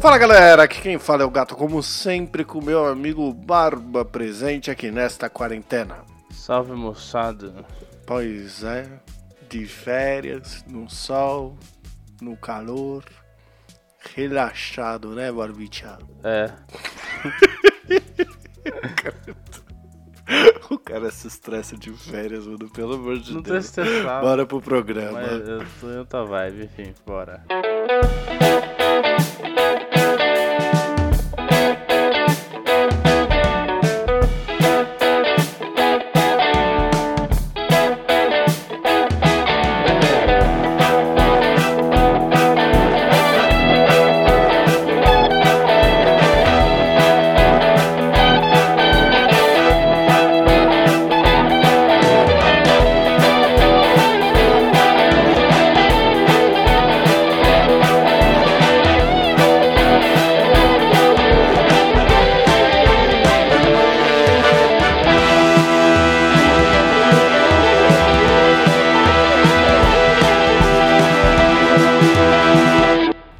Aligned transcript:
Fala 0.00 0.16
galera, 0.16 0.62
aqui 0.62 0.80
quem 0.80 0.98
fala 0.98 1.22
é 1.22 1.26
o 1.26 1.30
gato, 1.30 1.56
como 1.56 1.82
sempre, 1.82 2.44
com 2.44 2.62
meu 2.62 2.86
amigo 2.86 3.32
Barba 3.32 4.04
presente 4.04 4.70
aqui 4.70 4.90
nesta 4.90 5.28
quarentena. 5.28 5.98
Salve 6.30 6.72
moçada. 6.72 7.64
Pois 8.06 8.62
é, 8.62 8.88
de 9.50 9.66
férias, 9.66 10.64
no 10.68 10.88
sol, 10.88 11.58
no 12.22 12.36
calor, 12.36 13.04
relaxado, 14.14 15.14
né, 15.14 15.30
Barbicha? 15.32 15.98
É. 16.24 16.50
O 20.70 20.78
cara 20.78 21.10
se 21.10 21.26
estressa 21.26 21.74
de 21.74 21.90
férias, 21.90 22.46
mano, 22.46 22.68
pelo 22.68 22.96
amor 22.96 23.18
de 23.18 23.32
Não 23.32 23.42
tô 23.42 23.52
Deus. 23.52 23.64
estressado. 23.64 24.26
Bora 24.26 24.44
pro 24.44 24.60
programa. 24.60 25.12
Mas 25.22 25.48
eu 25.48 25.64
tô 25.80 25.90
em 25.90 25.96
outra 25.96 26.22
vibe, 26.22 26.64
enfim, 26.64 26.94
bora. 27.06 27.42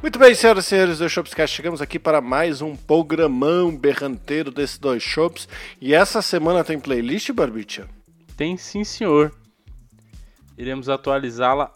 Muito 0.09 0.17
bem, 0.17 0.33
senhoras 0.33 0.65
e 0.65 0.69
senhores 0.69 0.97
do 0.97 1.07
Shopscast, 1.07 1.55
chegamos 1.55 1.83
aqui 1.83 1.99
para 1.99 2.19
mais 2.19 2.63
um 2.63 2.75
programão 2.75 3.77
berranteiro 3.77 4.49
desses 4.49 4.79
dois 4.79 5.03
shops. 5.03 5.47
E 5.79 5.93
essa 5.93 6.19
semana 6.19 6.63
tem 6.63 6.79
playlist, 6.79 7.31
Barbicha? 7.31 7.87
Tem 8.35 8.57
sim, 8.57 8.83
senhor. 8.83 9.31
Iremos 10.57 10.89
atualizá-la 10.89 11.71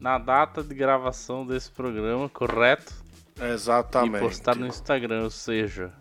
na 0.00 0.18
data 0.18 0.60
de 0.60 0.74
gravação 0.74 1.46
desse 1.46 1.70
programa, 1.70 2.28
correto? 2.28 2.92
Exatamente. 3.40 4.24
E 4.24 4.26
postar 4.26 4.56
no 4.56 4.66
Instagram, 4.66 5.22
ou 5.22 5.30
seja, 5.30 5.92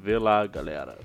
vê 0.00 0.18
lá, 0.18 0.46
galera. 0.46 0.98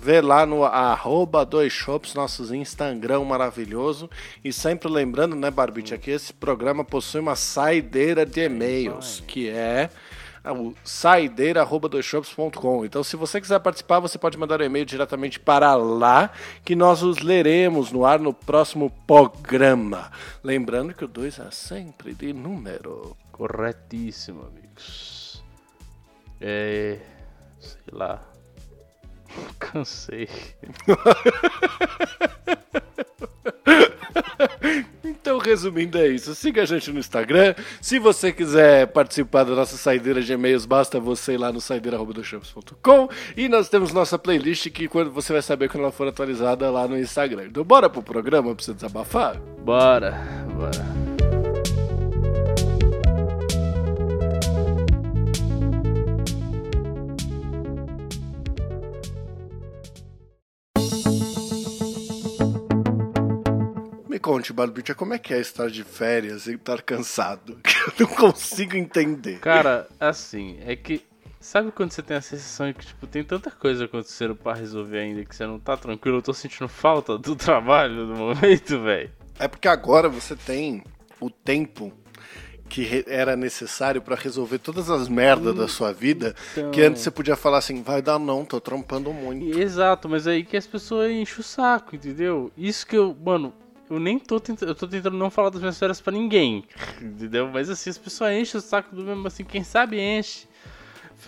Vê 0.00 0.20
lá 0.20 0.46
no 0.46 0.64
arroba 0.64 1.44
dois 1.44 1.72
shops, 1.72 2.14
nossos 2.14 2.52
Instagram 2.52 3.24
maravilhoso. 3.24 4.08
E 4.44 4.52
sempre 4.52 4.88
lembrando, 4.88 5.34
né, 5.34 5.50
Barbicha, 5.50 5.98
que 5.98 6.10
esse 6.10 6.32
programa 6.32 6.84
possui 6.84 7.20
uma 7.20 7.34
saideira 7.34 8.24
de 8.24 8.44
e-mails, 8.44 9.22
que 9.26 9.48
é 9.48 9.90
o 10.52 10.74
saideira.doisshops.com. 10.84 12.84
Então, 12.84 13.02
se 13.02 13.16
você 13.16 13.40
quiser 13.40 13.58
participar, 13.58 13.98
você 13.98 14.18
pode 14.18 14.38
mandar 14.38 14.60
um 14.60 14.64
e-mail 14.64 14.84
diretamente 14.84 15.40
para 15.40 15.74
lá, 15.74 16.30
que 16.64 16.76
nós 16.76 17.02
os 17.02 17.18
leremos 17.18 17.90
no 17.90 18.04
ar 18.04 18.20
no 18.20 18.32
próximo 18.32 18.90
programa. 19.06 20.12
Lembrando 20.44 20.94
que 20.94 21.04
o 21.04 21.08
2 21.08 21.40
é 21.40 21.50
sempre 21.50 22.14
de 22.14 22.32
número. 22.32 23.16
Corretíssimo, 23.32 24.46
amigos. 24.46 25.42
É. 26.40 27.00
Sei 27.58 27.80
lá. 27.90 28.35
Cansei. 29.58 30.28
Então, 35.26 35.38
resumindo, 35.38 35.98
é 35.98 36.06
isso. 36.06 36.34
Siga 36.36 36.62
a 36.62 36.64
gente 36.64 36.92
no 36.92 37.00
Instagram. 37.00 37.54
Se 37.80 37.98
você 37.98 38.32
quiser 38.32 38.86
participar 38.86 39.42
da 39.42 39.56
nossa 39.56 39.76
saideira 39.76 40.22
de 40.22 40.32
e-mails, 40.32 40.64
basta 40.64 41.00
você 41.00 41.34
ir 41.34 41.38
lá 41.38 41.52
no 41.52 41.60
saideira.com. 41.60 43.08
E 43.36 43.48
nós 43.48 43.68
temos 43.68 43.92
nossa 43.92 44.16
playlist 44.16 44.70
que 44.70 44.86
quando 44.86 45.10
você 45.10 45.32
vai 45.32 45.42
saber 45.42 45.68
quando 45.68 45.82
ela 45.82 45.92
for 45.92 46.06
atualizada 46.06 46.70
lá 46.70 46.86
no 46.86 46.96
Instagram. 46.96 47.46
Então, 47.46 47.64
bora 47.64 47.90
pro 47.90 48.02
programa 48.02 48.54
pra 48.54 48.64
você 48.64 48.72
desabafar? 48.72 49.36
Bora, 49.64 50.12
bora. 50.54 50.95
Conte, 64.26 64.52
Barbicha, 64.52 64.92
como 64.92 65.14
é 65.14 65.18
que 65.20 65.32
é 65.32 65.38
estar 65.40 65.70
de 65.70 65.84
férias 65.84 66.48
e 66.48 66.54
estar 66.54 66.82
cansado? 66.82 67.60
Eu 67.96 68.08
não 68.08 68.16
consigo 68.16 68.76
entender. 68.76 69.38
Cara, 69.38 69.86
assim, 70.00 70.58
é 70.66 70.74
que. 70.74 71.00
Sabe 71.38 71.70
quando 71.70 71.92
você 71.92 72.02
tem 72.02 72.16
a 72.16 72.20
sensação 72.20 72.66
de 72.66 72.74
que, 72.74 72.84
tipo, 72.86 73.06
tem 73.06 73.22
tanta 73.22 73.52
coisa 73.52 73.84
acontecendo 73.84 74.34
pra 74.34 74.52
resolver 74.52 74.98
ainda 74.98 75.24
que 75.24 75.36
você 75.36 75.46
não 75.46 75.60
tá 75.60 75.76
tranquilo? 75.76 76.16
Eu 76.18 76.22
tô 76.22 76.34
sentindo 76.34 76.66
falta 76.66 77.16
do 77.16 77.36
trabalho 77.36 78.04
no 78.04 78.16
momento, 78.16 78.82
velho. 78.82 79.12
É 79.38 79.46
porque 79.46 79.68
agora 79.68 80.08
você 80.08 80.34
tem 80.34 80.82
o 81.20 81.30
tempo 81.30 81.92
que 82.68 83.04
era 83.06 83.36
necessário 83.36 84.02
pra 84.02 84.16
resolver 84.16 84.58
todas 84.58 84.90
as 84.90 85.08
merdas 85.08 85.54
da 85.54 85.68
sua 85.68 85.92
vida, 85.92 86.34
Então. 86.50 86.72
que 86.72 86.82
antes 86.82 87.00
você 87.02 87.12
podia 87.12 87.36
falar 87.36 87.58
assim, 87.58 87.80
vai 87.80 88.02
dar 88.02 88.18
não, 88.18 88.44
tô 88.44 88.60
trampando 88.60 89.12
muito. 89.12 89.56
Exato, 89.56 90.08
mas 90.08 90.26
aí 90.26 90.42
que 90.42 90.56
as 90.56 90.66
pessoas 90.66 91.12
enchem 91.12 91.38
o 91.38 91.42
saco, 91.44 91.94
entendeu? 91.94 92.50
Isso 92.56 92.84
que 92.84 92.96
eu, 92.96 93.16
mano, 93.24 93.54
eu 93.90 93.98
nem 94.00 94.18
tô 94.18 94.38
tentando, 94.40 94.68
eu 94.70 94.74
tô 94.74 94.86
tentando 94.88 95.16
não 95.16 95.30
falar 95.30 95.50
das 95.50 95.60
minhas 95.60 95.78
férias 95.78 96.00
pra 96.00 96.12
ninguém, 96.12 96.64
entendeu? 97.00 97.48
Mas 97.48 97.68
assim, 97.70 97.90
as 97.90 97.98
pessoas 97.98 98.32
enchem 98.34 98.58
o 98.58 98.62
saco 98.62 98.94
do 98.94 99.02
mesmo, 99.02 99.26
assim, 99.26 99.44
quem 99.44 99.62
sabe 99.64 100.00
enche. 100.00 100.46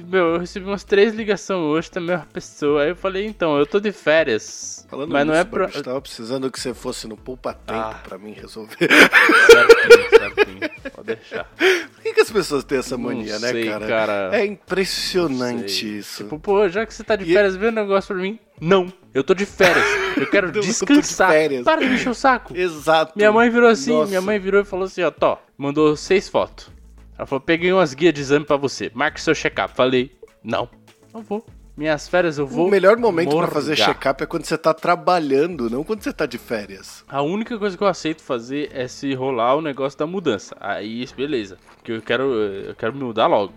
Meu, 0.00 0.34
eu 0.34 0.38
recebi 0.38 0.64
umas 0.66 0.84
três 0.84 1.12
ligações 1.14 1.58
hoje 1.60 1.90
da 1.90 2.00
mesma 2.00 2.26
pessoa, 2.32 2.82
aí 2.82 2.90
eu 2.90 2.94
falei, 2.96 3.26
então, 3.26 3.58
eu 3.58 3.66
tô 3.66 3.80
de 3.80 3.90
férias, 3.90 4.86
Falando 4.88 5.10
mas 5.10 5.26
não 5.26 5.32
nisso, 5.34 5.40
é 5.40 5.50
pra... 5.50 5.60
Barbicha, 5.64 5.82
tava 5.82 6.00
precisando 6.00 6.50
que 6.52 6.60
você 6.60 6.72
fosse 6.74 7.08
no 7.08 7.16
Poupa 7.16 7.52
Tempo 7.54 7.80
Ah. 7.80 8.00
pra 8.04 8.16
mim 8.18 8.32
resolver. 8.32 8.76
Certinho, 9.50 10.10
certinho, 10.10 10.70
pode 10.94 11.06
deixar. 11.06 11.44
Por 11.56 12.02
que, 12.02 12.12
que 12.12 12.20
as 12.20 12.30
pessoas 12.30 12.62
têm 12.64 12.78
essa 12.78 12.96
Não 12.96 13.04
mania, 13.04 13.38
né, 13.40 13.50
sei, 13.50 13.64
cara? 13.66 13.86
cara. 13.88 14.30
É 14.36 14.44
impressionante 14.46 15.98
isso. 15.98 16.22
Tipo, 16.24 16.38
pô, 16.38 16.68
já 16.68 16.84
que 16.86 16.94
você 16.94 17.02
tá 17.02 17.16
de 17.16 17.28
E- 17.28 17.32
férias, 17.34 17.56
vê 17.56 17.68
um 17.68 17.72
negócio 17.72 18.14
pra 18.14 18.22
mim. 18.22 18.38
Não, 18.60 18.92
eu 19.18 19.24
tô 19.24 19.34
de 19.34 19.44
férias. 19.46 19.84
Eu 20.16 20.26
quero 20.30 20.48
Eu 20.48 20.52
tô 20.52 20.60
de 20.60 20.66
descansar. 20.68 21.30
férias. 21.30 21.64
Para 21.64 21.80
de 21.82 21.88
me 21.88 21.94
encher 21.96 22.08
o 22.10 22.14
saco. 22.14 22.56
Exato. 22.56 23.12
Minha 23.16 23.30
mãe 23.32 23.50
virou 23.50 23.68
assim, 23.68 23.92
Nossa. 23.92 24.08
minha 24.08 24.20
mãe 24.20 24.38
virou 24.38 24.60
e 24.60 24.64
falou 24.64 24.86
assim, 24.86 25.02
ó, 25.02 25.10
Tó, 25.10 25.38
mandou 25.56 25.96
seis 25.96 26.28
fotos. 26.28 26.70
Ela 27.16 27.26
falou, 27.26 27.40
peguei 27.40 27.72
umas 27.72 27.94
guias 27.94 28.14
de 28.14 28.20
exame 28.20 28.44
pra 28.44 28.56
você, 28.56 28.90
marque 28.94 29.20
seu 29.20 29.34
check-up. 29.34 29.74
Falei, 29.74 30.12
não, 30.42 30.68
não 31.12 31.20
vou. 31.22 31.44
Minhas 31.76 32.08
férias 32.08 32.38
eu 32.38 32.46
vou 32.46 32.66
O 32.66 32.70
melhor 32.70 32.96
momento 32.96 33.28
pra 33.28 33.36
morgar. 33.36 33.52
fazer 33.52 33.76
check-up 33.76 34.20
é 34.22 34.26
quando 34.26 34.44
você 34.44 34.58
tá 34.58 34.74
trabalhando, 34.74 35.70
não 35.70 35.84
quando 35.84 36.02
você 36.02 36.12
tá 36.12 36.26
de 36.26 36.36
férias. 36.36 37.04
A 37.08 37.22
única 37.22 37.56
coisa 37.56 37.76
que 37.76 37.82
eu 37.82 37.86
aceito 37.86 38.20
fazer 38.20 38.68
é 38.72 38.88
se 38.88 39.14
rolar 39.14 39.54
o 39.54 39.60
negócio 39.62 39.96
da 39.96 40.04
mudança. 40.06 40.56
Aí, 40.58 41.06
beleza. 41.16 41.56
Porque 41.76 41.92
eu 41.92 42.02
quero, 42.02 42.24
eu 42.34 42.74
quero 42.74 42.92
me 42.94 43.04
mudar 43.04 43.28
logo. 43.28 43.52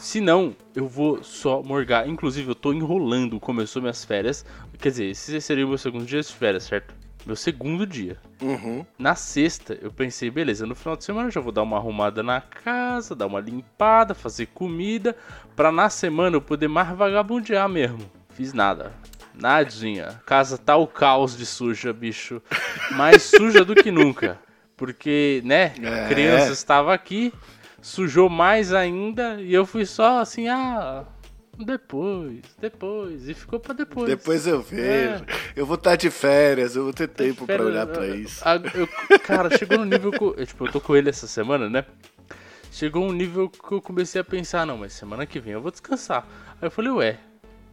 Se 0.00 0.18
não, 0.18 0.56
eu 0.74 0.88
vou 0.88 1.22
só 1.22 1.62
morgar. 1.62 2.08
Inclusive, 2.08 2.48
eu 2.48 2.54
tô 2.54 2.72
enrolando. 2.72 3.38
Começou 3.38 3.82
minhas 3.82 4.02
férias. 4.02 4.46
Quer 4.78 4.88
dizer, 4.88 5.04
esse 5.10 5.38
seria 5.42 5.66
o 5.66 5.68
meu 5.68 5.76
segundo 5.76 6.06
dia 6.06 6.22
de 6.22 6.32
férias, 6.32 6.64
certo? 6.64 6.94
Meu 7.26 7.36
segundo 7.36 7.86
dia. 7.86 8.16
Uhum. 8.40 8.84
Na 8.98 9.14
sexta, 9.14 9.78
eu 9.82 9.92
pensei, 9.92 10.30
beleza, 10.30 10.64
no 10.64 10.74
final 10.74 10.96
de 10.96 11.04
semana 11.04 11.28
eu 11.28 11.30
já 11.30 11.40
vou 11.40 11.52
dar 11.52 11.62
uma 11.62 11.76
arrumada 11.76 12.22
na 12.22 12.40
casa, 12.40 13.14
dar 13.14 13.26
uma 13.26 13.40
limpada, 13.40 14.14
fazer 14.14 14.46
comida, 14.46 15.14
pra 15.54 15.70
na 15.70 15.90
semana 15.90 16.34
eu 16.34 16.40
poder 16.40 16.66
mais 16.66 16.88
vagabundear 16.96 17.68
mesmo. 17.68 18.10
Fiz 18.30 18.54
nada. 18.54 18.94
Nadinha. 19.34 20.18
Casa 20.24 20.56
tá 20.56 20.76
o 20.76 20.86
caos 20.86 21.36
de 21.36 21.44
suja, 21.44 21.92
bicho. 21.92 22.40
Mais 22.92 23.22
suja 23.24 23.66
do 23.66 23.74
que 23.74 23.90
nunca. 23.90 24.38
Porque, 24.74 25.42
né, 25.44 25.74
É. 25.82 26.08
criança 26.08 26.52
estava 26.52 26.94
aqui, 26.94 27.34
sujou 27.80 28.28
mais 28.28 28.72
ainda, 28.72 29.40
e 29.40 29.52
eu 29.54 29.64
fui 29.66 29.84
só 29.86 30.20
assim, 30.20 30.48
ah, 30.48 31.04
depois, 31.58 32.40
depois, 32.60 33.28
e 33.28 33.34
ficou 33.34 33.60
pra 33.60 33.74
depois. 33.74 34.06
Depois 34.08 34.46
eu 34.46 34.60
vejo. 34.62 35.24
Eu 35.54 35.66
vou 35.66 35.74
estar 35.76 35.96
de 35.96 36.10
férias, 36.10 36.74
eu 36.76 36.84
vou 36.84 36.92
ter 36.92 37.08
tempo 37.08 37.44
pra 37.46 37.56
Férias, 37.56 37.66
olhar 37.68 37.86
pra 37.86 38.06
eu- 38.06 38.14
isso. 38.16 38.42
a- 38.48 38.56
eu- 38.74 39.18
cara, 39.20 39.56
chegou 39.56 39.78
no 39.78 39.84
nível 39.84 40.10
que 40.10 40.22
eu, 40.22 40.46
tipo, 40.46 40.66
eu 40.66 40.72
tô 40.72 40.80
com 40.80 40.96
ele 40.96 41.10
essa 41.10 41.26
semana, 41.26 41.68
né? 41.68 41.84
Chegou 42.72 43.04
um 43.04 43.12
nível 43.12 43.48
que 43.48 43.72
eu 43.72 43.80
comecei 43.82 44.20
a 44.20 44.24
pensar, 44.24 44.64
não, 44.64 44.78
mas 44.78 44.92
semana 44.92 45.26
que 45.26 45.40
vem 45.40 45.52
eu 45.54 45.60
vou 45.60 45.70
descansar. 45.70 46.24
Aí 46.60 46.66
eu 46.68 46.70
falei, 46.70 46.90
ué, 46.92 47.18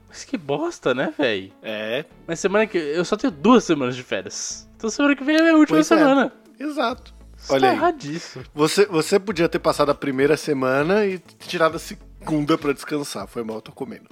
mas 0.10 0.24
que 0.26 0.38
bosta, 0.38 0.94
né, 0.96 1.14
velho? 1.18 1.52
É, 1.62 2.04
Mas 2.26 2.40
semana 2.40 2.66
que 2.66 2.78
eu 2.78 3.06
só 3.06 3.16
tenho 3.16 3.32
duas 3.32 3.64
semanas 3.64 3.96
de 3.96 4.04
férias. 4.04 4.68
Então 4.76 4.90
semana 4.90 5.16
que 5.16 5.24
vem 5.24 5.36
é 5.36 5.40
a 5.40 5.44
minha 5.44 5.56
última 5.56 5.78
Pois 5.78 5.92
é. 5.92 5.98
semana. 5.98 6.34
exato. 6.60 7.14
Olha 7.50 7.62
tá 7.70 7.74
erradíssimo. 7.74 8.44
Você, 8.54 8.86
você 8.86 9.20
podia 9.20 9.48
ter 9.50 9.60
passado 9.60 9.90
a 9.90 9.96
primeira 9.96 10.36
semana 10.38 11.06
e 11.06 11.20
tirado 11.40 11.76
a 11.76 11.80
se- 11.80 11.98
segunda 12.20 12.58
pra 12.58 12.74
descansar. 12.74 13.28
Foi 13.28 13.44
mal, 13.44 13.62
tô 13.62 13.72
comendo. 13.72 14.10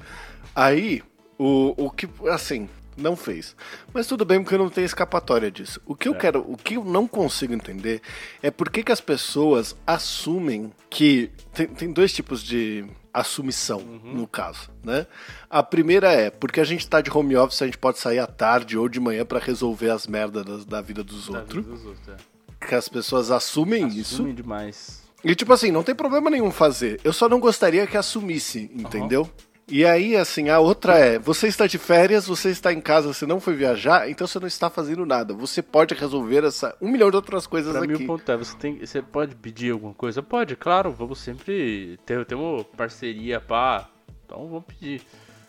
Aí, 0.56 1.04
o, 1.38 1.74
o 1.86 1.90
que, 1.92 2.08
assim, 2.30 2.70
não 2.96 3.16
fez. 3.16 3.56
Mas 3.94 4.08
tudo 4.08 4.24
bem, 4.24 4.42
porque 4.42 4.56
eu 4.56 4.60
não 4.60 4.70
tenho 4.70 4.86
escapatória 4.86 5.52
disso. 5.52 5.82
O 5.86 5.96
que 5.96 6.08
eu 6.08 6.16
quero, 6.16 6.46
o 6.50 6.56
que 6.56 6.76
eu 6.76 6.86
não 6.86 7.08
consigo 7.08 7.54
entender 7.54 8.02
é 8.42 8.50
por 8.50 8.70
que, 8.70 8.84
que 8.84 8.92
as 8.92 9.02
pessoas 9.02 9.76
assumem 9.86 10.72
que. 10.90 11.30
Tem, 11.54 11.68
tem 11.68 11.92
dois 11.92 12.14
tipos 12.14 12.42
de 12.42 12.86
assumição, 13.14 13.80
no 13.80 14.28
caso, 14.28 14.70
né? 14.84 15.08
A 15.50 15.64
primeira 15.64 16.12
é, 16.12 16.30
porque 16.30 16.60
a 16.60 16.66
gente 16.66 16.86
tá 16.88 17.00
de 17.00 17.10
home 17.10 17.36
office, 17.38 17.62
a 17.62 17.66
gente 17.66 17.78
pode 17.78 17.98
sair 17.98 18.20
à 18.20 18.28
tarde 18.28 18.78
ou 18.78 18.90
de 18.90 19.00
manhã 19.00 19.26
pra 19.26 19.40
resolver 19.40 19.90
as 19.90 20.06
merdas 20.06 20.44
da, 20.66 20.78
da 20.78 20.82
vida 20.82 21.02
dos 21.04 21.28
Da 21.30 21.40
outros. 21.40 21.66
vida 21.66 21.76
dos 21.78 21.86
outros, 21.86 22.08
é. 22.10 22.35
Que 22.68 22.76
as 22.76 22.90
pessoas 22.90 23.32
assumem 23.32 23.88
isso. 23.88 24.16
Assume 24.16 24.34
demais. 24.34 25.04
E 25.24 25.34
tipo 25.34 25.52
assim, 25.54 25.72
não 25.72 25.84
tem 25.84 25.96
problema 25.96 26.30
nenhum 26.30 26.52
fazer. 26.52 27.00
Eu 27.04 27.12
só 27.12 27.28
não 27.28 27.40
gostaria 27.40 27.88
que 27.88 27.98
assumisse, 27.98 28.70
entendeu? 28.74 29.30
E 29.68 29.84
aí, 29.84 30.16
assim, 30.16 30.50
a 30.50 30.60
outra 30.60 30.96
é: 30.98 31.18
você 31.18 31.48
está 31.48 31.66
de 31.66 31.80
férias, 31.80 32.28
você 32.28 32.50
está 32.50 32.72
em 32.72 32.80
casa, 32.80 33.12
você 33.12 33.26
não 33.26 33.40
foi 33.40 33.56
viajar, 33.56 34.08
então 34.10 34.28
você 34.28 34.40
não 34.40 34.48
está 34.48 34.70
fazendo 34.70 35.04
nada. 35.06 35.34
Você 35.34 35.64
pode 35.64 35.96
resolver 35.96 36.44
essa 36.44 36.76
um 36.80 36.88
milhão 36.88 37.10
de 37.10 37.16
outras 37.16 37.48
coisas 37.48 37.72
Pra 37.72 37.82
mim 37.82 37.96
aqui. 37.96 38.04
o 38.04 38.08
ponto 38.08 38.32
é, 38.32 38.38
você, 38.38 38.56
tem, 38.58 38.78
você 38.78 39.02
pode 39.02 39.36
pedir 39.36 39.72
alguma 39.72 39.94
coisa? 39.94 40.22
Pode, 40.22 40.56
claro, 40.56 40.92
vamos 40.92 41.18
sempre 41.18 41.98
ter, 42.06 42.24
ter 42.26 42.36
uma 42.36 42.64
parceria, 42.64 43.42
pá. 43.42 43.90
Então 44.24 44.48
vamos 44.48 44.66
pedir. 44.66 45.02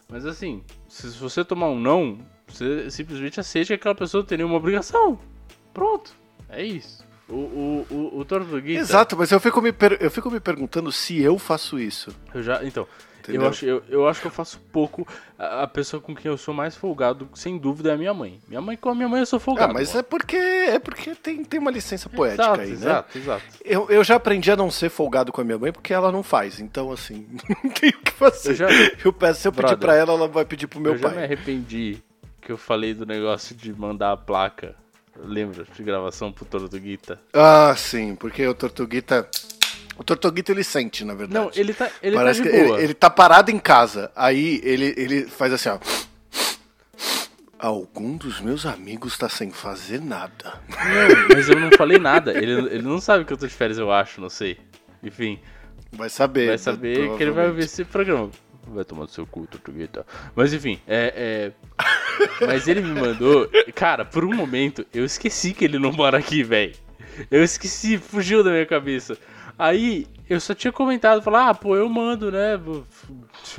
Mas 0.09 0.25
assim, 0.25 0.63
se 0.89 1.09
você 1.09 1.45
tomar 1.45 1.69
um 1.69 1.79
não, 1.79 2.19
você 2.49 2.91
simplesmente 2.91 3.39
aceite 3.39 3.69
que 3.69 3.75
aquela 3.75 3.95
pessoa 3.95 4.23
não 4.23 4.27
tem 4.27 4.39
nenhuma 4.39 4.57
obrigação. 4.57 5.19
Pronto, 5.75 6.17
é 6.49 6.65
isso. 6.65 7.06
O, 7.29 7.35
o, 7.35 7.87
o, 7.91 8.19
o 8.21 8.25
Tortuguita, 8.25 8.79
Exato, 8.81 9.17
mas 9.17 9.33
eu 9.33 9.41
fico, 9.41 9.61
me 9.61 9.73
per- 9.73 9.99
eu 10.01 10.11
fico 10.11 10.31
me 10.31 10.39
perguntando 10.39 10.93
se 10.93 11.21
eu 11.21 11.37
faço 11.39 11.77
isso. 11.79 12.15
eu 12.33 12.41
já, 12.41 12.63
então, 12.63 12.87
Entendeu? 13.19 13.43
eu 13.43 13.49
acho, 13.49 13.67
eu, 13.67 13.83
eu 13.89 14.09
acho 14.09 14.21
que 14.21 14.29
eu 14.29 14.31
faço 14.31 14.61
pouco. 14.73 15.05
A, 15.37 15.65
a 15.65 15.67
pessoa 15.67 16.01
com 16.01 16.15
quem 16.15 16.31
eu 16.31 16.39
sou 16.39 16.55
mais 16.55 16.77
folgado, 16.77 17.29
sem 17.35 17.59
dúvida, 17.59 17.91
é 17.91 17.95
a 17.95 17.97
minha 17.97 18.15
mãe. 18.15 18.39
Minha 18.47 18.61
mãe, 18.61 18.77
com 18.77 18.89
a 18.91 18.95
minha 18.95 19.09
mãe 19.09 19.19
eu 19.19 19.27
sou 19.27 19.39
Ah, 19.39 19.41
folgado. 19.41 19.75
mas 19.75 19.89
mano. 19.89 19.99
é 19.99 20.03
porque 20.05 20.37
é 20.37 20.79
porque 20.79 21.17
tem, 21.17 21.45
tem 21.45 21.59
uma 21.59 21.73
licença 21.73 22.09
poética 22.09 22.45
exato, 22.45 22.61
aí, 22.61 22.69
né? 22.69 22.75
exato, 22.75 23.19
exato. 23.19 23.43
Eu, 23.65 23.91
eu 23.91 24.05
já 24.05 24.15
aprendi 24.15 24.49
a 24.53 24.57
não 24.57 24.71
ser 24.71 24.89
folgado 24.89 25.33
com 25.33 25.41
a 25.41 25.45
minha 25.45 25.59
mãe 25.59 25.73
porque 25.73 25.93
ela 25.93 26.13
não 26.13 26.23
faz. 26.23 26.61
Então, 26.61 26.93
assim, 26.93 27.27
não 27.65 27.71
tem 27.73 27.91
o 27.91 27.99
que 28.03 28.13
fazer. 28.13 28.51
Eu 28.51 28.55
já- 28.55 28.69
Eu 29.05 29.13
peço, 29.13 29.41
se 29.41 29.49
eu 29.49 29.53
pedir 29.53 29.63
Brother, 29.67 29.79
pra 29.79 29.97
ela, 29.97 30.13
ela 30.13 30.29
vai 30.29 30.45
pedir 30.45 30.69
pro 30.69 30.79
meu 30.79 30.93
eu 30.93 30.99
já 30.99 31.09
me 31.09 31.15
pai. 31.17 31.25
arrependi 31.25 31.99
que 32.41 32.53
eu 32.53 32.57
falei 32.57 32.95
do 32.95 33.05
negócio 33.05 33.57
de 33.57 33.73
mandar 33.73 34.13
a 34.13 34.17
placa. 34.17 34.77
Lembra 35.25 35.65
de 35.65 35.83
gravação 35.83 36.33
pro 36.33 36.45
Tortuguita? 36.45 37.21
Ah, 37.33 37.75
sim, 37.77 38.15
porque 38.15 38.47
o 38.47 38.55
Tortuguita. 38.55 39.29
O 39.99 40.05
Tortuguita 40.05 40.53
ele 40.53 40.63
sente, 40.63 41.05
na 41.05 41.15
verdade. 41.15 41.35
Não, 41.35 41.51
ele 41.55 41.73
tá, 41.73 41.91
ele 42.03 42.15
Parece 42.17 42.43
tá 42.43 42.51
que 42.51 42.57
boa. 42.65 42.77
ele, 42.77 42.85
ele 42.85 42.95
tá 42.95 43.09
parado 43.11 43.51
em 43.51 43.59
casa. 43.59 44.11
Aí 44.15 44.61
ele, 44.63 44.95
ele 44.97 45.27
faz 45.27 45.53
assim, 45.53 45.71
ó. 45.71 45.79
Algum 47.59 48.17
dos 48.19 48.41
meus 48.41 48.67
amigos 48.67 49.17
tá 49.17 49.29
sem 49.29 49.51
fazer 49.51 50.01
nada. 50.03 50.61
Não, 50.69 51.29
mas 51.35 51.49
eu 51.49 51.59
não 51.59 51.71
falei 51.73 51.99
nada. 51.99 52.33
Ele, 52.37 52.53
ele 52.75 52.83
não 52.83 53.01
sabe 53.01 53.25
que 53.25 53.33
eu 53.33 53.37
tô 53.37 53.47
de 53.47 53.55
férias, 53.55 53.79
eu 53.79 53.91
acho, 53.91 54.21
não 54.21 54.29
sei. 54.29 54.59
Enfim, 55.03 55.41
Vai 55.93 56.11
saber. 56.11 56.49
vai 56.49 56.59
saber 56.59 57.17
que 57.17 57.23
ele 57.23 57.31
vai 57.31 57.47
ouvir 57.49 57.65
esse 57.65 57.85
programa. 57.85 58.31
Vai 58.67 58.85
tomar 58.85 59.09
seu 59.09 59.27
cu, 59.27 59.47
Tortuguita. 59.47 60.05
Mas 60.35 60.53
enfim, 60.53 60.79
é, 60.87 61.53
é... 61.79 61.85
Mas 62.47 62.67
ele 62.69 62.81
me 62.81 62.99
mandou... 63.01 63.49
Cara, 63.75 64.05
por 64.05 64.25
um 64.25 64.35
momento, 64.35 64.87
eu 64.93 65.05
esqueci 65.05 65.53
que 65.53 65.65
ele 65.65 65.79
não 65.79 65.93
mora 65.93 66.19
aqui, 66.19 66.43
velho. 66.43 66.75
Eu 67.31 67.43
esqueci, 67.43 67.99
fugiu 67.99 68.43
da 68.45 68.51
minha 68.51 68.67
cabeça. 68.67 69.17
Aí, 69.59 70.07
eu 70.29 70.39
só 70.39 70.53
tinha 70.55 70.73
comentado, 70.73 71.23
falar, 71.23 71.49
ah, 71.49 71.55
pô, 71.55 71.75
eu 71.77 71.89
mando, 71.89 72.31
né? 72.31 72.61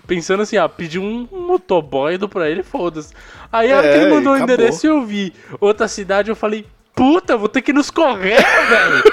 Pensando 0.05 0.43
assim, 0.43 0.57
ah, 0.57 0.69
pedi 0.69 0.99
um, 0.99 1.27
um 1.31 1.47
motoboy 1.47 2.15
indo 2.15 2.29
pra 2.29 2.49
ele, 2.49 2.61
foda-se. 2.61 3.13
Aí, 3.51 3.71
a 3.71 3.77
hora 3.77 3.87
que 3.89 3.93
É, 3.95 4.01
ele 4.03 4.13
mandou 4.13 4.33
o 4.33 4.35
acabou. 4.35 4.53
endereço 4.53 4.85
e 4.85 4.89
eu 4.89 5.03
vi 5.03 5.33
outra 5.59 5.87
cidade, 5.87 6.29
eu 6.29 6.35
falei, 6.35 6.65
puta, 6.95 7.35
vou 7.35 7.49
ter 7.49 7.61
que 7.63 7.71
ir 7.71 7.73
nos 7.73 7.89
correr, 7.89 8.37
velho. 8.69 9.03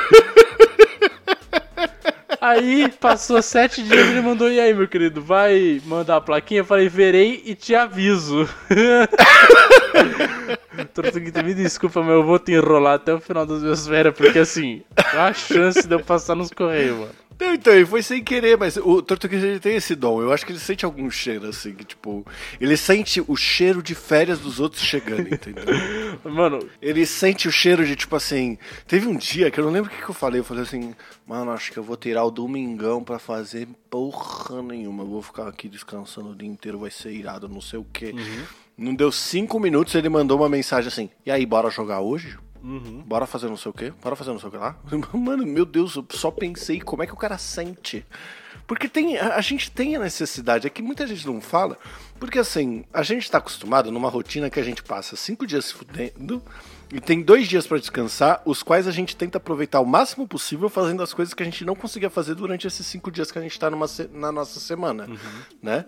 Aí 2.44 2.92
passou 3.00 3.40
sete 3.40 3.82
dias 3.82 4.06
ele 4.06 4.20
mandou, 4.20 4.52
e 4.52 4.60
aí, 4.60 4.74
meu 4.74 4.86
querido, 4.86 5.22
vai 5.22 5.80
mandar 5.86 6.16
a 6.16 6.20
plaquinha? 6.20 6.60
Eu 6.60 6.64
falei, 6.66 6.90
verei 6.90 7.42
e 7.42 7.54
te 7.54 7.74
aviso. 7.74 8.46
Tortuguita, 10.92 11.42
me 11.42 11.54
desculpa, 11.54 12.02
mas 12.02 12.10
eu 12.10 12.22
vou 12.22 12.38
te 12.38 12.52
enrolar 12.52 12.96
até 12.96 13.14
o 13.14 13.20
final 13.20 13.46
das 13.46 13.62
minhas 13.62 13.88
férias, 13.88 14.14
porque 14.14 14.40
assim, 14.40 14.82
a 14.94 15.32
chance 15.32 15.88
de 15.88 15.94
eu 15.94 16.00
passar 16.00 16.34
nos 16.34 16.50
correios, 16.50 16.98
mano. 16.98 17.23
Não, 17.38 17.52
então, 17.52 17.72
ele 17.72 17.86
foi 17.86 18.02
sem 18.02 18.22
querer, 18.22 18.56
mas 18.56 18.76
o 18.76 19.02
Tortuguita 19.02 19.46
ele 19.46 19.60
tem 19.60 19.76
esse 19.76 19.94
dom. 19.94 20.22
Eu 20.22 20.32
acho 20.32 20.46
que 20.46 20.52
ele 20.52 20.58
sente 20.58 20.84
algum 20.84 21.10
cheiro, 21.10 21.48
assim, 21.48 21.74
que, 21.74 21.84
tipo. 21.84 22.24
Ele 22.60 22.76
sente 22.76 23.22
o 23.26 23.36
cheiro 23.36 23.82
de 23.82 23.94
férias 23.94 24.38
dos 24.38 24.60
outros 24.60 24.82
chegando, 24.82 25.32
entendeu? 25.32 25.64
Mano, 26.24 26.68
Ele 26.80 27.04
sente 27.04 27.48
o 27.48 27.52
cheiro 27.52 27.84
de, 27.84 27.96
tipo 27.96 28.14
assim. 28.16 28.56
Teve 28.86 29.06
um 29.06 29.16
dia 29.16 29.50
que 29.50 29.58
eu 29.58 29.64
não 29.64 29.72
lembro 29.72 29.90
o 29.90 29.94
que, 29.94 30.02
que 30.02 30.08
eu 30.08 30.14
falei. 30.14 30.40
Eu 30.40 30.44
falei 30.44 30.62
assim, 30.62 30.94
mano, 31.26 31.50
acho 31.50 31.72
que 31.72 31.78
eu 31.78 31.82
vou 31.82 31.96
tirar 31.96 32.24
o 32.24 32.30
domingão 32.30 33.02
pra 33.02 33.18
fazer 33.18 33.68
porra 33.90 34.62
nenhuma. 34.62 35.02
Eu 35.02 35.08
vou 35.08 35.22
ficar 35.22 35.48
aqui 35.48 35.68
descansando 35.68 36.30
o 36.30 36.36
dia 36.36 36.48
inteiro, 36.48 36.78
vai 36.78 36.90
ser 36.90 37.10
irado, 37.12 37.48
não 37.48 37.60
sei 37.60 37.78
o 37.78 37.86
quê. 37.92 38.14
Não 38.76 38.94
deu 38.94 39.12
cinco 39.12 39.60
minutos, 39.60 39.94
ele 39.94 40.08
mandou 40.08 40.38
uma 40.38 40.48
mensagem 40.48 40.88
assim: 40.88 41.10
E 41.24 41.30
aí, 41.30 41.44
bora 41.46 41.70
jogar 41.70 42.00
hoje? 42.00 42.36
Bora 43.06 43.26
fazer 43.26 43.48
não 43.48 43.56
sei 43.58 43.70
o 43.70 43.74
quê? 43.74 43.92
Bora 44.02 44.16
fazer 44.16 44.30
não 44.32 44.38
sei 44.38 44.48
o 44.48 44.52
que 44.52 44.56
lá? 44.56 44.76
Mano, 45.12 45.44
meu 45.44 45.66
Deus, 45.66 45.96
eu 45.96 46.06
só 46.10 46.30
pensei 46.30 46.80
como 46.80 47.02
é 47.02 47.06
que 47.06 47.12
o 47.12 47.16
cara 47.16 47.36
sente. 47.36 48.06
Porque 48.66 48.88
tem, 48.88 49.18
a, 49.18 49.34
a 49.36 49.40
gente 49.42 49.70
tem 49.70 49.94
a 49.94 49.98
necessidade, 49.98 50.66
é 50.66 50.70
que 50.70 50.80
muita 50.80 51.06
gente 51.06 51.26
não 51.26 51.38
fala, 51.38 51.76
porque 52.18 52.38
assim, 52.38 52.82
a 52.94 53.02
gente 53.02 53.30
tá 53.30 53.36
acostumado 53.36 53.92
numa 53.92 54.08
rotina 54.08 54.48
que 54.48 54.58
a 54.58 54.62
gente 54.62 54.82
passa 54.82 55.14
cinco 55.16 55.46
dias 55.46 55.66
se 55.66 55.74
fudendo 55.74 56.42
e 56.90 56.98
tem 56.98 57.20
dois 57.20 57.46
dias 57.46 57.66
pra 57.66 57.76
descansar, 57.76 58.40
os 58.46 58.62
quais 58.62 58.88
a 58.88 58.90
gente 58.90 59.14
tenta 59.14 59.36
aproveitar 59.36 59.80
o 59.80 59.84
máximo 59.86 60.26
possível 60.26 60.70
fazendo 60.70 61.02
as 61.02 61.12
coisas 61.12 61.34
que 61.34 61.42
a 61.42 61.44
gente 61.46 61.62
não 61.62 61.74
conseguia 61.76 62.08
fazer 62.08 62.34
durante 62.34 62.66
esses 62.66 62.86
cinco 62.86 63.10
dias 63.10 63.30
que 63.30 63.38
a 63.38 63.42
gente 63.42 63.58
tá 63.58 63.68
numa, 63.68 63.86
se- 63.86 64.08
na 64.10 64.32
nossa 64.32 64.58
semana, 64.58 65.06
né? 65.62 65.84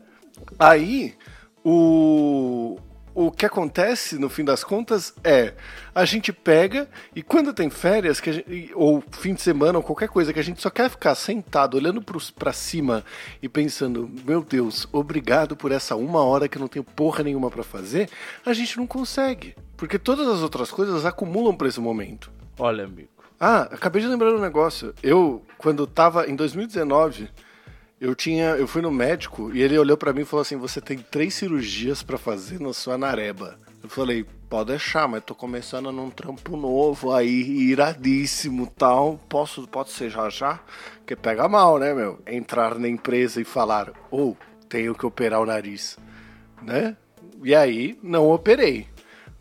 Aí, 0.59 1.17
o, 1.65 2.79
o 3.19 3.31
que 3.33 3.47
acontece, 3.47 4.19
no 4.19 4.29
fim 4.29 4.45
das 4.45 4.63
contas, 4.63 5.15
é 5.25 5.55
a 5.95 6.05
gente 6.05 6.33
pega 6.33 6.87
e 7.15 7.23
quando 7.23 7.55
tem 7.55 7.71
férias, 7.71 8.21
que 8.21 8.29
a 8.29 8.33
gente- 8.35 8.71
ou 8.75 9.03
fim 9.11 9.33
de 9.33 9.41
semana, 9.41 9.79
ou 9.79 9.83
qualquer 9.83 10.09
coisa, 10.09 10.33
que 10.33 10.39
a 10.39 10.43
gente 10.45 10.61
só 10.61 10.69
quer 10.69 10.91
ficar 10.91 11.15
sentado, 11.15 11.77
olhando 11.79 12.05
pra 12.39 12.53
cima 12.53 13.03
e 13.43 13.49
pensando, 13.49 14.11
meu 14.27 14.43
Deus, 14.45 14.87
obrigado 14.93 15.57
por 15.57 15.73
essa 15.73 15.97
uma 15.97 16.23
hora 16.23 16.47
que 16.47 16.59
eu 16.59 16.61
não 16.61 16.69
tenho 16.69 16.85
porra 16.85 17.25
nenhuma 17.25 17.51
pra 17.51 17.65
fazer, 17.65 18.11
a 18.45 18.53
gente 18.53 18.77
não 18.77 18.87
consegue. 18.87 19.57
Porque 19.79 19.99
todas 19.99 20.29
as 20.29 20.41
outras 20.43 20.71
coisas 20.71 21.07
acumulam 21.07 21.55
pra 21.57 21.69
esse 21.69 21.81
momento. 21.81 22.31
olha, 22.59 22.85
amigo. 22.85 23.09
Ah, 23.41 23.63
acabei 23.71 24.01
de 24.01 24.09
lembrar 24.09 24.33
um 24.35 24.41
negócio. 24.41 24.95
Eu, 25.03 25.43
quando 25.59 25.87
tava 25.87 26.27
em 26.27 26.35
2019, 26.35 27.29
eu 28.01 28.15
tinha, 28.15 28.51
eu 28.51 28.67
fui 28.67 28.83
no 28.83 28.91
médico 28.91 29.51
e 29.55 29.63
ele 29.63 29.79
olhou 29.79 29.97
pra 29.97 30.13
mim 30.13 30.23
e 30.23 30.25
falou 30.25 30.43
assim: 30.43 30.57
"Você 30.57 30.81
tem 30.81 30.99
três 30.99 31.35
cirurgias 31.35 32.03
pra 32.03 32.19
fazer 32.19 32.61
na 32.61 32.73
sua 32.73 32.99
nareba". 32.99 33.59
Eu 33.83 33.89
falei: 33.89 34.25
"Pode 34.49 34.71
deixar, 34.71 35.09
mas 35.09 35.25
tô 35.25 35.35
começando 35.35 35.91
num 35.91 36.11
trampo 36.11 36.57
novo 36.57 37.13
aí, 37.13 37.71
iradíssimo, 37.71 38.67
tal. 38.67 39.19
Posso, 39.29 39.67
pode 39.67 39.91
ser 39.91 40.11
já 40.11 40.29
já? 40.29 40.61
Porque 40.99 41.17
pega 41.17 41.49
mal, 41.49 41.79
né, 41.79 41.95
meu? 41.95 42.19
Entrar 42.27 42.79
na 42.79 42.89
empresa 42.89 43.41
e 43.41 43.45
falar: 43.45 43.93
"Ou 44.11 44.37
tenho 44.69 44.95
que 44.95 45.07
operar 45.07 45.41
o 45.41 45.47
nariz", 45.47 45.97
né? 46.63 46.97
E 47.43 47.55
aí 47.55 47.99
não 48.03 48.31
operei 48.31 48.87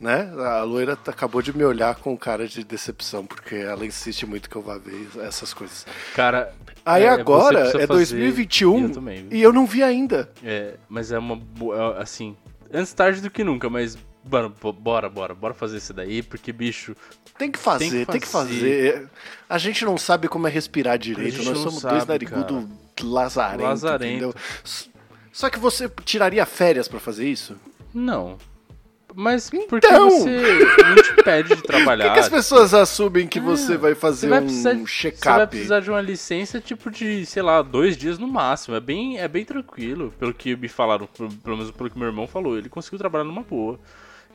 né? 0.05 0.31
A 0.37 0.61
loira 0.63 0.95
t- 0.95 1.09
acabou 1.09 1.41
de 1.41 1.55
me 1.55 1.63
olhar 1.65 1.95
com 1.95 2.15
cara 2.17 2.47
de 2.47 2.63
decepção, 2.63 3.25
porque 3.25 3.55
ela 3.55 3.85
insiste 3.85 4.25
muito 4.25 4.49
que 4.49 4.55
eu 4.55 4.61
vá 4.61 4.77
ver 4.77 5.07
essas 5.21 5.53
coisas. 5.53 5.85
Cara. 6.15 6.53
Aí 6.85 7.03
é, 7.03 7.09
agora 7.09 7.65
você 7.65 7.71
precisa 7.71 7.83
é 7.83 7.87
fazer- 7.87 8.15
2021 8.15 8.77
e 8.77 8.83
eu 8.83 8.89
também, 8.91 9.27
e 9.31 9.41
eu 9.41 9.51
não 9.51 9.65
vi 9.65 9.81
ainda. 9.83 10.29
É, 10.43 10.75
mas 10.87 11.11
é 11.11 11.17
uma 11.19 11.35
boa. 11.35 11.97
Assim, 11.97 12.37
antes 12.71 12.93
tarde 12.93 13.19
do 13.21 13.29
que 13.29 13.43
nunca, 13.43 13.69
mas. 13.69 13.97
Mano, 14.27 14.51
bo- 14.61 14.73
bora, 14.73 15.07
bora, 15.07 15.35
bora 15.35 15.53
fazer 15.53 15.77
isso 15.77 15.93
daí, 15.93 16.23
porque, 16.23 16.51
bicho. 16.53 16.95
Tem 17.37 17.51
que 17.51 17.59
fazer, 17.59 17.89
tem 17.89 18.05
Tem 18.05 18.19
que 18.19 18.25
que 18.25 18.31
fazer. 18.31 19.07
A 19.49 19.57
gente 19.57 19.83
não 19.85 19.97
sabe 19.97 20.27
como 20.27 20.47
é 20.47 20.49
respirar 20.49 20.97
direito, 20.97 21.43
nós 21.43 21.57
somos 21.59 21.81
sabe, 21.81 21.95
dois 21.95 22.05
narigudos 22.07 22.65
lazarento, 23.03 23.63
Lazarento. 23.63 24.05
entendeu? 24.05 24.33
Só 25.31 25.49
que 25.49 25.59
você 25.59 25.89
tiraria 26.05 26.45
férias 26.45 26.87
pra 26.87 26.99
fazer 26.99 27.27
isso? 27.29 27.55
Não. 27.93 28.37
Mas 29.15 29.49
porque 29.69 29.87
Então! 29.87 30.09
você 30.09 30.59
não 30.83 30.95
te 31.01 31.23
pede 31.23 31.49
de 31.49 31.55
Por 31.61 31.67
trabalhar. 31.67 32.07
que, 32.09 32.13
que 32.15 32.19
as 32.19 32.29
pessoas 32.29 32.73
assumem 32.73 33.27
que 33.27 33.39
você 33.39 33.77
vai 33.77 33.95
fazer 33.95 34.27
Você 34.27 34.29
vai, 34.29 34.39
um 34.39 34.43
precisar, 34.43 34.69
você 34.71 34.75
vai 34.77 34.85
check-up? 34.85 35.47
precisar 35.51 35.79
de 35.79 35.89
uma 35.89 36.01
licença 36.01 36.59
tipo 36.59 36.91
de, 36.91 37.25
sei 37.25 37.41
lá, 37.41 37.61
dois 37.61 37.95
dias 37.95 38.19
no 38.19 38.27
máximo. 38.27 38.75
É 38.75 38.79
bem, 38.79 39.17
é 39.17 39.27
bem 39.27 39.45
tranquilo, 39.45 40.13
pelo 40.19 40.33
que 40.33 40.55
me 40.55 40.67
falaram, 40.67 41.07
pelo 41.07 41.57
menos 41.57 41.71
pelo 41.71 41.89
que 41.89 41.97
meu 41.97 42.07
irmão 42.07 42.27
falou. 42.27 42.57
Ele 42.57 42.69
conseguiu 42.69 42.99
trabalhar 42.99 43.23
numa 43.23 43.41
boa. 43.43 43.79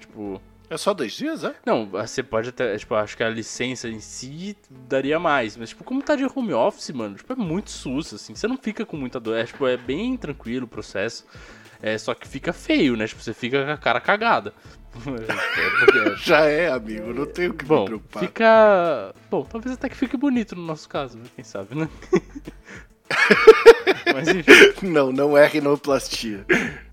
Tipo, 0.01 0.41
É 0.71 0.77
só 0.79 0.95
dois 0.95 1.13
dias, 1.13 1.45
é? 1.45 1.55
Não, 1.67 1.85
você 1.87 2.23
pode 2.23 2.49
até, 2.49 2.77
tipo, 2.79 2.95
acho 2.95 3.17
que 3.17 3.23
a 3.23 3.29
licença 3.29 3.89
em 3.89 3.99
si 4.01 4.57
daria 4.89 5.19
mais, 5.19 5.57
mas 5.57 5.71
tipo, 5.71 5.83
como 5.85 6.01
tá 6.01 6.15
de 6.17 6.25
home 6.25 6.55
office, 6.55 6.91
mano, 6.91 7.17
tipo, 7.17 7.31
é 7.33 7.37
muito 7.37 7.71
sus, 7.71 8.15
assim, 8.15 8.35
você 8.35 8.47
não 8.49 8.57
fica 8.57 8.87
com 8.87 8.97
muita 8.97 9.19
dor, 9.21 9.37
é, 9.37 9.45
tipo, 9.45 9.67
é 9.67 9.77
bem 9.77 10.17
tranquilo 10.17 10.65
o 10.65 10.69
processo, 10.69 11.27
é, 11.83 11.97
só 11.99 12.15
que 12.15 12.29
fica 12.29 12.53
feio, 12.53 12.97
né, 12.97 13.07
tipo, 13.07 13.23
você 13.23 13.33
fica 13.33 13.65
com 13.65 13.71
a 13.71 13.77
cara 13.77 14.01
cagada. 14.01 14.53
Já 16.19 16.47
é, 16.47 16.69
amigo, 16.69 17.13
não 17.15 17.27
tenho 17.27 17.55
que 17.55 17.65
Bom, 17.65 17.81
me 17.81 17.87
preocupar. 17.87 18.23
fica... 18.23 19.15
Bom, 19.31 19.45
talvez 19.45 19.75
até 19.75 19.89
que 19.89 19.97
fique 19.97 20.17
bonito 20.17 20.57
no 20.57 20.63
nosso 20.63 20.89
caso, 20.89 21.17
né? 21.19 21.25
quem 21.35 21.45
sabe, 21.45 21.75
né? 21.75 21.89
mas 24.13 24.29
enfim. 24.29 24.89
Não, 24.89 25.13
não 25.13 25.37
é 25.37 25.47
rinoplastia. 25.47 26.45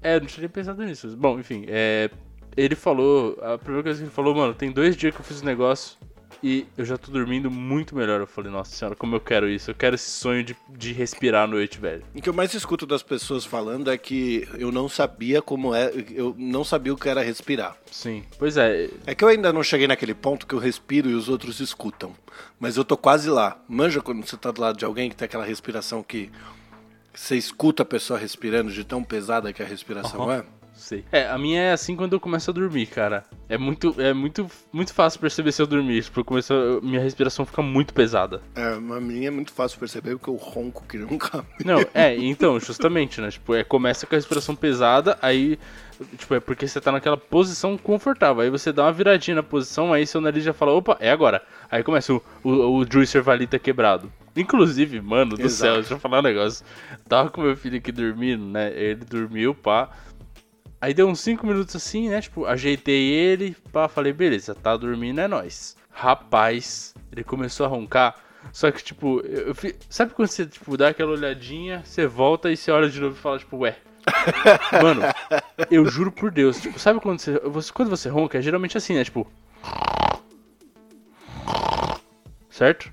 É, 0.01 0.19
não 0.19 0.27
tinha 0.27 0.41
nem 0.41 0.49
pensado 0.49 0.83
nisso. 0.83 1.15
Bom, 1.17 1.39
enfim, 1.39 1.65
é, 1.67 2.09
ele 2.55 2.75
falou, 2.75 3.37
a 3.41 3.57
primeira 3.57 3.83
coisa 3.83 3.99
que 3.99 4.05
ele 4.05 4.13
falou, 4.13 4.35
mano, 4.35 4.53
tem 4.53 4.71
dois 4.71 4.95
dias 4.95 5.13
que 5.13 5.21
eu 5.21 5.25
fiz 5.25 5.41
o 5.41 5.45
negócio 5.45 5.97
e 6.43 6.65
eu 6.77 6.85
já 6.85 6.97
tô 6.97 7.11
dormindo 7.11 7.49
muito 7.49 7.95
melhor. 7.95 8.19
Eu 8.19 8.27
falei, 8.27 8.51
nossa 8.51 8.75
senhora, 8.75 8.95
como 8.95 9.15
eu 9.15 9.19
quero 9.19 9.49
isso. 9.49 9.71
Eu 9.71 9.75
quero 9.75 9.95
esse 9.95 10.09
sonho 10.09 10.43
de, 10.43 10.55
de 10.69 10.93
respirar 10.93 11.43
à 11.43 11.47
noite, 11.47 11.79
velho. 11.79 12.03
O 12.15 12.21
que 12.21 12.29
eu 12.29 12.33
mais 12.33 12.53
escuto 12.53 12.85
das 12.85 13.03
pessoas 13.03 13.45
falando 13.45 13.89
é 13.91 13.97
que 13.97 14.47
eu 14.57 14.71
não 14.71 14.87
sabia 14.89 15.41
como 15.41 15.73
é, 15.73 15.91
eu 16.11 16.35
não 16.37 16.63
sabia 16.63 16.93
o 16.93 16.97
que 16.97 17.09
era 17.09 17.21
respirar. 17.21 17.77
Sim. 17.91 18.23
Pois 18.37 18.57
é, 18.57 18.89
É 19.05 19.15
que 19.15 19.23
eu 19.23 19.27
ainda 19.27 19.51
não 19.51 19.63
cheguei 19.63 19.87
naquele 19.87 20.13
ponto 20.13 20.45
que 20.47 20.53
eu 20.53 20.59
respiro 20.59 21.09
e 21.09 21.13
os 21.13 21.29
outros 21.29 21.59
escutam. 21.59 22.13
Mas 22.59 22.77
eu 22.77 22.85
tô 22.85 22.95
quase 22.97 23.29
lá. 23.29 23.59
Manja 23.67 24.01
quando 24.01 24.25
você 24.25 24.37
tá 24.37 24.51
do 24.51 24.61
lado 24.61 24.77
de 24.77 24.85
alguém 24.85 25.09
que 25.09 25.15
tem 25.15 25.25
aquela 25.25 25.45
respiração 25.45 26.03
que 26.03 26.29
você 27.13 27.35
escuta 27.35 27.81
a 27.83 27.85
pessoa 27.85 28.19
respirando 28.19 28.71
de 28.71 28.83
tão 28.83 29.03
pesada 29.03 29.51
que 29.51 29.63
a 29.63 29.65
respiração 29.65 30.23
Aham. 30.23 30.33
é? 30.39 30.56
Sei. 30.77 31.03
É, 31.11 31.27
a 31.27 31.37
minha 31.37 31.61
é 31.61 31.71
assim 31.73 31.95
quando 31.95 32.13
eu 32.13 32.19
começo 32.19 32.49
a 32.49 32.53
dormir, 32.53 32.85
cara. 32.87 33.25
É 33.49 33.57
muito, 33.57 33.95
é 33.99 34.13
muito, 34.13 34.47
muito 34.71 34.93
fácil 34.93 35.19
perceber 35.19 35.51
se 35.51 35.61
eu 35.61 35.67
dormir. 35.67 36.03
Tipo, 36.03 36.19
eu 36.21 36.25
começo 36.25 36.53
a- 36.53 36.81
minha 36.85 36.99
respiração 37.01 37.45
fica 37.45 37.61
muito 37.61 37.93
pesada. 37.93 38.41
É, 38.55 38.73
a 38.73 38.79
minha 39.01 39.27
é 39.27 39.31
muito 39.31 39.51
fácil 39.51 39.79
perceber 39.79 40.11
porque 40.17 40.29
eu 40.29 40.35
ronco 40.35 40.83
que 40.87 40.97
nunca. 40.97 41.45
Não, 41.65 41.85
é, 41.93 42.15
então, 42.15 42.59
justamente, 42.59 43.19
né? 43.21 43.29
Tipo, 43.31 43.55
é, 43.55 43.63
começa 43.63 44.05
com 44.05 44.15
a 44.15 44.17
respiração 44.17 44.55
pesada, 44.55 45.17
aí. 45.21 45.57
Tipo, 46.17 46.35
é 46.35 46.39
porque 46.39 46.67
você 46.67 46.79
tá 46.79 46.91
naquela 46.91 47.17
posição 47.17 47.75
confortável. 47.75 48.43
Aí 48.43 48.49
você 48.51 48.71
dá 48.71 48.83
uma 48.83 48.91
viradinha 48.91 49.35
na 49.35 49.41
posição, 49.43 49.91
aí 49.91 50.05
seu 50.05 50.21
nariz 50.21 50.43
já 50.43 50.53
fala, 50.53 50.71
opa, 50.73 50.95
é 50.99 51.09
agora. 51.09 51.41
Aí 51.71 51.81
começa 51.83 52.13
o, 52.13 52.21
o, 52.43 52.77
o 52.77 52.85
juicer 52.87 53.23
valita 53.23 53.57
quebrado. 53.57 54.11
Inclusive, 54.35 55.01
mano 55.01 55.35
do 55.35 55.41
Exato. 55.41 55.49
céu, 55.59 55.73
deixa 55.77 55.93
eu 55.95 55.99
falar 55.99 56.19
um 56.19 56.21
negócio. 56.21 56.63
Tava 57.09 57.31
com 57.31 57.41
meu 57.41 57.57
filho 57.57 57.77
aqui 57.79 57.91
dormindo, 57.91 58.45
né? 58.45 58.71
Ele 58.75 59.03
dormiu, 59.03 59.55
pá. 59.55 59.89
Aí 60.79 60.93
deu 60.93 61.07
uns 61.07 61.19
5 61.21 61.45
minutos 61.45 61.75
assim, 61.75 62.09
né? 62.09 62.21
Tipo, 62.21 62.45
ajeitei 62.45 63.09
ele, 63.11 63.55
pá, 63.71 63.87
falei, 63.87 64.13
beleza, 64.13 64.53
tá 64.53 64.77
dormindo, 64.77 65.19
é 65.19 65.27
nóis. 65.27 65.75
Rapaz, 65.91 66.93
ele 67.11 67.23
começou 67.23 67.65
a 67.65 67.69
roncar. 67.69 68.15
Só 68.53 68.71
que, 68.71 68.83
tipo, 68.83 69.19
eu, 69.21 69.47
eu 69.47 69.55
fi- 69.55 69.75
sabe 69.89 70.13
quando 70.13 70.29
você, 70.29 70.45
tipo, 70.45 70.77
dá 70.77 70.89
aquela 70.89 71.11
olhadinha, 71.11 71.81
você 71.83 72.05
volta 72.05 72.51
e 72.51 72.55
você 72.57 72.69
olha 72.71 72.89
de 72.89 72.99
novo 73.01 73.15
e 73.15 73.19
fala, 73.19 73.39
tipo, 73.39 73.57
ué. 73.57 73.75
Mano, 74.81 75.01
eu 75.69 75.85
juro 75.87 76.11
por 76.11 76.31
Deus, 76.31 76.61
tipo, 76.61 76.79
sabe 76.79 76.99
quando 77.01 77.19
você, 77.19 77.39
você- 77.39 77.73
Quando 77.73 77.89
você 77.89 78.07
ronca, 78.07 78.37
é 78.37 78.41
geralmente 78.41 78.77
assim, 78.77 78.93
né? 78.93 79.03
Tipo. 79.03 79.27
Certo? 82.49 82.91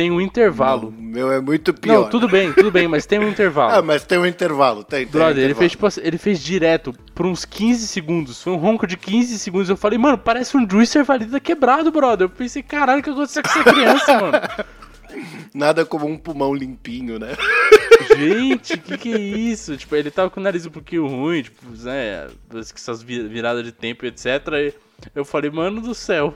Tem 0.00 0.10
um 0.10 0.18
intervalo. 0.18 0.88
O 0.88 0.92
meu 0.92 1.30
é 1.30 1.42
muito 1.42 1.74
pior. 1.74 2.04
Não, 2.04 2.08
tudo 2.08 2.26
bem, 2.26 2.50
tudo 2.54 2.70
bem, 2.70 2.88
mas 2.88 3.04
tem 3.04 3.18
um 3.18 3.28
intervalo. 3.28 3.74
Ah, 3.74 3.82
mas 3.82 4.02
tem 4.02 4.16
um 4.16 4.24
intervalo, 4.24 4.82
tem, 4.82 5.00
tem 5.00 5.06
Brother, 5.12 5.42
um 5.42 5.44
ele 5.44 5.54
fez, 5.54 5.72
tipo, 5.72 5.84
assim, 5.84 6.00
ele 6.02 6.16
fez 6.16 6.42
direto 6.42 6.94
por 7.14 7.26
uns 7.26 7.44
15 7.44 7.86
segundos. 7.86 8.42
Foi 8.42 8.54
um 8.54 8.56
ronco 8.56 8.86
de 8.86 8.96
15 8.96 9.38
segundos. 9.38 9.68
Eu 9.68 9.76
falei, 9.76 9.98
mano, 9.98 10.16
parece 10.16 10.56
um 10.56 10.66
juicer 10.66 11.04
valida 11.04 11.38
quebrado, 11.38 11.92
brother. 11.92 12.24
Eu 12.24 12.30
pensei, 12.30 12.62
caralho, 12.62 13.00
o 13.00 13.02
que 13.02 13.10
aconteceu 13.10 13.42
com 13.42 13.48
essa 13.50 13.62
criança, 13.64 14.20
mano? 14.20 14.38
Nada 15.52 15.84
como 15.84 16.06
um 16.06 16.16
pulmão 16.16 16.54
limpinho, 16.54 17.18
né? 17.18 17.36
Gente, 18.16 18.78
que 18.78 18.96
que 18.96 19.12
é 19.12 19.18
isso? 19.18 19.76
Tipo, 19.76 19.96
ele 19.96 20.10
tava 20.10 20.30
com 20.30 20.40
o 20.40 20.42
nariz 20.42 20.64
um 20.64 20.70
pouquinho 20.70 21.06
ruim, 21.06 21.42
tipo, 21.42 21.66
né, 21.82 22.26
essas 22.58 23.02
vi- 23.02 23.28
viradas 23.28 23.64
de 23.64 23.72
tempo, 23.72 24.06
etc. 24.06 24.74
Eu 25.14 25.26
falei, 25.26 25.50
mano 25.50 25.82
do 25.82 25.94
céu, 25.94 26.34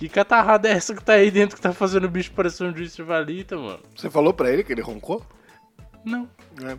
que 0.00 0.08
catarrada 0.08 0.66
é 0.68 0.72
essa 0.72 0.94
que 0.94 1.04
tá 1.04 1.12
aí 1.12 1.30
dentro 1.30 1.56
que 1.56 1.62
tá 1.62 1.72
fazendo 1.72 2.04
o 2.04 2.08
bicho 2.10 2.32
parecer 2.32 2.64
um 2.64 2.74
juicer 2.74 3.04
valita, 3.04 3.56
mano? 3.56 3.80
Você 3.94 4.08
falou 4.08 4.32
pra 4.32 4.50
ele 4.50 4.64
que 4.64 4.72
ele 4.72 4.80
roncou? 4.80 5.22
Não, 6.04 6.26
É, 6.62 6.76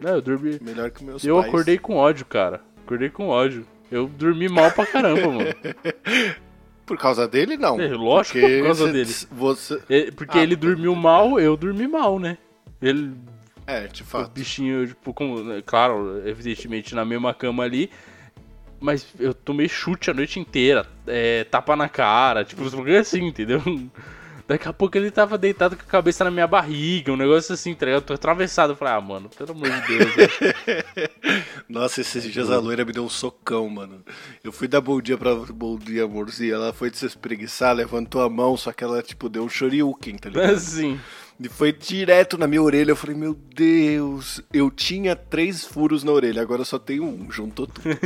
não, 0.00 0.10
eu 0.14 0.22
dormi. 0.22 0.58
melhor 0.62 0.90
que 0.90 1.04
meus 1.04 1.22
Eu 1.22 1.36
pais. 1.36 1.48
acordei 1.48 1.76
com 1.78 1.96
ódio, 1.96 2.24
cara. 2.24 2.62
Acordei 2.84 3.10
com 3.10 3.28
ódio. 3.28 3.66
Eu 3.90 4.06
dormi 4.06 4.48
mal 4.48 4.70
pra 4.70 4.86
caramba, 4.86 5.28
mano. 5.28 5.50
Por 6.86 6.96
causa 6.96 7.28
dele, 7.28 7.58
não. 7.58 7.78
É, 7.78 7.88
lógico, 7.88 8.38
Porque 8.40 8.58
por 8.60 8.64
causa 8.64 8.86
você- 8.86 8.92
dele. 8.92 9.14
Você... 9.30 9.82
É, 9.90 10.10
Porque 10.10 10.38
Ah, 10.38 10.42
ele 10.42 10.56
dormiu 10.56 10.94
mal, 10.96 11.38
eu 11.38 11.54
dormi 11.54 11.86
mal, 11.86 12.18
né? 12.18 12.38
Ele, 12.80 13.12
É, 13.66 13.86
de 13.88 14.00
o 14.02 14.06
fato. 14.06 14.30
bichinho, 14.30 14.86
tipo, 14.86 15.12
como, 15.12 15.42
né, 15.44 15.62
claro, 15.66 16.26
evidentemente 16.26 16.94
na 16.94 17.04
mesma 17.04 17.34
cama 17.34 17.62
ali. 17.64 17.90
Mas 18.80 19.06
eu 19.18 19.34
tomei 19.34 19.68
chute 19.68 20.10
a 20.10 20.14
noite 20.14 20.38
inteira, 20.38 20.86
é, 21.06 21.44
tapa 21.44 21.74
na 21.74 21.88
cara, 21.88 22.44
tipo, 22.44 22.62
uns 22.62 22.74
bagulho 22.74 22.98
assim, 22.98 23.24
entendeu? 23.24 23.60
Daqui 24.48 24.66
a 24.66 24.72
pouco 24.72 24.96
ele 24.96 25.10
tava 25.10 25.36
deitado 25.36 25.76
com 25.76 25.82
a 25.82 25.84
cabeça 25.84 26.24
na 26.24 26.30
minha 26.30 26.46
barriga, 26.46 27.12
um 27.12 27.18
negócio 27.18 27.52
assim, 27.52 27.74
tá 27.74 27.84
ligado? 27.84 28.00
Eu 28.00 28.06
tô 28.06 28.14
atravessado. 28.14 28.72
Eu 28.72 28.76
falei, 28.76 28.94
ah, 28.94 29.00
mano, 29.00 29.28
pelo 29.28 29.50
amor 29.52 29.68
de 29.68 29.86
Deus. 29.86 30.10
Nossa, 31.68 32.00
esses 32.00 32.32
dias 32.32 32.50
a 32.50 32.58
loira 32.58 32.82
me 32.82 32.90
deu 32.90 33.04
um 33.04 33.10
socão, 33.10 33.68
mano. 33.68 34.02
Eu 34.42 34.50
fui 34.50 34.66
dar 34.66 34.80
bom 34.80 35.02
dia 35.02 35.18
pra 35.18 35.34
bom 35.34 35.76
dia, 35.76 36.04
amorzinho. 36.04 36.54
Ela 36.54 36.72
foi 36.72 36.90
se 36.90 37.04
espreguiçar, 37.04 37.76
levantou 37.76 38.22
a 38.22 38.30
mão, 38.30 38.56
só 38.56 38.72
que 38.72 38.82
ela, 38.82 39.02
tipo, 39.02 39.28
deu 39.28 39.44
um 39.44 39.50
shoryuken, 39.50 40.16
tá 40.16 40.30
ligado? 40.30 40.48
Assim. 40.56 40.98
E 41.40 41.48
foi 41.48 41.72
direto 41.72 42.36
na 42.36 42.48
minha 42.48 42.62
orelha. 42.62 42.90
Eu 42.90 42.96
falei, 42.96 43.14
meu 43.14 43.32
Deus, 43.34 44.42
eu 44.52 44.70
tinha 44.70 45.14
três 45.14 45.64
furos 45.64 46.02
na 46.02 46.10
orelha, 46.10 46.42
agora 46.42 46.62
eu 46.62 46.64
só 46.64 46.78
tenho 46.78 47.04
um. 47.04 47.30
Juntou 47.30 47.66
tudo. 47.66 47.88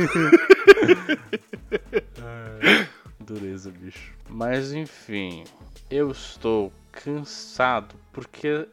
Dureza, 3.19 3.71
bicho. 3.71 4.13
Mas 4.29 4.71
enfim, 4.71 5.45
eu 5.89 6.11
estou 6.11 6.71
cansado 6.91 7.95
porque 8.11 8.67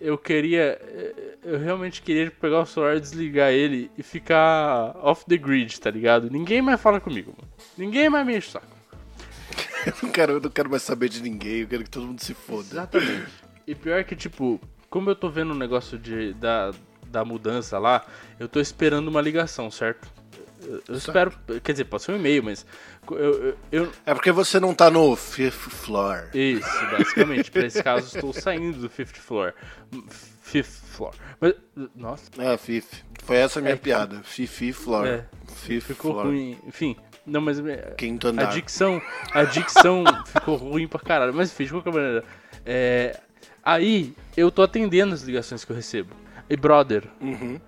eu 0.00 0.16
queria. 0.16 0.80
Eu 1.42 1.58
realmente 1.58 2.00
queria 2.00 2.30
pegar 2.30 2.60
o 2.60 2.66
celular, 2.66 3.00
desligar 3.00 3.50
ele 3.50 3.90
e 3.98 4.02
ficar 4.02 4.96
off 5.02 5.24
the 5.26 5.36
grid, 5.36 5.80
tá 5.80 5.90
ligado? 5.90 6.30
Ninguém 6.30 6.62
mais 6.62 6.80
fala 6.80 7.00
comigo, 7.00 7.34
mano. 7.36 7.52
Ninguém 7.76 8.08
mais 8.08 8.24
me 8.24 8.36
enche 8.36 8.48
o 8.48 8.52
saco. 8.52 8.66
Eu 9.86 9.94
não, 10.02 10.10
quero, 10.10 10.32
eu 10.34 10.40
não 10.40 10.50
quero 10.50 10.68
mais 10.68 10.82
saber 10.82 11.08
de 11.08 11.22
ninguém, 11.22 11.60
eu 11.60 11.66
quero 11.66 11.84
que 11.84 11.88
todo 11.88 12.06
mundo 12.06 12.20
se 12.20 12.34
foda. 12.34 12.68
Exatamente. 12.70 13.49
E 13.70 13.74
pior 13.74 14.02
que, 14.04 14.16
tipo, 14.16 14.60
como 14.88 15.10
eu 15.10 15.14
tô 15.14 15.28
vendo 15.30 15.52
o 15.52 15.54
negócio 15.56 15.96
de, 15.98 16.32
da, 16.34 16.72
da 17.06 17.24
mudança 17.24 17.78
lá, 17.78 18.04
eu 18.38 18.48
tô 18.48 18.60
esperando 18.60 19.08
uma 19.08 19.20
ligação, 19.20 19.70
certo? 19.70 20.08
Eu, 20.62 20.82
eu 20.88 20.94
espero. 20.96 21.32
Quer 21.62 21.72
dizer, 21.72 21.84
pode 21.84 22.02
ser 22.02 22.12
um 22.12 22.16
e-mail, 22.16 22.42
mas. 22.42 22.66
Eu, 23.10 23.56
eu, 23.72 23.92
É 24.04 24.12
porque 24.12 24.30
você 24.32 24.58
não 24.60 24.74
tá 24.74 24.90
no 24.90 25.14
fifth 25.16 25.70
floor. 25.70 26.28
Isso, 26.34 26.68
basicamente. 26.90 27.50
Pra 27.50 27.64
esse 27.64 27.82
caso, 27.82 28.14
estou 28.14 28.32
saindo 28.32 28.78
do 28.80 28.90
fifth 28.90 29.16
floor. 29.16 29.54
Fifth 30.42 30.82
floor. 30.96 31.14
Mas, 31.40 31.54
nossa, 31.94 32.24
É, 32.38 32.56
fifth. 32.58 33.04
Foi 33.22 33.36
essa 33.36 33.58
a 33.60 33.62
minha 33.62 33.74
É 33.74 33.76
que- 33.76 33.84
piada. 33.84 34.20
Fifth 34.22 34.72
floor. 34.74 35.06
É, 35.06 35.26
Fifth 35.46 35.86
ficou 35.86 36.12
floor. 36.12 36.26
ruim. 36.26 36.58
Enfim, 36.66 36.96
não, 37.24 37.40
mas. 37.40 37.58
é, 37.60 37.94
Quinto 37.96 38.26
A 38.26 38.30
andar. 38.30 38.52
dicção, 38.52 39.00
a 39.32 39.44
dicção 39.44 40.04
ficou 40.26 40.56
ruim 40.56 40.86
pra 40.88 41.00
caralho. 41.00 41.32
Mas 41.32 41.50
enfim, 41.52 41.64
de 41.64 41.70
qualquer 41.70 41.92
maneira. 41.94 42.24
É, 42.66 43.18
aí, 43.64 44.14
eu 44.36 44.50
tô 44.50 44.62
atendendo 44.62 45.14
as 45.14 45.22
ligações 45.22 45.64
que 45.64 45.72
eu 45.72 45.76
recebo. 45.76 46.14
E, 46.48 46.56
brother, 46.56 47.04
Uhum. 47.20 47.60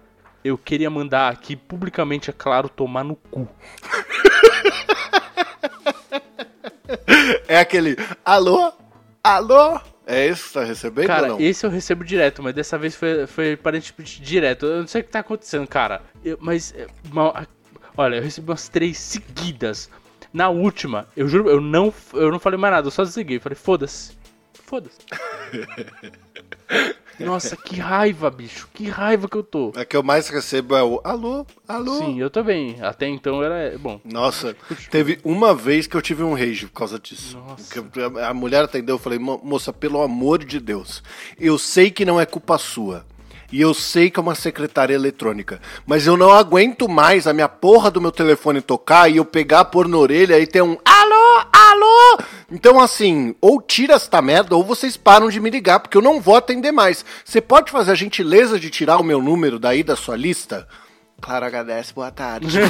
eu 0.45 0.57
queria 0.59 0.91
mandar 0.91 1.29
aqui 1.33 1.55
publicamente, 1.57 2.31
é 2.31 2.33
claro, 2.37 2.69
tomar 2.69 3.05
no 3.05 3.15
cu. 3.17 3.49
É 7.49 7.59
aquele 7.59 7.97
alô? 8.25 8.73
Alô? 9.23 9.81
É 10.07 10.27
esse 10.27 10.49
que 10.49 10.53
tá 10.55 10.65
recebendo 10.65 11.03
ou 11.05 11.07
Cara, 11.07 11.29
não? 11.29 11.41
esse 11.41 11.65
eu 11.65 11.71
recebo 11.71 12.05
direto, 12.05 12.43
mas 12.43 12.55
dessa 12.55 12.77
vez 12.77 12.95
foi, 12.97 13.27
foi 13.27 13.53
aparentemente 13.53 14.21
direto. 14.21 14.67
Eu 14.67 14.81
não 14.81 14.87
sei 14.87 15.01
o 15.01 15.05
que 15.05 15.11
tá 15.11 15.21
acontecendo, 15.21 15.67
cara. 15.67 16.03
Eu- 16.25 16.37
mas, 16.41 16.75
é, 16.77 16.87
mal- 17.13 17.37
olha, 17.97 18.17
eu 18.17 18.23
recebi 18.23 18.51
umas 18.51 18.69
três 18.69 18.99
seguidas. 18.99 19.89
Na 20.33 20.49
última, 20.49 21.07
eu 21.17 21.29
juro, 21.29 21.49
eu 21.49 21.61
não, 21.61 21.95
eu 22.15 22.33
não 22.33 22.41
falei 22.41 22.59
mais 22.59 22.75
nada, 22.75 22.87
eu 22.89 22.91
só 22.91 23.05
desliguei. 23.05 23.39
Falei, 23.39 23.57
foda-se. 23.57 24.17
Foda-se. 24.73 24.97
Nossa, 27.21 27.55
que 27.59 27.79
raiva, 27.79 28.31
bicho. 28.31 28.67
Que 28.73 28.89
raiva 28.89 29.29
que 29.29 29.37
eu 29.37 29.43
tô. 29.43 29.71
A 29.77 29.85
que 29.85 29.95
eu 29.95 30.03
mais 30.03 30.29
recebo 30.31 30.75
é 30.75 30.83
o 30.83 30.99
alô? 31.05 31.47
Alô? 31.69 31.99
Sim, 31.99 32.19
eu 32.19 32.31
também. 32.31 32.81
Até 32.81 33.07
então 33.07 33.43
era. 33.43 33.77
Bom. 33.79 34.01
Nossa, 34.03 34.57
teve 34.91 35.21
uma 35.23 35.55
vez 35.55 35.87
que 35.87 35.95
eu 35.95 36.01
tive 36.01 36.23
um 36.23 36.33
rage 36.35 36.67
por 36.69 36.73
causa 36.73 36.99
disso. 36.99 37.37
Nossa. 37.37 38.27
A- 38.27 38.33
mulher 38.33 38.65
atendeu, 38.65 38.95
eu 38.95 38.99
falei, 38.99 39.19
"Mo- 39.19 39.41
moça, 39.45 39.75
pelo 39.75 40.01
amor 40.01 40.43
de 40.43 40.59
Deus, 40.59 41.03
eu 41.39 41.59
sei 41.59 41.91
que 41.91 42.07
não 42.07 42.19
é 42.19 42.25
culpa 42.25 42.57
sua. 42.57 43.05
E 43.53 43.61
eu 43.61 43.75
sei 43.75 44.11
que 44.11 44.19
é 44.19 44.23
uma 44.23 44.35
secretária 44.35 44.95
eletrônica. 44.95 45.61
Mas 45.87 46.07
eu 46.07 46.17
não 46.17 46.33
aguento 46.33 46.89
mais 46.89 47.27
a 47.27 47.35
minha 47.35 47.51
porra 47.51 47.91
do 47.91 48.01
meu 48.01 48.11
telefone 48.11 48.63
tocar 48.63 49.11
e 49.11 49.19
eu 49.19 49.27
pegar, 49.27 49.67
pôr 49.67 49.87
na 49.87 49.99
orelha 49.99 50.39
e 50.39 50.47
ter 50.47 50.63
um 50.63 50.79
alô, 50.83 51.45
alô. 51.53 52.19
Então, 52.51 52.81
assim, 52.81 53.35
ou 53.43 53.61
tira 53.61 53.93
esta 53.95 54.23
merda 54.23 54.57
ou 54.57 54.65
vocês 54.65 54.97
param 54.97 55.29
de 55.29 55.39
me 55.39 55.51
ligar, 55.51 55.81
porque 55.81 55.99
eu 55.99 56.03
não 56.03 56.19
vou 56.19 56.35
atender 56.35 56.73
mais. 56.73 57.05
Você 57.23 57.43
pode 57.43 57.71
fazer 57.71 57.93
a 57.93 57.95
gentileza 57.95 58.59
de 58.59 58.71
tirar 58.71 58.97
o 58.97 59.05
meu 59.05 59.21
número 59.21 59.59
daí 59.59 59.83
da 59.83 59.97
sua 59.97 60.17
lista? 60.17 60.67
Claro, 61.21 61.45
agradece, 61.45 61.93
boa 61.93 62.11
tarde. 62.11 62.59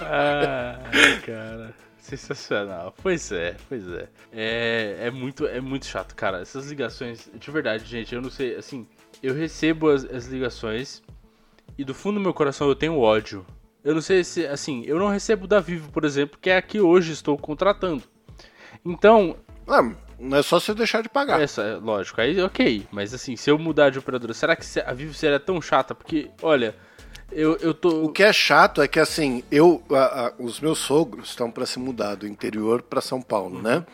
ah, 0.00 0.76
cara. 1.24 1.81
Sensacional. 2.16 2.94
Pois 3.02 3.32
é, 3.32 3.56
pois 3.68 3.88
é. 3.88 4.08
É, 4.32 4.96
é, 5.06 5.10
muito, 5.10 5.46
é 5.46 5.60
muito 5.60 5.86
chato, 5.86 6.14
cara. 6.14 6.40
Essas 6.40 6.68
ligações, 6.68 7.30
de 7.34 7.50
verdade, 7.50 7.84
gente, 7.86 8.14
eu 8.14 8.20
não 8.20 8.28
sei, 8.28 8.54
assim, 8.54 8.86
eu 9.22 9.34
recebo 9.34 9.88
as, 9.88 10.04
as 10.04 10.26
ligações 10.26 11.02
e 11.78 11.84
do 11.84 11.94
fundo 11.94 12.14
do 12.14 12.20
meu 12.20 12.34
coração 12.34 12.68
eu 12.68 12.76
tenho 12.76 12.98
ódio. 12.98 13.46
Eu 13.82 13.94
não 13.94 14.02
sei 14.02 14.22
se, 14.22 14.46
assim, 14.46 14.84
eu 14.86 14.98
não 14.98 15.08
recebo 15.08 15.46
da 15.46 15.58
Vivo, 15.58 15.90
por 15.90 16.04
exemplo, 16.04 16.38
que 16.40 16.50
é 16.50 16.58
a 16.58 16.62
que 16.62 16.80
hoje 16.80 17.12
estou 17.12 17.36
contratando. 17.38 18.02
Então. 18.84 19.36
Ah, 19.66 19.82
não 20.18 20.38
é 20.38 20.42
só 20.42 20.60
você 20.60 20.74
deixar 20.74 21.02
de 21.02 21.08
pagar. 21.08 21.40
Essa, 21.40 21.80
lógico, 21.82 22.20
aí 22.20 22.40
ok. 22.42 22.86
Mas 22.92 23.14
assim, 23.14 23.36
se 23.36 23.50
eu 23.50 23.58
mudar 23.58 23.90
de 23.90 23.98
operadora, 23.98 24.34
será 24.34 24.54
que 24.54 24.64
a 24.80 24.92
Vivo 24.92 25.14
seria 25.14 25.40
tão 25.40 25.60
chata? 25.62 25.94
Porque, 25.94 26.30
olha, 26.42 26.76
eu, 27.34 27.56
eu 27.60 27.74
tô. 27.74 28.04
O 28.04 28.08
que 28.10 28.22
é 28.22 28.32
chato 28.32 28.82
é 28.82 28.88
que 28.88 29.00
assim, 29.00 29.42
eu. 29.50 29.82
A, 29.90 30.26
a, 30.26 30.32
os 30.38 30.60
meus 30.60 30.78
sogros 30.78 31.30
estão 31.30 31.50
para 31.50 31.66
se 31.66 31.78
mudar 31.78 32.14
do 32.14 32.26
interior 32.26 32.82
para 32.82 33.00
São 33.00 33.20
Paulo, 33.20 33.56
uhum. 33.56 33.62
né? 33.62 33.84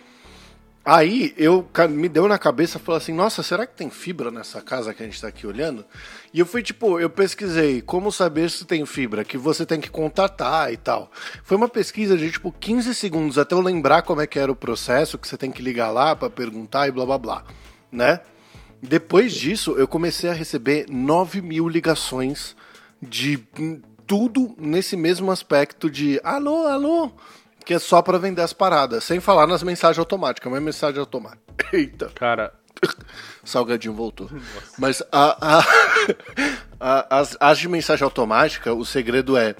Aí 0.90 1.35
eu 1.37 1.68
me 1.90 2.09
deu 2.09 2.26
na 2.26 2.38
cabeça 2.38 2.78
falou 2.78 2.97
assim, 2.97 3.12
nossa, 3.12 3.42
será 3.42 3.66
que 3.66 3.76
tem 3.76 3.90
fibra 3.90 4.30
nessa 4.30 4.62
casa 4.62 4.95
que 4.95 5.02
a 5.02 5.04
gente 5.04 5.16
está 5.16 5.28
aqui 5.28 5.47
olhando? 5.47 5.85
E 6.33 6.40
eu 6.40 6.47
fui 6.47 6.62
tipo, 6.62 6.99
eu 6.99 7.11
pesquisei 7.11 7.83
como 7.83 8.11
saber 8.11 8.49
se 8.49 8.64
tem 8.64 8.87
fibra, 8.87 9.23
que 9.23 9.37
você 9.37 9.66
tem 9.66 9.83
que 9.83 9.90
contatar 9.90 10.73
e 10.73 10.78
tal. 10.78 11.12
Foi 11.45 11.59
uma 11.59 11.68
pesquisa 11.68 12.16
de 12.16 12.30
tipo 12.30 12.50
15 12.50 12.95
segundos 12.95 13.37
até 13.37 13.54
eu 13.54 13.61
lembrar 13.61 14.00
como 14.00 14.23
é 14.23 14.26
que 14.26 14.38
era 14.38 14.50
o 14.50 14.57
processo, 14.57 15.18
que 15.18 15.28
você 15.28 15.37
tem 15.37 15.52
que 15.52 15.61
ligar 15.61 15.90
lá 15.90 16.16
para 16.16 16.30
perguntar 16.30 16.88
e 16.88 16.90
blá 16.90 17.04
blá 17.04 17.18
blá, 17.18 17.45
né? 17.92 18.21
Depois 18.80 19.35
disso, 19.35 19.75
eu 19.76 19.87
comecei 19.87 20.30
a 20.30 20.33
receber 20.33 20.87
9 20.88 21.42
mil 21.42 21.68
ligações 21.68 22.57
de 23.00 23.38
tudo 24.07 24.55
nesse 24.59 24.97
mesmo 24.97 25.31
aspecto 25.31 25.90
de 25.90 26.21
alô, 26.25 26.67
alô, 26.67 27.12
que 27.64 27.75
é 27.75 27.78
só 27.78 28.00
para 28.00 28.19
vender 28.19 28.43
as 28.43 28.52
paradas, 28.52 29.05
sem 29.05 29.21
falar 29.21 29.47
nas 29.47 29.62
mensagens 29.62 29.99
automáticas, 29.99 30.50
mas 30.50 30.62
mensagem 30.62 30.99
automática. 30.99 31.43
Eita. 31.73 32.11
Cara. 32.14 32.52
Salgadinho 33.45 33.95
voltou. 33.95 34.28
Nossa. 34.31 34.75
Mas 34.78 35.02
a, 35.12 35.59
a, 35.59 35.64
a, 36.81 37.19
as, 37.19 37.37
as 37.38 37.59
de 37.59 37.69
mensagem 37.69 38.05
automática, 38.05 38.73
o 38.73 38.85
segredo 38.85 39.37
é. 39.37 39.55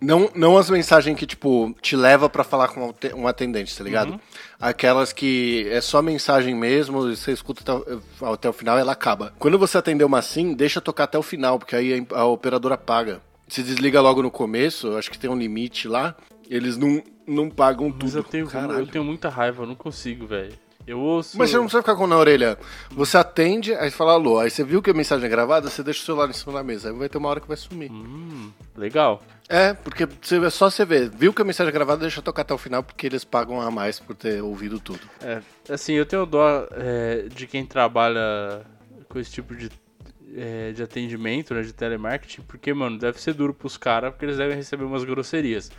Não, 0.00 0.30
não 0.34 0.56
as 0.56 0.70
mensagens 0.70 1.18
que, 1.18 1.26
tipo, 1.26 1.74
te 1.82 1.94
leva 1.94 2.28
para 2.28 2.42
falar 2.42 2.68
com 2.68 2.94
um 3.14 3.26
atendente, 3.26 3.76
tá 3.76 3.84
ligado? 3.84 4.12
Uhum. 4.12 4.20
Aquelas 4.58 5.12
que 5.12 5.68
é 5.70 5.80
só 5.80 6.00
mensagem 6.00 6.54
mesmo, 6.54 7.02
você 7.02 7.32
escuta 7.32 7.60
até, 7.60 7.98
até 8.24 8.48
o 8.48 8.52
final 8.52 8.78
e 8.78 8.80
ela 8.80 8.92
acaba. 8.92 9.34
Quando 9.38 9.58
você 9.58 9.76
atender 9.76 10.04
uma 10.04 10.18
assim, 10.18 10.54
deixa 10.54 10.80
tocar 10.80 11.04
até 11.04 11.18
o 11.18 11.22
final, 11.22 11.58
porque 11.58 11.76
aí 11.76 12.06
a, 12.12 12.20
a 12.20 12.24
operadora 12.24 12.78
paga. 12.78 13.20
Se 13.46 13.62
desliga 13.62 14.00
logo 14.00 14.22
no 14.22 14.30
começo, 14.30 14.96
acho 14.96 15.10
que 15.10 15.18
tem 15.18 15.28
um 15.28 15.36
limite 15.36 15.86
lá, 15.86 16.16
eles 16.48 16.76
não, 16.76 17.02
não 17.26 17.50
pagam 17.50 17.88
Mas 17.88 17.98
tudo. 17.98 18.04
Mas 18.04 18.14
eu 18.14 18.24
tenho, 18.24 18.48
eu 18.78 18.86
tenho 18.86 19.04
muita 19.04 19.28
raiva, 19.28 19.64
eu 19.64 19.66
não 19.66 19.74
consigo, 19.74 20.26
velho. 20.26 20.52
Eu 20.90 20.98
ouço. 20.98 21.38
Mas 21.38 21.50
você 21.50 21.56
não 21.56 21.64
precisa 21.64 21.82
ficar 21.82 21.94
com 21.94 22.04
na 22.04 22.16
orelha. 22.16 22.58
Você 22.90 23.16
atende, 23.16 23.72
aí 23.74 23.92
fala 23.92 24.14
alô. 24.14 24.40
Aí 24.40 24.50
você 24.50 24.64
viu 24.64 24.82
que 24.82 24.90
a 24.90 24.92
mensagem 24.92 25.24
é 25.24 25.28
gravada, 25.28 25.70
você 25.70 25.84
deixa 25.84 26.02
o 26.02 26.04
celular 26.04 26.28
em 26.28 26.32
cima 26.32 26.52
da 26.52 26.64
mesa. 26.64 26.90
Aí 26.90 26.94
vai 26.96 27.08
ter 27.08 27.16
uma 27.16 27.28
hora 27.28 27.38
que 27.38 27.46
vai 27.46 27.56
sumir. 27.56 27.92
Hum, 27.92 28.50
legal. 28.76 29.22
É, 29.48 29.72
porque 29.72 30.02
é 30.02 30.50
só 30.50 30.68
você 30.68 30.84
ver. 30.84 31.08
Viu 31.08 31.32
que 31.32 31.42
a 31.42 31.44
mensagem 31.44 31.68
é 31.68 31.72
gravada, 31.72 32.00
deixa 32.00 32.20
tocar 32.20 32.42
até 32.42 32.52
o 32.52 32.58
final, 32.58 32.82
porque 32.82 33.06
eles 33.06 33.22
pagam 33.22 33.60
a 33.60 33.70
mais 33.70 34.00
por 34.00 34.16
ter 34.16 34.42
ouvido 34.42 34.80
tudo. 34.80 35.00
É, 35.22 35.40
assim, 35.68 35.92
eu 35.92 36.04
tenho 36.04 36.26
dó 36.26 36.66
é, 36.72 37.28
de 37.32 37.46
quem 37.46 37.64
trabalha 37.64 38.62
com 39.08 39.20
esse 39.20 39.30
tipo 39.30 39.54
de, 39.54 39.70
é, 40.36 40.72
de 40.72 40.82
atendimento, 40.82 41.54
né, 41.54 41.62
de 41.62 41.72
telemarketing, 41.72 42.42
porque, 42.42 42.74
mano, 42.74 42.98
deve 42.98 43.20
ser 43.20 43.34
duro 43.34 43.54
pros 43.54 43.76
caras, 43.76 44.10
porque 44.10 44.24
eles 44.24 44.38
devem 44.38 44.56
receber 44.56 44.82
umas 44.82 45.04
grosserias. 45.04 45.70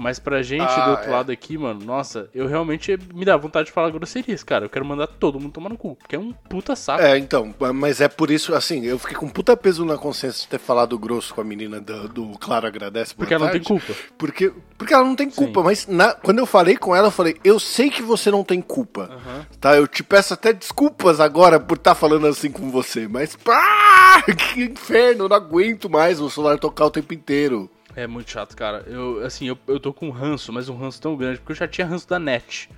Mas 0.00 0.18
pra 0.18 0.42
gente 0.42 0.62
ah, 0.62 0.84
do 0.86 0.90
outro 0.92 1.08
é. 1.08 1.12
lado 1.12 1.30
aqui, 1.30 1.58
mano, 1.58 1.84
nossa, 1.84 2.30
eu 2.34 2.46
realmente 2.46 2.98
me 3.14 3.22
dá 3.22 3.36
vontade 3.36 3.66
de 3.66 3.72
falar 3.72 3.90
grosserias, 3.90 4.42
cara. 4.42 4.64
Eu 4.64 4.70
quero 4.70 4.82
mandar 4.82 5.06
todo 5.06 5.38
mundo 5.38 5.52
tomar 5.52 5.68
no 5.68 5.76
cu, 5.76 5.94
porque 5.94 6.16
é 6.16 6.18
um 6.18 6.32
puta 6.32 6.74
saco. 6.74 7.02
É, 7.02 7.18
então, 7.18 7.54
mas 7.74 8.00
é 8.00 8.08
por 8.08 8.30
isso, 8.30 8.54
assim, 8.54 8.86
eu 8.86 8.98
fiquei 8.98 9.14
com 9.14 9.28
puta 9.28 9.54
peso 9.54 9.84
na 9.84 9.98
consciência 9.98 10.40
de 10.40 10.48
ter 10.48 10.58
falado 10.58 10.98
grosso 10.98 11.34
com 11.34 11.42
a 11.42 11.44
menina 11.44 11.82
do, 11.82 12.08
do 12.08 12.38
Claro 12.38 12.66
Agradece. 12.66 13.14
Porque 13.14 13.34
ela 13.34 13.50
tarde, 13.50 13.58
não 13.58 13.78
tem 13.78 13.78
culpa. 13.78 14.00
Porque, 14.16 14.50
porque 14.78 14.94
ela 14.94 15.04
não 15.04 15.14
tem 15.14 15.28
culpa, 15.28 15.60
Sim. 15.60 15.66
mas 15.66 15.86
na, 15.86 16.14
quando 16.14 16.38
eu 16.38 16.46
falei 16.46 16.78
com 16.78 16.96
ela, 16.96 17.08
eu 17.08 17.12
falei, 17.12 17.36
eu 17.44 17.60
sei 17.60 17.90
que 17.90 18.00
você 18.00 18.30
não 18.30 18.42
tem 18.42 18.62
culpa, 18.62 19.10
uhum. 19.12 19.44
tá? 19.60 19.76
Eu 19.76 19.86
te 19.86 20.02
peço 20.02 20.32
até 20.32 20.50
desculpas 20.50 21.20
agora 21.20 21.60
por 21.60 21.76
estar 21.76 21.90
tá 21.90 21.94
falando 21.94 22.26
assim 22.26 22.50
com 22.50 22.70
você, 22.70 23.06
mas 23.06 23.36
pá, 23.36 24.22
que 24.32 24.62
inferno, 24.62 25.24
eu 25.24 25.28
não 25.28 25.36
aguento 25.36 25.90
mais 25.90 26.22
o 26.22 26.30
celular 26.30 26.58
tocar 26.58 26.86
o 26.86 26.90
tempo 26.90 27.12
inteiro. 27.12 27.70
É 27.96 28.06
muito 28.06 28.30
chato, 28.30 28.56
cara. 28.56 28.84
Eu, 28.86 29.24
assim, 29.24 29.48
eu, 29.48 29.58
eu 29.66 29.80
tô 29.80 29.92
com 29.92 30.08
um 30.08 30.12
ranço, 30.12 30.52
mas 30.52 30.68
um 30.68 30.76
ranço 30.76 31.00
tão 31.00 31.16
grande, 31.16 31.38
porque 31.38 31.52
eu 31.52 31.56
já 31.56 31.68
tinha 31.68 31.86
ranço 31.86 32.08
da 32.08 32.18
net. 32.18 32.70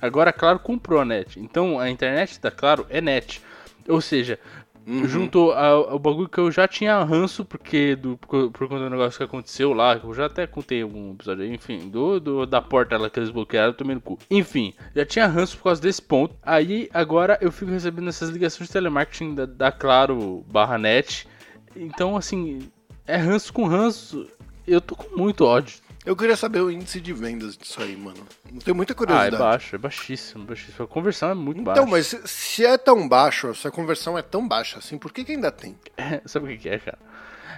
Agora, 0.00 0.32
Claro 0.32 0.58
comprou 0.58 1.00
a 1.00 1.04
net. 1.04 1.38
Então, 1.40 1.78
a 1.78 1.88
internet 1.90 2.40
da 2.40 2.50
Claro 2.50 2.86
é 2.90 3.00
net. 3.00 3.40
Ou 3.88 4.00
seja, 4.00 4.38
uhum. 4.86 5.06
junto 5.06 5.52
ao, 5.52 5.90
ao, 5.90 5.98
bagulho 5.98 6.28
que 6.28 6.38
eu 6.38 6.50
já 6.50 6.66
tinha 6.66 7.02
ranço, 7.04 7.44
porque 7.44 7.94
do, 7.94 8.16
por, 8.16 8.50
por 8.50 8.68
conta 8.68 8.84
do 8.84 8.90
negócio 8.90 9.16
que 9.16 9.24
aconteceu 9.24 9.72
lá, 9.72 9.98
que 9.98 10.04
eu 10.04 10.12
já 10.12 10.26
até 10.26 10.46
contei 10.46 10.82
algum 10.82 11.12
episódio 11.12 11.44
aí, 11.44 11.54
enfim, 11.54 11.88
do, 11.88 12.18
do, 12.18 12.46
da 12.46 12.60
porta 12.60 12.98
lá 12.98 13.08
que 13.08 13.18
eles 13.18 13.30
bloquearam, 13.30 13.70
eu 13.70 13.74
tomei 13.74 13.94
no 13.94 14.00
cu. 14.00 14.18
Enfim, 14.30 14.74
já 14.94 15.06
tinha 15.06 15.26
ranço 15.26 15.56
por 15.56 15.64
causa 15.64 15.80
desse 15.80 16.02
ponto. 16.02 16.34
Aí, 16.42 16.90
agora 16.92 17.38
eu 17.40 17.52
fico 17.52 17.70
recebendo 17.70 18.08
essas 18.08 18.30
ligações 18.30 18.68
de 18.68 18.72
telemarketing 18.72 19.34
da, 19.34 19.46
da 19.46 19.72
Claro 19.72 20.44
barra 20.48 20.76
net. 20.76 21.28
Então, 21.74 22.16
assim, 22.16 22.68
é 23.06 23.16
ranço 23.16 23.52
com 23.52 23.64
ranço 23.64 24.26
eu 24.66 24.80
tô 24.80 24.96
com 24.96 25.16
muito 25.16 25.44
ódio. 25.44 25.78
Eu 26.06 26.14
queria 26.14 26.36
saber 26.36 26.60
o 26.60 26.70
índice 26.70 27.00
de 27.00 27.12
vendas 27.12 27.56
disso 27.56 27.82
aí, 27.82 27.96
mano. 27.96 28.24
Não 28.50 28.60
tenho 28.60 28.76
muita 28.76 28.94
curiosidade. 28.94 29.34
Ah, 29.34 29.38
é 29.38 29.40
baixo, 29.40 29.74
é 29.74 29.78
baixíssimo, 29.78 30.44
baixíssimo. 30.44 30.84
A 30.84 30.88
conversão 30.88 31.30
é 31.30 31.34
muito 31.34 31.60
então, 31.60 31.84
baixa. 31.84 32.16
Então, 32.16 32.22
mas 32.22 32.30
se 32.30 32.64
é 32.64 32.78
tão 32.78 33.08
baixo, 33.08 33.52
se 33.56 33.66
a 33.66 33.72
conversão 33.72 34.16
é 34.16 34.22
tão 34.22 34.46
baixa 34.46 34.78
assim, 34.78 34.98
por 34.98 35.12
que, 35.12 35.24
que 35.24 35.32
ainda 35.32 35.50
tem? 35.50 35.76
Sabe 36.24 36.54
o 36.54 36.58
que 36.58 36.68
é, 36.68 36.78
cara? 36.78 36.98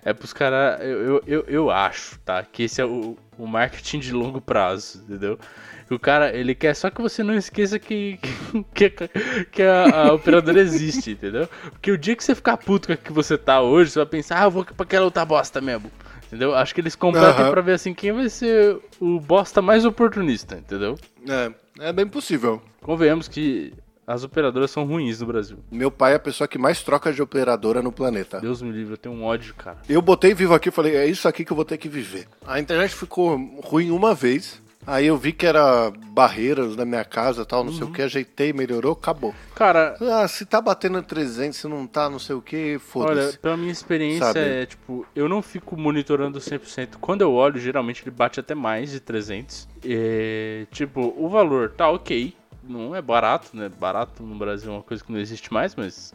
É 0.03 0.15
pros 0.15 0.33
caras. 0.33 0.81
Eu, 0.81 0.89
eu, 0.89 1.23
eu, 1.27 1.45
eu, 1.47 1.71
acho, 1.71 2.19
tá? 2.21 2.43
Que 2.43 2.63
esse 2.63 2.81
é 2.81 2.87
o, 2.87 3.19
o 3.37 3.47
marketing 3.47 3.99
de 3.99 4.13
longo 4.15 4.41
prazo, 4.41 5.03
entendeu? 5.03 5.39
O 5.91 5.99
cara, 5.99 6.35
ele 6.35 6.55
quer 6.55 6.75
só 6.75 6.89
que 6.89 7.03
você 7.03 7.23
não 7.23 7.35
esqueça 7.35 7.79
que, 7.79 8.19
que, 8.73 8.91
que 9.51 9.63
a, 9.63 10.09
a 10.09 10.13
operadora 10.15 10.59
existe, 10.61 11.11
entendeu? 11.11 11.47
Porque 11.71 11.91
o 11.91 11.99
dia 11.99 12.17
que 12.17 12.25
você 12.25 12.35
ficar 12.35 12.57
puto 12.57 12.89
com 12.89 12.95
a 12.95 12.97
que 12.97 13.13
você 13.13 13.37
tá 13.37 13.61
hoje, 13.61 13.91
você 13.91 13.99
vai 13.99 14.07
pensar, 14.07 14.41
ah, 14.41 14.45
eu 14.45 14.51
vou 14.51 14.65
pra 14.65 14.85
aquela 14.85 15.05
outra 15.05 15.25
bosta 15.27 15.61
mesmo. 15.61 15.91
Entendeu? 16.29 16.55
Acho 16.55 16.75
que 16.75 16.81
eles 16.81 16.95
competem 16.95 17.47
uhum. 17.47 17.51
pra 17.51 17.63
ver 17.63 17.73
assim 17.73 17.95
quem 17.95 18.13
vai 18.13 18.29
ser 18.29 18.79
o 19.01 19.19
bosta 19.19 19.63
mais 19.63 19.85
oportunista, 19.85 20.57
entendeu? 20.57 20.97
É, 21.27 21.53
é 21.89 21.93
bem 21.93 22.07
possível. 22.07 22.63
Convenhamos 22.83 23.27
que 23.27 23.73
as 24.07 24.25
operadoras 24.25 24.71
são 24.71 24.85
ruins 24.85 25.21
no 25.21 25.27
Brasil. 25.27 25.59
Meu 25.71 25.91
pai 25.91 26.13
é 26.13 26.17
a 26.17 26.19
pessoa 26.19 26.47
que 26.47 26.59
mais 26.59 26.83
troca 26.83 27.13
de 27.13 27.23
operadora 27.23 27.83
no 27.83 27.91
planeta. 27.91 28.41
Deus 28.41 28.61
me 28.61 28.71
livre, 28.71 28.95
eu 28.95 28.99
tenho 28.99 29.15
um 29.15 29.25
ódio, 29.25 29.55
cara. 29.55 29.79
Eu 29.89 30.03
botei 30.03 30.33
vivo 30.35 30.55
aqui 30.55 30.69
e 30.69 30.73
falei, 30.73 30.97
é 30.97 31.07
isso 31.07 31.27
aqui 31.27 31.45
que 31.45 31.53
eu 31.53 31.57
vou 31.57 31.65
ter 31.65 31.79
que 31.79 31.89
viver. 31.89 32.27
A 32.47 32.61
internet 32.61 32.95
ficou 32.95 33.37
ruim 33.63 33.91
uma 33.91 34.15
vez. 34.15 34.63
Aí 34.89 35.07
eu 35.07 35.19
vi 35.19 35.35
que 35.35 35.45
era 35.45 35.91
barreiras 35.91 36.75
na 36.75 36.87
minha 36.87 37.05
casa 37.05 37.45
tal, 37.45 37.63
não 37.63 37.71
uhum. 37.71 37.77
sei 37.77 37.85
o 37.85 37.89
uhum. 37.89 37.93
que, 37.93 38.01
ajeitei, 38.01 38.55
melhorou, 38.55 38.93
acabou. 38.93 39.35
Cara. 39.55 39.95
Ah, 40.01 40.27
se 40.27 40.47
tá 40.47 40.63
batendo 40.63 41.03
300, 41.03 41.59
se 41.59 41.69
não 41.69 41.87
tá, 41.87 42.09
não 42.09 42.19
sei 42.19 42.35
o 42.35 42.41
que, 42.41 42.79
foda-se. 42.79 43.29
Olha, 43.29 43.39
pela 43.39 43.57
minha 43.59 43.71
experiência, 43.71 44.25
Sabe? 44.25 44.41
é 44.41 44.65
tipo, 44.65 45.07
eu 45.15 45.29
não 45.29 45.43
fico 45.43 45.77
monitorando 45.77 46.39
100%. 46.39 46.97
Quando 47.03 47.21
eu 47.21 47.35
olho, 47.35 47.61
geralmente 47.61 48.03
ele 48.03 48.11
bate 48.11 48.41
até 48.41 48.55
mais 48.55 48.91
de 48.91 48.99
300. 48.99 49.69
E, 49.85 50.67
tipo, 50.71 51.15
o 51.19 51.29
valor 51.29 51.69
tá 51.71 51.91
ok. 51.91 52.35
Não 52.65 52.97
é 52.97 53.03
barato, 53.03 53.55
né? 53.55 53.69
Barato 53.69 54.23
no 54.23 54.37
Brasil 54.37 54.73
é 54.73 54.75
uma 54.77 54.83
coisa 54.83 55.05
que 55.05 55.13
não 55.13 55.21
existe 55.21 55.53
mais, 55.53 55.75
mas 55.75 56.15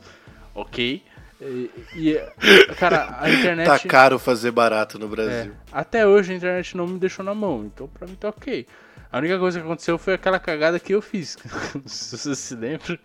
ok. 0.56 1.04
E, 1.42 1.70
e, 1.96 2.76
cara, 2.78 3.18
a 3.20 3.30
internet. 3.32 3.66
tá 3.68 3.80
caro 3.80 4.18
fazer 4.18 4.52
barato 4.52 4.98
no 4.98 5.08
Brasil. 5.08 5.52
É, 5.52 5.56
até 5.72 6.06
hoje 6.08 6.34
a 6.34 6.36
internet 6.36 6.78
não 6.78 6.88
me 6.88 6.98
deixou 7.00 7.24
na 7.26 7.34
mão, 7.36 7.66
então 7.66 7.88
pra 7.88 8.08
mim 8.08 8.16
tá 8.16 8.30
ok. 8.30 8.66
A 9.12 9.18
única 9.18 9.38
coisa 9.38 9.60
que 9.60 9.66
aconteceu 9.66 9.98
foi 9.98 10.14
aquela 10.14 10.40
cagada 10.40 10.80
que 10.80 10.94
eu 10.94 11.02
fiz. 11.02 11.38
se 11.86 12.18
você 12.18 12.36
se 12.36 12.56
lembra, 12.56 12.98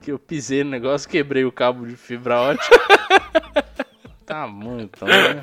que 0.00 0.12
eu 0.12 0.18
pisei 0.18 0.62
no 0.62 0.70
negócio, 0.70 1.08
quebrei 1.08 1.44
o 1.44 1.50
cabo 1.52 1.86
de 1.86 1.96
fibra 1.96 2.38
ótica. 2.40 2.78
tá 4.26 4.46
muito, 4.46 5.04
né? 5.06 5.42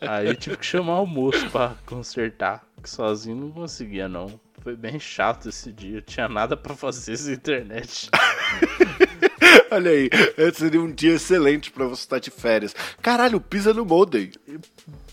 Aí 0.00 0.26
eu 0.28 0.34
tive 0.34 0.56
que 0.56 0.66
chamar 0.66 1.00
o 1.00 1.06
moço 1.06 1.48
pra 1.50 1.74
consertar, 1.86 2.64
que 2.82 2.88
sozinho 2.88 3.36
não 3.36 3.50
conseguia 3.50 4.08
não. 4.08 4.40
foi 4.62 4.74
bem 4.74 4.98
chato 4.98 5.48
esse 5.50 5.70
dia. 5.72 5.98
Eu 5.98 6.02
tinha 6.02 6.28
nada 6.28 6.56
pra 6.56 6.74
fazer 6.74 7.16
sem 7.16 7.34
internet. 7.34 8.08
Olha 9.72 9.90
aí, 9.90 10.10
esse 10.36 10.58
seria 10.58 10.80
um 10.80 10.90
dia 10.90 11.14
excelente 11.14 11.70
pra 11.70 11.86
você 11.86 12.02
estar 12.02 12.18
de 12.18 12.30
férias. 12.30 12.74
Caralho, 13.00 13.40
pisa 13.40 13.72
no 13.72 13.84
modem. 13.84 14.32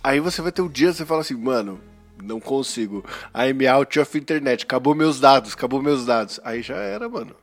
Aí 0.03 0.19
você 0.19 0.41
vai 0.41 0.51
ter 0.51 0.61
um 0.61 0.67
dia, 0.67 0.91
você 0.91 1.05
fala 1.05 1.21
assim, 1.21 1.35
mano, 1.35 1.79
não 2.23 2.39
consigo. 2.39 3.05
I'm 3.35 3.67
out 3.67 3.99
of 3.99 4.17
internet, 4.17 4.63
acabou 4.63 4.95
meus 4.95 5.19
dados, 5.19 5.53
acabou 5.53 5.81
meus 5.81 6.05
dados. 6.05 6.39
Aí 6.43 6.61
já 6.61 6.75
era, 6.77 7.07
mano. 7.07 7.35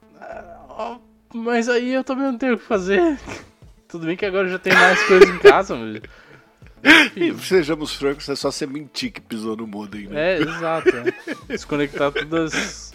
Ó, 0.68 0.98
Mas 1.32 1.68
aí 1.68 1.92
eu 1.92 2.02
também 2.02 2.24
não 2.24 2.38
tenho 2.38 2.54
o 2.54 2.58
que 2.58 2.64
fazer. 2.64 3.18
Tudo 3.88 4.06
bem 4.06 4.16
que 4.16 4.26
agora 4.26 4.48
eu 4.48 4.52
já 4.52 4.58
tenho 4.58 4.76
mais 4.76 5.00
coisas 5.04 5.28
em 5.28 5.38
casa, 5.38 5.76
mas... 5.76 6.00
E 7.16 7.32
sejamos 7.38 7.94
francos, 7.94 8.28
é 8.28 8.36
só 8.36 8.50
você 8.50 8.66
mentir 8.66 9.10
que 9.10 9.20
pisou 9.20 9.56
no 9.56 9.66
modem, 9.66 10.06
né? 10.06 10.34
É, 10.34 10.38
exato. 10.38 10.90
é. 10.90 11.14
Desconectar 11.48 12.12
todas 12.12 12.92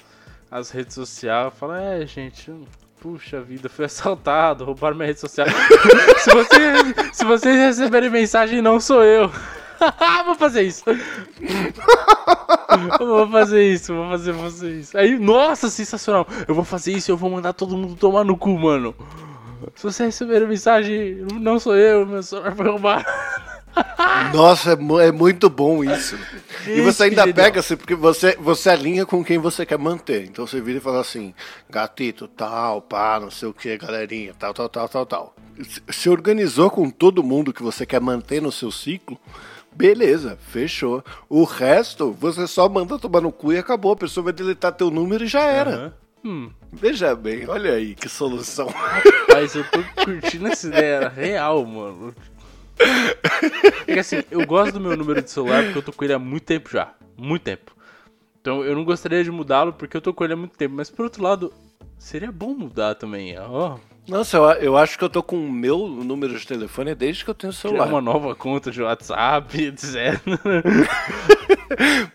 as 0.52 0.70
redes 0.70 0.94
sociais. 0.94 1.52
Falar, 1.58 1.82
é, 1.82 2.06
gente, 2.06 2.54
puxa 3.00 3.42
vida, 3.42 3.70
fui 3.70 3.86
assaltado, 3.86 4.66
roubaram 4.66 4.96
minha 4.96 5.08
rede 5.08 5.20
social. 5.20 5.48
se, 6.20 6.30
você, 6.32 7.12
se 7.14 7.26
vocês 7.26 7.56
receberem 7.56 8.10
mensagem, 8.10 8.62
não 8.62 8.80
sou 8.80 9.04
eu. 9.04 9.32
vou 10.26 10.36
fazer 10.36 10.64
isso. 10.64 10.84
vou 13.00 13.30
fazer 13.30 13.74
isso, 13.74 13.94
vou 13.94 14.10
fazer, 14.10 14.32
vou 14.32 14.44
fazer 14.44 14.72
isso. 14.72 14.98
Aí, 14.98 15.18
nossa, 15.18 15.70
sensacional. 15.70 16.28
Eu 16.48 16.56
vou 16.56 16.64
fazer 16.64 16.94
isso, 16.94 17.12
eu 17.12 17.18
vou 17.18 17.30
mandar 17.30 17.54
todo 17.54 17.78
mundo 17.78 17.96
tomar 17.96 18.24
no 18.24 18.38
cu, 18.38 18.58
mano. 18.58 18.96
Se 19.76 19.84
você 19.84 20.06
receber 20.06 20.48
mensagem, 20.48 21.26
não 21.40 21.60
sou 21.60 21.76
eu, 21.76 22.06
meu 22.06 22.24
celular 22.24 22.56
foi 22.56 22.68
roubado. 22.68 23.06
Nossa, 24.34 24.72
é, 24.72 25.08
é 25.08 25.12
muito 25.12 25.50
bom 25.50 25.84
isso. 25.84 26.18
E 26.68 26.82
você 26.82 27.04
ainda 27.04 27.32
pega, 27.34 27.60
assim, 27.60 27.76
porque 27.78 27.96
você, 27.96 28.36
você 28.40 28.70
alinha 28.70 29.06
com 29.06 29.24
quem 29.24 29.38
você 29.38 29.66
quer 29.66 29.78
manter. 29.78 30.26
Então 30.26 30.46
você 30.46 30.60
vira 30.62 30.78
e 30.78 30.82
fala 30.82 31.02
assim, 31.02 31.34
gatito, 31.70 32.28
tal, 32.28 32.82
pá, 32.82 33.20
não 33.20 33.32
sei 33.32 33.48
o 33.50 33.54
que, 33.54 33.78
galerinha, 33.78 34.34
tal, 34.38 34.54
tal, 34.54 34.70
tal, 34.70 34.90
tal, 34.90 35.06
tal. 35.06 35.36
Se- 35.64 35.82
Se 35.90 36.10
organizou 36.10 36.70
com 36.70 36.90
todo 36.90 37.24
mundo 37.24 37.54
que 37.54 37.64
você 37.64 37.86
quer 37.86 38.02
manter 38.02 38.42
no 38.42 38.52
seu 38.52 38.72
ciclo, 38.72 39.18
beleza, 39.72 40.38
fechou. 40.50 41.04
O 41.30 41.44
resto, 41.44 42.12
você 42.12 42.46
só 42.48 42.68
manda 42.68 43.00
tomar 43.00 43.22
no 43.22 43.32
cu 43.32 43.54
e 43.54 43.58
acabou. 43.58 43.94
A 43.94 43.98
pessoa 43.98 44.26
vai 44.26 44.34
deletar 44.34 44.74
teu 44.74 44.90
número 44.92 45.24
e 45.24 45.28
já 45.28 45.44
era. 45.44 45.70
Aham. 45.76 45.94
Hum, 46.22 46.52
Veja 46.74 47.16
bem, 47.16 47.48
olha 47.48 47.72
aí 47.74 47.96
que 47.96 48.10
solução. 48.10 48.68
mas 49.34 49.56
eu 49.56 49.64
tô 49.72 49.82
curtindo 50.04 50.48
essa 50.50 50.68
ideia 50.68 51.08
real, 51.08 51.66
mano. 51.66 52.14
É 53.88 53.94
que 53.94 54.00
assim, 54.00 54.24
eu 54.32 54.46
gosto 54.46 54.74
do 54.74 54.80
meu 54.80 54.96
número 54.96 55.22
de 55.22 55.30
celular 55.30 55.64
porque 55.64 55.78
eu 55.80 55.84
tô 55.84 55.92
com 55.92 56.04
ele 56.04 56.14
há 56.14 56.20
muito 56.20 56.44
tempo 56.44 56.70
já. 56.72 56.94
Muito 57.18 57.44
tempo. 57.44 57.76
Então 58.42 58.64
eu 58.64 58.74
não 58.76 58.84
gostaria 58.86 59.24
de 59.24 59.32
mudá-lo 59.32 59.74
porque 59.74 59.98
eu 59.98 60.02
tô 60.02 60.14
com 60.14 60.24
ele 60.24 60.34
há 60.34 60.38
muito 60.38 60.58
tempo. 60.58 60.76
Mas 60.76 60.90
por 60.90 61.04
outro 61.04 61.22
lado, 61.24 61.54
seria 61.98 62.32
bom 62.32 62.54
mudar 62.54 62.96
também. 62.96 63.38
Ó, 63.38 63.78
Nossa, 64.08 64.38
eu, 64.38 64.44
eu 64.54 64.78
acho 64.78 64.98
que 64.98 65.04
eu 65.04 65.10
tô 65.10 65.22
com 65.22 65.38
o 65.38 65.52
meu 65.52 65.88
número 65.88 66.38
de 66.40 66.48
telefone 66.48 66.96
desde 66.96 67.24
que 67.26 67.30
eu 67.30 67.36
tenho 67.36 67.52
criar 67.52 67.62
celular. 67.62 67.88
uma 67.88 68.02
nova 68.02 68.34
conta 68.36 68.72
de 68.72 68.82
WhatsApp, 68.82 69.62
etc. 69.62 70.22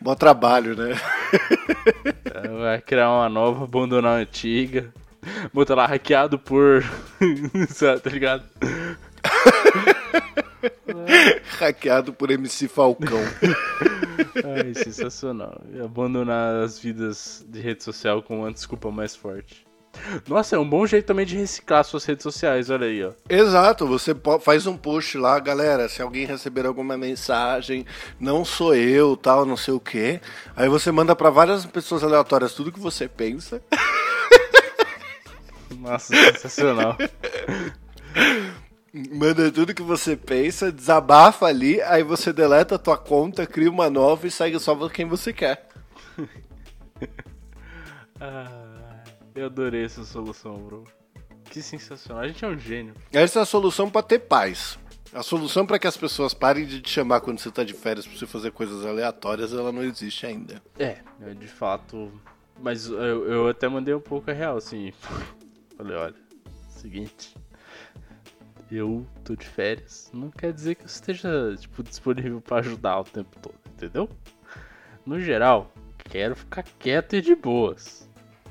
Bom 0.00 0.14
trabalho, 0.14 0.74
né? 0.77 0.94
Vai 2.59 2.81
criar 2.81 3.11
uma 3.11 3.29
nova, 3.29 3.64
abandonar 3.64 4.18
a 4.18 4.20
antiga. 4.20 4.92
Botar 5.53 5.74
lá 5.74 5.87
hackeado 5.87 6.38
por. 6.38 6.83
Tá 8.03 8.11
ligado? 8.11 8.44
Hackeado 11.59 12.12
por 12.12 12.31
MC 12.31 12.68
Falcão. 12.68 13.18
Ai, 14.44 14.74
sensacional. 14.74 15.61
E 15.72 15.81
abandonar 15.81 16.62
as 16.62 16.79
vidas 16.79 17.44
de 17.48 17.61
rede 17.61 17.83
social 17.83 18.22
com 18.22 18.40
uma 18.40 18.53
desculpa 18.53 18.90
mais 18.90 19.14
forte. 19.14 19.64
Nossa, 20.29 20.57
é 20.57 20.59
um 20.59 20.68
bom 20.68 20.85
jeito 20.87 21.07
também 21.07 21.24
de 21.24 21.37
reciclar 21.37 21.85
suas 21.85 22.05
redes 22.05 22.22
sociais, 22.22 22.68
olha 22.68 22.87
aí, 22.87 23.05
ó. 23.05 23.12
Exato, 23.29 23.87
você 23.87 24.14
faz 24.40 24.66
um 24.66 24.77
post 24.77 25.16
lá, 25.16 25.38
galera, 25.38 25.88
se 25.88 26.03
alguém 26.03 26.27
receber 26.27 26.66
alguma 26.66 26.96
mensagem, 26.96 27.87
não 28.18 28.44
sou 28.44 28.74
eu, 28.74 29.16
tal, 29.16 29.46
não 29.46 29.57
sei 29.57 29.72
o 29.72 29.81
quê. 29.81 30.20
Aí 30.57 30.68
você 30.68 30.90
manda 30.90 31.14
pra 31.14 31.31
várias 31.31 31.64
pessoas 31.64 32.03
aleatórias 32.03 32.55
tudo 32.55 32.72
que 32.72 32.81
você 32.81 33.09
pensa. 33.09 33.62
Nossa, 35.79 36.14
sensacional. 36.14 36.96
Manda 38.94 39.50
tudo 39.50 39.74
que 39.74 39.83
você 39.83 40.16
pensa, 40.16 40.70
desabafa 40.70 41.46
ali, 41.46 41.83
aí 41.83 42.04
você 42.04 42.33
deleta 42.33 42.76
a 42.76 42.78
tua 42.78 42.96
conta, 42.96 43.44
cria 43.44 43.68
uma 43.68 43.90
nova 43.90 44.24
e 44.24 44.30
segue 44.30 44.61
só 44.61 44.88
quem 44.88 45.07
você 45.07 45.33
quer. 45.33 45.68
Ah, 48.20 49.02
eu 49.35 49.46
adorei 49.46 49.85
essa 49.85 50.04
solução, 50.04 50.57
bro. 50.57 50.85
Que 51.50 51.61
sensacional. 51.61 52.22
A 52.22 52.28
gente 52.28 52.44
é 52.44 52.48
um 52.48 52.57
gênio. 52.57 52.94
Essa 53.12 53.40
é 53.40 53.42
a 53.42 53.44
solução 53.44 53.90
pra 53.90 54.02
ter 54.02 54.20
paz. 54.20 54.78
A 55.12 55.22
solução 55.22 55.66
pra 55.66 55.78
que 55.78 55.87
as 55.87 55.96
pessoas 55.96 56.33
parem 56.33 56.64
de 56.64 56.80
te 56.80 56.88
chamar 56.88 57.20
quando 57.20 57.40
você 57.40 57.50
tá 57.50 57.64
de 57.64 57.74
férias 57.74 58.07
pra 58.07 58.16
você 58.16 58.26
fazer 58.26 58.52
coisas 58.52 58.87
aleatórias, 58.87 59.52
ela 59.52 59.72
não 59.72 59.83
existe 59.83 60.24
ainda. 60.24 60.62
É, 60.78 60.98
é 61.20 61.35
de 61.35 61.48
fato. 61.48 62.11
Mas 62.62 62.87
eu, 62.87 63.28
eu 63.28 63.48
até 63.48 63.68
mandei 63.68 63.92
um 63.92 64.00
pouco 64.00 64.30
a 64.30 64.35
real, 64.35 64.57
assim. 64.57 64.92
Falei, 65.76 65.96
olha, 65.96 66.14
seguinte. 66.68 67.35
Eu 68.75 69.07
tô 69.23 69.37
de 69.37 69.47
férias. 69.47 70.11
Não 70.13 70.31
quer 70.31 70.53
dizer 70.53 70.75
que 70.75 70.83
eu 70.83 70.87
esteja, 70.87 71.55
tipo, 71.57 71.81
disponível 71.81 72.41
pra 72.41 72.59
ajudar 72.59 72.99
o 72.99 73.05
tempo 73.05 73.39
todo, 73.41 73.55
entendeu? 73.73 74.11
No 75.07 75.21
geral, 75.21 75.73
quero 76.11 76.35
ficar 76.35 76.65
quieto 76.81 77.15
e 77.15 77.21
de 77.21 77.37
boas. 77.37 78.11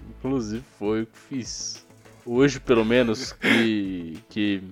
Inclusive 0.09 0.63
foi 0.79 1.01
o 1.01 1.07
que 1.07 1.17
fiz. 1.17 1.85
Hoje, 2.25 2.57
pelo 2.61 2.85
menos, 2.85 3.33
que, 3.33 4.17
que 4.29 4.63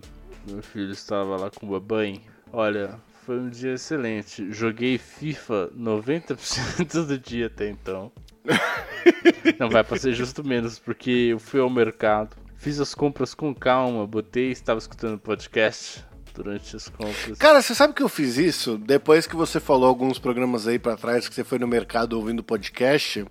meu 0.48 0.62
filho 0.62 0.92
estava 0.92 1.36
lá 1.36 1.52
com 1.52 1.66
o 1.66 1.72
babanho. 1.72 2.22
Olha, 2.54 2.98
foi 3.26 3.38
um 3.38 3.50
dia 3.50 3.74
excelente. 3.74 4.54
Joguei 4.54 4.98
FIFA 4.98 5.70
90% 5.78 7.06
do 7.08 7.20
dia 7.20 7.48
até 7.48 7.70
então. 7.70 8.10
Não 9.60 9.70
vai 9.70 9.84
pra 9.84 9.98
ser 9.98 10.14
justo 10.14 10.46
menos, 10.46 10.80
porque 10.80 11.12
eu 11.12 11.40
fui 11.40 11.60
ao 11.60 11.70
mercado, 11.70 12.38
fiz 12.62 12.80
as 12.80 12.93
compras 12.93 13.34
com 13.34 13.54
calma, 13.56 14.06
botei, 14.06 14.52
estava 14.52 14.78
escutando 14.80 15.17
podcast 15.17 16.06
durante 16.34 16.74
as 16.78 16.88
compras. 16.88 17.38
Cara, 17.38 17.62
você 17.62 17.76
sabe 17.76 17.93
que 17.93 18.02
eu 18.02 18.08
fiz 18.08 18.38
isso 18.38 18.78
depois 18.78 19.28
que 19.28 19.36
você 19.36 19.60
falou 19.60 19.86
alguns 19.89 20.17
programas 20.17 20.65
aí 20.65 20.80
pra 20.80 20.95
trás 20.95 21.28
que 21.28 21.36
você 21.36 21.43
foi 21.43 21.60
no 21.60 21.67
mercado 21.67 22.13
ouvindo 22.13 22.41
podcast. 22.41 23.26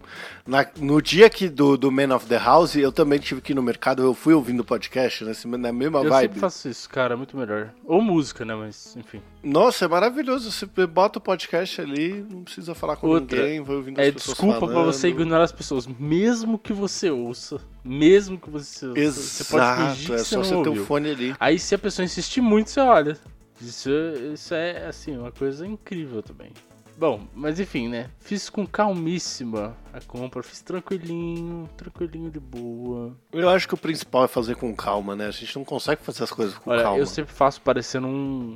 Na- 0.46 0.66
no 0.78 1.00
dia 1.00 1.30
que 1.30 1.48
do, 1.48 1.78
do 1.78 1.90
Man 1.90 2.14
of 2.14 2.26
the 2.26 2.36
House, 2.36 2.76
eu 2.76 2.92
também 2.92 3.18
tive 3.18 3.40
que 3.40 3.52
ir 3.52 3.54
no 3.54 3.62
mercado, 3.62 4.02
eu 4.02 4.12
fui 4.12 4.34
ouvindo 4.34 4.62
podcast 4.62 5.24
nesse, 5.24 5.48
na 5.48 5.72
mesma 5.72 6.00
Eu 6.00 6.10
vibe. 6.10 6.22
sempre 6.28 6.40
faço 6.40 6.68
isso, 6.68 6.90
cara, 6.90 7.14
é 7.14 7.16
muito 7.16 7.34
melhor. 7.38 7.70
Ou 7.86 8.02
música, 8.02 8.44
né, 8.44 8.54
mas 8.54 8.94
enfim. 8.96 9.22
Nossa, 9.42 9.86
é 9.86 9.88
maravilhoso. 9.88 10.52
Você 10.52 10.66
bota 10.86 11.18
o 11.18 11.22
podcast 11.22 11.80
ali, 11.80 12.22
não 12.30 12.42
precisa 12.44 12.74
falar 12.74 12.96
com 12.96 13.06
Outra, 13.06 13.40
ninguém, 13.40 13.62
vai 13.62 13.76
ouvindo 13.76 13.98
as 13.98 14.06
É 14.08 14.12
pessoas 14.12 14.36
desculpa 14.36 14.58
pra 14.58 14.68
falando. 14.74 14.92
você 14.92 15.08
ignorar 15.08 15.44
as 15.44 15.52
pessoas, 15.52 15.86
mesmo 15.86 16.58
que 16.58 16.74
você 16.74 17.10
ouça, 17.10 17.58
mesmo 17.84 18.38
que 18.38 18.50
você 18.50 18.86
ouça, 18.86 19.12
você 19.12 19.44
pode 19.44 19.64
Exato, 19.64 19.94
fingir 19.96 20.12
é 20.12 20.16
que 20.16 20.24
só 20.24 20.38
você 20.38 20.62
ter 20.62 20.68
o 20.68 20.84
fone 20.84 21.10
ali. 21.10 21.34
Aí 21.38 21.58
se 21.58 21.74
a 21.74 21.78
pessoa 21.78 22.04
insistir 22.04 22.40
muito, 22.40 22.70
você 22.70 22.80
olha. 22.80 23.18
Isso, 23.60 23.90
isso 24.32 24.54
é, 24.54 24.86
assim, 24.86 25.16
uma 25.16 25.30
coisa 25.30 25.66
incrível 25.66 26.22
também. 26.22 26.52
Bom, 27.00 27.26
mas 27.34 27.58
enfim, 27.58 27.88
né? 27.88 28.10
Fiz 28.18 28.50
com 28.50 28.66
calmíssima 28.66 29.74
a 29.90 30.02
compra, 30.02 30.42
fiz 30.42 30.60
tranquilinho, 30.60 31.66
tranquilinho 31.74 32.30
de 32.30 32.38
boa. 32.38 33.16
Eu 33.32 33.48
acho 33.48 33.66
que 33.66 33.72
o 33.72 33.78
principal 33.78 34.24
é 34.24 34.28
fazer 34.28 34.56
com 34.56 34.74
calma, 34.76 35.16
né? 35.16 35.26
A 35.26 35.30
gente 35.30 35.56
não 35.56 35.64
consegue 35.64 36.02
fazer 36.02 36.24
as 36.24 36.30
coisas 36.30 36.58
com 36.58 36.70
Olha, 36.70 36.82
calma. 36.82 36.98
eu 36.98 37.06
sempre 37.06 37.32
faço 37.32 37.58
parecendo 37.62 38.06
um. 38.06 38.52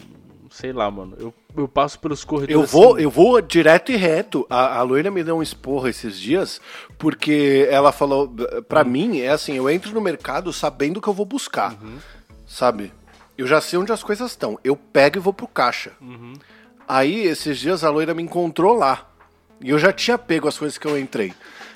Sei 0.54 0.72
lá, 0.72 0.88
mano. 0.88 1.16
Eu, 1.18 1.34
eu 1.56 1.66
passo 1.66 1.98
pelos 1.98 2.22
corredores. 2.22 2.54
Eu 2.54 2.64
vou, 2.64 2.94
assim, 2.94 3.02
eu 3.02 3.10
vou 3.10 3.40
direto 3.40 3.90
e 3.90 3.96
reto. 3.96 4.46
A, 4.48 4.78
a 4.78 4.82
Luína 4.82 5.10
me 5.10 5.24
deu 5.24 5.36
um 5.36 5.42
esporro 5.42 5.88
esses 5.88 6.16
dias, 6.16 6.60
porque 6.96 7.66
ela 7.68 7.90
falou, 7.90 8.32
pra 8.68 8.84
mim, 8.84 9.18
é 9.18 9.30
assim, 9.30 9.54
eu 9.56 9.68
entro 9.68 9.92
no 9.92 10.00
mercado 10.00 10.52
sabendo 10.52 10.98
o 10.98 11.00
que 11.02 11.08
eu 11.08 11.12
vou 11.12 11.26
buscar, 11.26 11.76
sabe? 12.46 12.92
Eu 13.36 13.48
já 13.48 13.60
sei 13.60 13.80
onde 13.80 13.90
as 13.90 14.04
coisas 14.04 14.30
estão. 14.30 14.56
Eu 14.62 14.76
pego 14.76 15.18
e 15.18 15.20
vou 15.20 15.32
pro 15.32 15.48
caixa. 15.48 15.90
Aí, 16.86 17.26
esses 17.26 17.58
dias, 17.58 17.82
a 17.82 17.90
loira 17.90 18.14
me 18.14 18.22
encontrou 18.22 18.76
lá. 18.76 19.10
E 19.60 19.70
eu 19.70 19.78
já 19.80 19.92
tinha 19.92 20.16
pego 20.16 20.46
as 20.46 20.56
coisas 20.56 20.78
que 20.78 20.86
eu 20.86 20.96
entrei. 20.96 21.34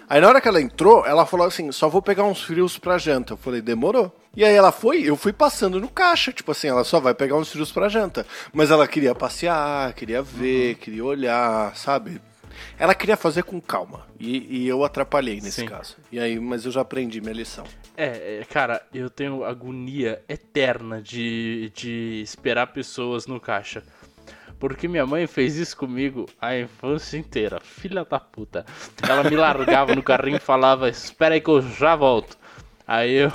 Aí, 0.08 0.20
na 0.20 0.28
hora 0.28 0.40
que 0.40 0.46
ela 0.46 0.62
entrou, 0.62 1.04
ela 1.04 1.26
falou 1.26 1.48
assim: 1.48 1.72
só 1.72 1.88
vou 1.88 2.00
pegar 2.00 2.22
uns 2.22 2.44
frios 2.44 2.78
pra 2.78 2.96
janta. 2.96 3.32
Eu 3.32 3.36
falei: 3.36 3.60
demorou. 3.60 4.14
E 4.38 4.44
aí 4.44 4.54
ela 4.54 4.70
foi, 4.70 5.02
eu 5.02 5.16
fui 5.16 5.32
passando 5.32 5.80
no 5.80 5.88
caixa. 5.88 6.32
Tipo 6.32 6.52
assim, 6.52 6.68
ela 6.68 6.84
só 6.84 7.00
vai 7.00 7.12
pegar 7.12 7.34
uns 7.34 7.50
frios 7.50 7.72
pra 7.72 7.88
janta. 7.88 8.24
Mas 8.52 8.70
ela 8.70 8.86
queria 8.86 9.12
passear, 9.12 9.92
queria 9.94 10.22
ver, 10.22 10.76
queria 10.76 11.04
olhar, 11.04 11.74
sabe? 11.74 12.20
Ela 12.78 12.94
queria 12.94 13.16
fazer 13.16 13.42
com 13.42 13.60
calma. 13.60 14.06
E, 14.16 14.60
e 14.60 14.68
eu 14.68 14.84
atrapalhei 14.84 15.40
nesse 15.40 15.62
Sim. 15.62 15.66
caso. 15.66 15.96
E 16.12 16.20
aí, 16.20 16.38
mas 16.38 16.64
eu 16.64 16.70
já 16.70 16.82
aprendi 16.82 17.20
minha 17.20 17.32
lição. 17.32 17.64
É, 17.96 18.38
é, 18.40 18.44
cara, 18.44 18.80
eu 18.94 19.10
tenho 19.10 19.42
agonia 19.42 20.22
eterna 20.28 21.02
de, 21.02 21.72
de 21.74 22.20
esperar 22.22 22.68
pessoas 22.68 23.26
no 23.26 23.40
caixa. 23.40 23.82
Porque 24.60 24.86
minha 24.86 25.04
mãe 25.04 25.26
fez 25.26 25.56
isso 25.56 25.76
comigo 25.76 26.26
a 26.40 26.56
infância 26.56 27.18
inteira. 27.18 27.58
Filha 27.60 28.04
da 28.04 28.20
puta. 28.20 28.64
Ela 29.02 29.28
me 29.28 29.34
largava 29.34 29.96
no 29.96 30.02
carrinho 30.02 30.36
e 30.36 30.40
falava: 30.40 30.88
Espera 30.88 31.34
aí 31.34 31.40
que 31.40 31.50
eu 31.50 31.60
já 31.60 31.96
volto. 31.96 32.38
Aí 32.88 33.12
eu, 33.16 33.32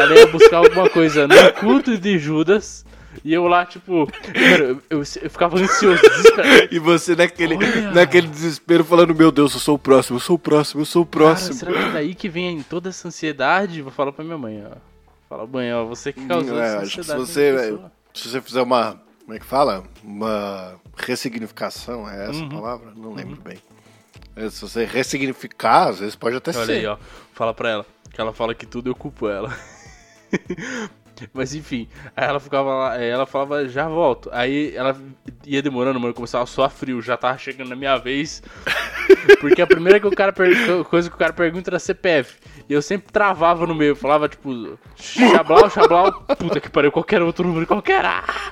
ela 0.00 0.14
ia 0.16 0.26
buscar 0.26 0.56
alguma 0.56 0.88
coisa 0.88 1.28
no 1.28 1.52
culto 1.60 1.98
de 1.98 2.18
Judas. 2.18 2.84
E 3.24 3.32
eu 3.32 3.46
lá, 3.46 3.64
tipo, 3.66 4.10
eu, 4.58 4.80
eu, 4.90 4.98
eu 4.98 5.30
ficava 5.30 5.58
ansioso. 5.58 6.02
E 6.70 6.78
você 6.78 7.14
naquele, 7.16 7.56
Olha. 7.56 7.90
naquele 7.90 8.26
desespero 8.26 8.84
falando, 8.84 9.14
meu 9.14 9.30
Deus, 9.30 9.52
eu 9.54 9.60
sou 9.60 9.74
o 9.74 9.78
próximo, 9.78 10.16
eu 10.16 10.20
sou 10.20 10.36
o 10.36 10.38
próximo, 10.38 10.80
eu 10.82 10.84
sou 10.86 11.02
o 11.02 11.06
Cara, 11.06 11.24
próximo. 11.26 11.54
será 11.54 11.72
que 11.72 11.78
é 11.78 11.90
daí 11.92 12.14
que 12.14 12.28
vem 12.28 12.62
toda 12.62 12.88
essa 12.90 13.08
ansiedade? 13.08 13.80
Vou 13.82 13.90
falar 13.92 14.12
pra 14.12 14.24
minha 14.24 14.36
mãe, 14.38 14.62
ó. 14.70 14.76
Fala, 15.28 15.46
mãe, 15.46 15.72
ó, 15.74 15.84
você 15.84 16.12
que 16.12 16.24
causou 16.26 16.56
Hum, 16.56 16.60
é, 16.62 16.66
essa 16.66 16.80
que 16.82 16.90
se 16.90 17.00
ansiedade. 17.00 17.20
você, 17.26 17.52
pessoa. 17.54 17.92
se 18.14 18.28
você 18.28 18.40
fizer 18.42 18.62
uma, 18.62 19.00
como 19.24 19.34
é 19.34 19.38
que 19.38 19.46
fala? 19.46 19.84
Uma 20.04 20.74
ressignificação, 20.96 22.08
é 22.08 22.28
essa 22.30 22.38
a 22.38 22.42
Uhum. 22.42 22.48
palavra? 22.50 22.92
Não 22.94 23.12
lembro 23.14 23.36
bem. 23.42 23.58
É, 24.36 24.48
se 24.50 24.60
você 24.60 24.84
ressignificar, 24.84 25.88
às 25.88 25.98
vezes 26.00 26.14
pode 26.14 26.36
até 26.36 26.50
Olha 26.54 26.66
ser. 26.66 26.72
aí, 26.72 26.86
ó. 26.86 26.98
Fala 27.32 27.52
pra 27.54 27.70
ela. 27.70 27.86
Que 28.16 28.22
ela 28.22 28.32
fala 28.32 28.54
que 28.54 28.64
tudo 28.64 28.88
eu 28.88 28.94
culpo 28.94 29.28
ela. 29.28 29.54
Mas 31.34 31.54
enfim, 31.54 31.86
aí 32.16 32.26
ela 32.26 32.40
ficava 32.40 32.74
lá, 32.74 32.92
aí 32.92 33.06
ela 33.10 33.26
falava, 33.26 33.68
já 33.68 33.86
volto. 33.86 34.30
Aí 34.32 34.74
ela 34.74 34.98
ia 35.44 35.60
demorando, 35.60 36.00
mano, 36.00 36.14
começava 36.14 36.44
a 36.44 36.68
frio, 36.70 37.02
já 37.02 37.14
tava 37.14 37.36
chegando 37.36 37.68
na 37.68 37.76
minha 37.76 37.98
vez. 37.98 38.42
Porque 39.38 39.60
a 39.60 39.66
primeira 39.66 40.00
que 40.00 40.06
o 40.06 40.10
cara 40.10 40.32
coisa 40.88 41.10
que 41.10 41.14
o 41.14 41.18
cara 41.18 41.34
pergunta 41.34 41.68
era 41.68 41.78
CPF. 41.78 42.38
E 42.66 42.72
eu 42.72 42.80
sempre 42.80 43.12
travava 43.12 43.66
no 43.66 43.74
meio, 43.74 43.94
falava 43.94 44.30
tipo, 44.30 44.78
xablau, 44.96 45.68
xablau, 45.68 46.10
puta 46.38 46.58
que 46.58 46.70
pariu, 46.70 46.90
qualquer 46.90 47.20
outro 47.20 47.46
número, 47.46 47.66
qualquer. 47.66 48.02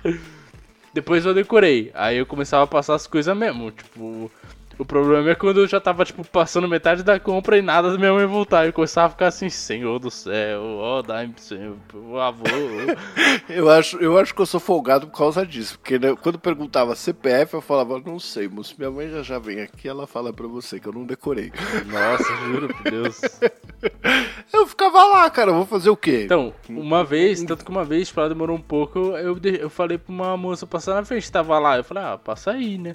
Depois 0.93 1.25
eu 1.25 1.33
decorei. 1.33 1.91
Aí 1.95 2.19
eu 2.19 2.27
começava 2.27 2.65
a 2.65 2.67
passar 2.67 2.97
as 2.97 3.07
coisas 3.07 3.35
mesmo. 3.35 3.71
Tipo, 3.71 4.31
o 4.79 4.85
problema 4.85 5.31
é 5.31 5.35
quando 5.35 5.61
eu 5.61 5.67
já 5.67 5.81
tava, 5.81 6.05
tipo, 6.05 6.25
passando 6.27 6.69
metade 6.69 7.03
da 7.03 7.19
compra 7.19 7.57
e 7.59 7.63
nada 7.63 7.93
da 7.93 7.99
minha 7.99 8.13
mãe 8.13 8.27
voltar. 8.27 8.67
Eu 8.67 8.73
começava 8.73 9.07
a 9.07 9.11
ficar 9.11 9.27
assim, 9.29 9.49
Senhor 9.49 9.99
do 9.99 10.11
céu, 10.11 10.63
ó, 10.63 11.03
dá-me, 11.03 11.35
Senhor, 11.37 11.77
por 11.89 12.03
favor. 12.13 12.45
Eu 13.49 13.71
acho, 13.71 13.99
eu 13.99 14.19
acho 14.19 14.35
que 14.35 14.41
eu 14.41 14.47
sou 14.47 14.59
folgado 14.59 15.07
por 15.07 15.19
causa 15.19 15.45
disso. 15.47 15.79
Porque 15.79 15.99
né, 15.99 16.15
quando 16.21 16.39
perguntava 16.39 16.95
CPF, 16.95 17.55
eu 17.55 17.61
falava, 17.61 18.01
não 18.01 18.19
sei, 18.19 18.49
moço. 18.49 18.75
Minha 18.79 18.91
mãe 18.91 19.11
já 19.11 19.23
já 19.23 19.39
vem 19.39 19.61
aqui, 19.61 19.89
ela 19.89 20.07
fala 20.07 20.33
pra 20.33 20.47
você 20.47 20.81
que 20.81 20.87
eu 20.87 20.93
não 20.93 21.05
decorei. 21.05 21.53
Nossa, 21.87 22.37
juro 22.47 22.69
por 22.69 22.91
Deus. 22.91 23.21
Eu 24.53 24.67
ficava 24.67 25.05
lá, 25.05 25.29
cara, 25.31 25.51
eu 25.51 25.55
vou 25.57 25.67
fazer 25.67 25.91
o 25.91 25.97
quê? 25.97 26.23
Então, 26.25 26.55
uma 26.69 27.03
vez, 27.03 27.43
tanto 27.43 27.65
que 27.65 27.71
uma 27.71 27.85
vez, 27.85 28.09
tipo, 28.09 28.21
ela 28.21 28.29
demorou 28.29 28.57
um 28.57 28.61
pouco, 28.61 28.99
eu, 29.17 29.37
eu 29.43 29.69
falei 29.69 29.99
pra 29.99 30.13
uma 30.13 30.37
moça 30.37 30.67
passar 30.67 30.95
na 30.95 31.05
frente, 31.05 31.31
tava 31.31 31.59
lá. 31.59 31.77
Eu 31.77 31.85
falei, 31.85 32.05
ah, 32.05 32.19
passa 32.19 32.53
aí, 32.53 32.79
né? 32.79 32.95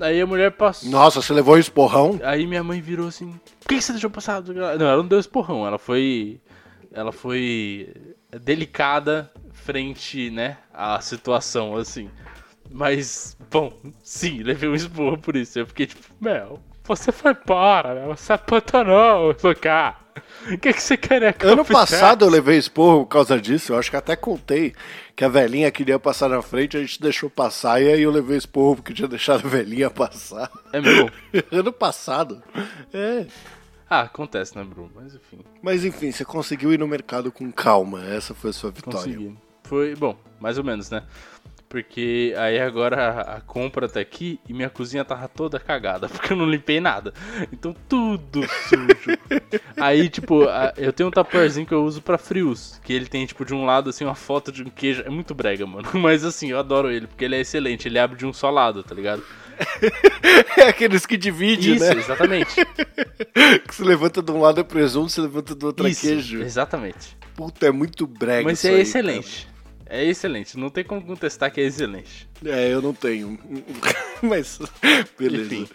Aí 0.00 0.20
a 0.20 0.26
mulher 0.26 0.52
passou. 0.52 0.90
Nossa, 0.90 1.22
você 1.22 1.32
levou 1.32 1.54
um 1.54 1.58
esporrão? 1.58 2.18
Aí 2.22 2.46
minha 2.46 2.62
mãe 2.62 2.80
virou 2.80 3.08
assim, 3.08 3.38
por 3.60 3.68
que, 3.68 3.80
você 3.80 3.92
deixou 3.92 4.10
passar? 4.10 4.42
Não, 4.42 4.64
ela 4.64 4.96
não 4.96 5.06
deu 5.06 5.18
esporrão, 5.18 5.66
ela 5.66 5.78
foi. 5.78 6.40
Ela 6.92 7.12
foi 7.12 7.94
delicada 8.40 9.30
frente, 9.52 10.30
né, 10.30 10.58
à 10.72 11.00
situação, 11.00 11.76
assim. 11.76 12.10
Mas, 12.70 13.36
bom, 13.50 13.72
sim, 14.02 14.42
levei 14.42 14.68
um 14.68 14.74
esporro 14.74 15.18
por 15.18 15.36
isso. 15.36 15.58
Eu 15.58 15.66
fiquei 15.66 15.86
tipo, 15.86 16.02
Mel, 16.20 16.58
você 16.84 17.12
foi 17.12 17.34
para, 17.34 17.94
né? 17.94 18.06
Você 18.06 18.32
apantanou, 18.32 19.34
seu 19.38 19.54
cá. 19.54 20.01
O 20.50 20.58
que, 20.58 20.72
que 20.72 20.82
você 20.82 20.96
quer 20.96 21.32
que 21.32 21.46
eu 21.46 21.50
Ano 21.52 21.64
passado 21.64 22.24
eu 22.24 22.30
levei 22.30 22.58
esporro 22.58 23.04
por 23.04 23.10
causa 23.10 23.40
disso. 23.40 23.72
Eu 23.72 23.78
acho 23.78 23.90
que 23.90 23.96
até 23.96 24.16
contei 24.16 24.74
que 25.14 25.24
a 25.24 25.28
velhinha 25.28 25.70
queria 25.70 25.98
passar 25.98 26.28
na 26.28 26.42
frente, 26.42 26.76
a 26.76 26.80
gente 26.80 27.00
deixou 27.00 27.30
passar 27.30 27.80
e 27.80 27.88
aí 27.88 28.02
eu 28.02 28.10
levei 28.10 28.36
esporro 28.36 28.76
porque 28.76 28.92
tinha 28.92 29.08
deixado 29.08 29.46
a 29.46 29.48
velhinha 29.48 29.90
passar. 29.90 30.50
É 30.72 30.80
mesmo? 30.80 31.10
ano 31.50 31.72
passado. 31.72 32.42
É. 32.92 33.26
Ah, 33.88 34.00
acontece, 34.02 34.56
né, 34.56 34.64
Bruno? 34.64 34.90
Mas 34.94 35.14
enfim, 35.14 35.44
Mas 35.62 35.84
enfim, 35.84 36.10
você 36.10 36.24
conseguiu 36.24 36.72
ir 36.72 36.78
no 36.78 36.88
mercado 36.88 37.30
com 37.30 37.52
calma. 37.52 38.04
Essa 38.06 38.34
foi 38.34 38.50
a 38.50 38.52
sua 38.52 38.70
vitória. 38.70 38.98
consegui. 38.98 39.36
Foi, 39.72 39.94
bom, 39.96 40.14
mais 40.38 40.58
ou 40.58 40.64
menos, 40.64 40.90
né? 40.90 41.02
Porque 41.66 42.34
aí 42.36 42.60
agora 42.60 43.02
a, 43.02 43.20
a 43.36 43.40
compra 43.40 43.88
tá 43.88 43.98
aqui 44.00 44.38
e 44.46 44.52
minha 44.52 44.68
cozinha 44.68 45.02
tava 45.02 45.26
toda 45.28 45.58
cagada, 45.58 46.06
porque 46.12 46.34
eu 46.34 46.36
não 46.36 46.44
limpei 46.44 46.78
nada. 46.78 47.14
Então 47.50 47.74
tudo 47.88 48.42
sujo. 48.68 49.18
aí, 49.80 50.10
tipo, 50.10 50.46
a- 50.46 50.74
eu 50.76 50.92
tenho 50.92 51.08
um 51.08 51.10
tapuerzinho 51.10 51.64
que 51.66 51.72
eu 51.72 51.82
uso 51.86 52.02
pra 52.02 52.18
frios, 52.18 52.78
que 52.84 52.92
ele 52.92 53.06
tem, 53.06 53.24
tipo, 53.24 53.46
de 53.46 53.54
um 53.54 53.64
lado, 53.64 53.88
assim, 53.88 54.04
uma 54.04 54.14
foto 54.14 54.52
de 54.52 54.62
um 54.62 54.68
queijo. 54.68 55.00
É 55.06 55.08
muito 55.08 55.34
brega, 55.34 55.66
mano. 55.66 55.88
Mas 55.98 56.22
assim, 56.22 56.50
eu 56.50 56.58
adoro 56.58 56.90
ele, 56.90 57.06
porque 57.06 57.24
ele 57.24 57.36
é 57.36 57.40
excelente. 57.40 57.88
Ele 57.88 57.98
abre 57.98 58.18
de 58.18 58.26
um 58.26 58.32
só 58.34 58.50
lado, 58.50 58.82
tá 58.82 58.94
ligado? 58.94 59.22
É 60.58 60.64
aqueles 60.68 61.06
que 61.06 61.16
divide, 61.16 61.76
Isso, 61.76 61.82
né? 61.86 61.92
exatamente. 61.98 62.54
Que 63.66 63.74
se 63.74 63.82
levanta 63.82 64.20
de 64.20 64.30
um 64.30 64.38
lado 64.42 64.60
é 64.60 64.64
presunto, 64.64 65.10
se 65.10 65.20
levanta 65.22 65.54
do 65.54 65.68
outro 65.68 65.86
é 65.86 65.90
Isso, 65.90 66.02
queijo. 66.02 66.42
exatamente. 66.42 67.16
Puta, 67.34 67.66
é 67.66 67.70
muito 67.70 68.06
brega 68.06 68.44
Mas 68.44 68.58
isso 68.58 68.66
é 68.68 68.70
aí, 68.74 68.80
excelente. 68.82 69.51
É 69.94 70.02
excelente, 70.02 70.56
não 70.56 70.70
tem 70.70 70.82
como 70.82 71.04
contestar 71.04 71.52
que 71.52 71.60
é 71.60 71.64
excelente. 71.64 72.26
É, 72.42 72.72
eu 72.72 72.80
não 72.80 72.94
tenho. 72.94 73.38
Mas, 74.22 74.58
beleza. 75.18 75.54
Enfim. 75.54 75.68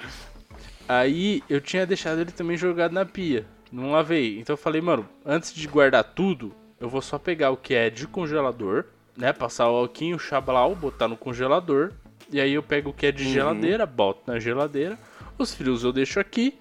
Aí 0.89 1.43
eu 1.47 1.61
tinha 1.61 1.85
deixado 1.85 2.19
ele 2.21 2.31
também 2.31 2.57
jogado 2.57 2.93
na 2.93 3.05
pia. 3.05 3.45
Não 3.71 3.91
lavei. 3.91 4.39
Então 4.39 4.55
eu 4.55 4.57
falei, 4.57 4.81
mano, 4.81 5.07
antes 5.23 5.53
de 5.53 5.67
guardar 5.67 6.03
tudo, 6.03 6.51
eu 6.79 6.89
vou 6.89 6.99
só 6.99 7.19
pegar 7.19 7.51
o 7.51 7.57
que 7.57 7.75
é 7.75 7.91
de 7.91 8.07
congelador, 8.07 8.85
né? 9.15 9.31
Passar 9.31 9.69
o 9.69 9.75
alquinho, 9.75 10.15
o 10.15 10.19
chablau, 10.19 10.73
botar 10.73 11.07
no 11.07 11.15
congelador. 11.15 11.91
E 12.31 12.41
aí 12.41 12.53
eu 12.53 12.63
pego 12.63 12.89
o 12.89 12.93
que 12.93 13.05
é 13.05 13.11
de 13.11 13.23
geladeira, 13.31 13.85
boto 13.85 14.23
na 14.25 14.39
geladeira. 14.39 14.97
Os 15.37 15.53
frios 15.53 15.83
eu 15.83 15.93
deixo 15.93 16.19
aqui. 16.19 16.57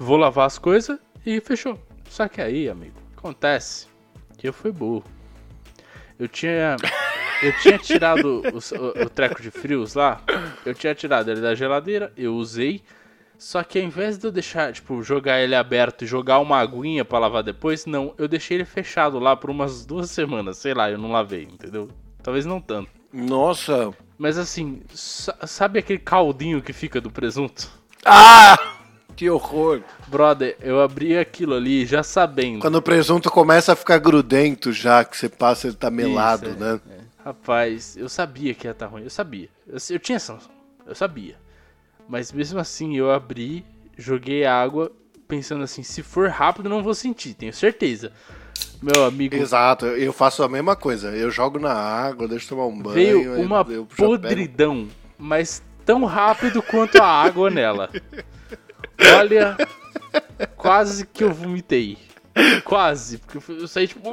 Vou 0.00 0.16
lavar 0.16 0.48
as 0.48 0.58
coisas 0.58 0.98
e 1.24 1.40
fechou. 1.40 1.78
Só 2.10 2.26
que 2.26 2.40
aí, 2.40 2.68
amigo, 2.68 2.96
acontece 3.16 3.86
que 4.36 4.48
eu 4.48 4.52
fui 4.52 4.72
burro. 4.72 5.04
Eu 6.22 6.28
tinha. 6.28 6.76
Eu 7.42 7.52
tinha 7.60 7.76
tirado 7.78 8.42
os- 8.54 8.70
o, 8.70 8.88
o 9.04 9.10
treco 9.10 9.42
de 9.42 9.50
frios 9.50 9.94
lá. 9.94 10.20
Eu 10.64 10.74
tinha 10.74 10.94
tirado 10.94 11.28
ele 11.30 11.40
da 11.40 11.54
geladeira, 11.54 12.12
eu 12.16 12.34
usei. 12.34 12.82
Só 13.36 13.64
que 13.64 13.80
ao 13.80 13.84
invés 13.84 14.16
de 14.16 14.26
eu 14.28 14.30
deixar, 14.30 14.72
tipo, 14.72 15.02
jogar 15.02 15.40
ele 15.40 15.56
aberto 15.56 16.02
e 16.02 16.06
jogar 16.06 16.38
uma 16.38 16.58
aguinha 16.60 17.04
pra 17.04 17.18
lavar 17.18 17.42
depois, 17.42 17.84
não. 17.86 18.14
Eu 18.16 18.28
deixei 18.28 18.58
ele 18.58 18.64
fechado 18.64 19.18
lá 19.18 19.34
por 19.34 19.50
umas 19.50 19.84
duas 19.84 20.10
semanas. 20.10 20.58
Sei 20.58 20.72
lá, 20.72 20.88
eu 20.88 20.98
não 20.98 21.10
lavei, 21.10 21.42
entendeu? 21.42 21.88
Talvez 22.22 22.46
não 22.46 22.60
tanto. 22.60 22.88
Nossa. 23.12 23.92
Mas 24.16 24.38
assim, 24.38 24.80
sa- 24.94 25.36
sabe 25.44 25.80
aquele 25.80 25.98
caldinho 25.98 26.62
que 26.62 26.72
fica 26.72 27.00
do 27.00 27.10
presunto? 27.10 27.68
Ah! 28.04 28.56
Que 29.16 29.28
horror. 29.30 29.82
Brother, 30.08 30.56
eu 30.60 30.80
abri 30.80 31.16
aquilo 31.18 31.54
ali 31.54 31.84
já 31.86 32.02
sabendo. 32.02 32.60
Quando 32.60 32.76
o 32.76 32.82
presunto 32.82 33.30
começa 33.30 33.72
a 33.72 33.76
ficar 33.76 33.98
grudento 33.98 34.72
já, 34.72 35.04
que 35.04 35.16
você 35.16 35.28
passa, 35.28 35.66
ele 35.68 35.76
tá 35.76 35.90
melado, 35.90 36.48
Isso, 36.50 36.56
é, 36.56 36.60
né? 36.74 36.80
é. 36.90 37.02
Rapaz, 37.24 37.96
eu 37.96 38.08
sabia 38.08 38.52
que 38.54 38.66
ia 38.66 38.72
estar 38.72 38.86
ruim, 38.86 39.04
eu 39.04 39.10
sabia. 39.10 39.48
Eu, 39.66 39.78
eu 39.90 39.98
tinha 39.98 40.16
essa 40.16 40.32
noção, 40.32 40.50
eu 40.86 40.94
sabia. 40.94 41.36
Mas 42.08 42.32
mesmo 42.32 42.58
assim, 42.58 42.96
eu 42.96 43.12
abri, 43.12 43.64
joguei 43.96 44.44
água, 44.44 44.90
pensando 45.28 45.62
assim, 45.62 45.82
se 45.82 46.02
for 46.02 46.28
rápido 46.28 46.68
não 46.68 46.82
vou 46.82 46.94
sentir, 46.94 47.34
tenho 47.34 47.52
certeza. 47.52 48.12
Meu 48.82 49.04
amigo, 49.04 49.36
Exato, 49.36 49.86
eu 49.86 49.96
eu 49.96 50.12
faço 50.12 50.42
a 50.42 50.48
mesma 50.48 50.74
coisa. 50.74 51.10
Eu 51.10 51.30
jogo 51.30 51.60
na 51.60 51.72
água, 51.72 52.26
deixo 52.26 52.48
tomar 52.48 52.66
um 52.66 52.76
banho. 52.76 52.94
veio 52.94 53.40
uma 53.40 53.58
eu 53.68 53.86
pego- 53.86 53.86
podridão, 53.94 54.88
mas 55.16 55.62
tão 55.86 56.04
rápido 56.04 56.60
quanto 56.60 57.00
a 57.00 57.06
água 57.06 57.48
nela. 57.48 57.88
Olha, 59.18 59.56
quase 60.56 61.06
que 61.06 61.24
eu 61.24 61.32
vomitei. 61.32 61.98
Quase, 62.64 63.18
porque 63.18 63.38
eu 63.52 63.68
saí 63.68 63.86
tipo... 63.88 64.10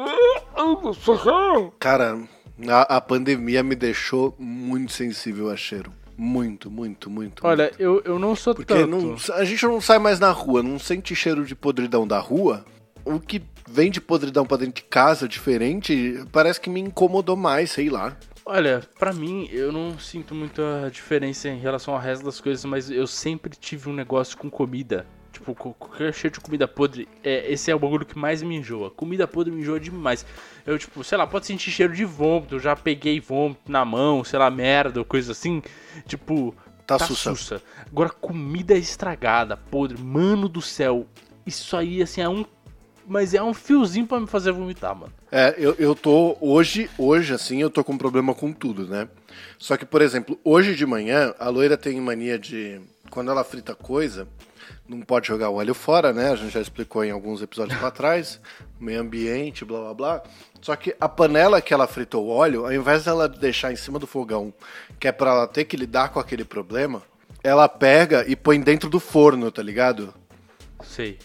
Cara, 1.79 2.19
a, 2.67 2.97
a 2.97 3.01
pandemia 3.01 3.63
me 3.63 3.75
deixou 3.75 4.35
muito 4.37 4.91
sensível 4.91 5.49
a 5.49 5.55
cheiro. 5.55 5.93
Muito, 6.17 6.69
muito, 6.69 7.09
muito. 7.09 7.47
Olha, 7.47 7.71
eu, 7.79 8.01
eu 8.03 8.19
não 8.19 8.35
sou 8.35 8.53
Porque 8.53 8.73
tanto... 8.73 8.87
não- 8.89 9.15
a 9.35 9.45
gente 9.45 9.63
não 9.65 9.79
sai 9.79 9.99
mais 9.99 10.19
na 10.19 10.31
rua, 10.31 10.61
não 10.61 10.77
sente 10.77 11.15
cheiro 11.15 11.45
de 11.45 11.55
podridão 11.55 12.05
da 12.05 12.19
rua. 12.19 12.65
O 13.05 13.21
que 13.21 13.41
vem 13.65 13.89
de 13.89 14.01
podridão 14.01 14.45
pra 14.45 14.57
dentro 14.57 14.73
de 14.75 14.83
casa, 14.83 15.29
diferente, 15.29 16.21
parece 16.31 16.59
que 16.59 16.69
me 16.69 16.81
incomodou 16.81 17.37
mais, 17.37 17.71
sei 17.71 17.89
lá. 17.89 18.17
Olha, 18.51 18.81
pra 18.97 19.13
mim, 19.13 19.47
eu 19.51 19.71
não 19.71 19.99
sinto 19.99 20.33
muita 20.33 20.89
diferença 20.91 21.47
em 21.47 21.59
relação 21.59 21.93
ao 21.93 21.99
resto 21.99 22.25
das 22.25 22.41
coisas, 22.41 22.65
mas 22.65 22.89
eu 22.89 23.05
sempre 23.05 23.55
tive 23.55 23.89
um 23.89 23.93
negócio 23.93 24.35
com 24.35 24.49
comida. 24.49 25.05
Tipo, 25.31 25.53
qualquer 25.53 26.11
cheiro 26.15 26.33
de 26.33 26.39
comida 26.39 26.67
podre, 26.67 27.07
é, 27.23 27.51
esse 27.51 27.69
é 27.69 27.75
o 27.75 27.79
bagulho 27.79 28.07
que 28.07 28.17
mais 28.17 28.41
me 28.41 28.55
enjoa. 28.55 28.89
Comida 28.89 29.27
podre 29.27 29.53
me 29.53 29.61
enjoa 29.61 29.79
demais. 29.79 30.25
Eu, 30.65 30.79
tipo, 30.79 31.03
sei 31.03 31.15
lá, 31.19 31.27
pode 31.27 31.45
sentir 31.45 31.69
cheiro 31.69 31.93
de 31.93 32.03
vômito, 32.03 32.55
eu 32.55 32.59
já 32.59 32.75
peguei 32.75 33.19
vômito 33.19 33.71
na 33.71 33.85
mão, 33.85 34.23
sei 34.23 34.39
lá, 34.39 34.49
merda 34.49 34.99
ou 34.99 35.05
coisa 35.05 35.31
assim. 35.31 35.61
Tipo, 36.07 36.55
Tá 36.87 36.97
tá 36.97 37.05
sussa. 37.05 37.35
sussa. 37.35 37.61
Agora, 37.85 38.09
comida 38.09 38.73
estragada, 38.73 39.55
podre, 39.55 40.01
mano 40.01 40.49
do 40.49 40.59
céu. 40.59 41.05
Isso 41.45 41.77
aí, 41.77 42.01
assim, 42.01 42.21
é 42.21 42.27
um 42.27 42.43
mas 43.09 43.33
é 43.33 43.41
um 43.41 43.55
fiozinho 43.55 44.05
pra 44.05 44.19
me 44.19 44.27
fazer 44.27 44.51
vomitar, 44.51 44.95
mano. 44.95 45.11
É, 45.31 45.55
eu, 45.57 45.75
eu 45.79 45.95
tô. 45.95 46.37
Hoje, 46.39 46.87
hoje, 46.95 47.33
assim, 47.33 47.59
eu 47.59 47.69
tô 47.69 47.83
com 47.83 47.97
problema 47.97 48.35
com 48.35 48.53
tudo, 48.53 48.87
né? 48.87 49.09
Só 49.57 49.75
que, 49.75 49.85
por 49.85 50.01
exemplo, 50.01 50.39
hoje 50.43 50.75
de 50.75 50.85
manhã, 50.85 51.33
a 51.39 51.49
loira 51.49 51.75
tem 51.75 51.99
mania 51.99 52.37
de. 52.37 52.79
Quando 53.09 53.31
ela 53.31 53.43
frita 53.43 53.73
coisa, 53.73 54.27
não 54.87 55.01
pode 55.01 55.27
jogar 55.27 55.49
o 55.49 55.55
óleo 55.55 55.73
fora, 55.73 56.13
né? 56.13 56.31
A 56.31 56.35
gente 56.35 56.53
já 56.53 56.61
explicou 56.61 57.03
em 57.03 57.09
alguns 57.09 57.41
episódios 57.41 57.79
pra 57.79 57.89
trás. 57.89 58.39
Meio 58.79 59.01
ambiente, 59.01 59.65
blá 59.65 59.79
blá 59.79 59.93
blá. 59.95 60.23
Só 60.61 60.75
que 60.75 60.95
a 60.99 61.09
panela 61.09 61.61
que 61.61 61.73
ela 61.73 61.87
fritou 61.87 62.27
o 62.27 62.29
óleo, 62.29 62.65
ao 62.65 62.73
invés 62.73 63.05
dela 63.05 63.27
deixar 63.27 63.71
em 63.71 63.75
cima 63.75 63.97
do 63.97 64.05
fogão, 64.05 64.53
que 64.99 65.07
é 65.07 65.11
pra 65.11 65.31
ela 65.31 65.47
ter 65.47 65.65
que 65.65 65.75
lidar 65.75 66.09
com 66.09 66.19
aquele 66.19 66.45
problema, 66.45 67.01
ela 67.43 67.67
pega 67.67 68.23
e 68.27 68.35
põe 68.35 68.61
dentro 68.61 68.87
do 68.87 68.99
forno, 68.99 69.51
tá 69.51 69.63
ligado? 69.63 70.13
Sei. 70.83 71.17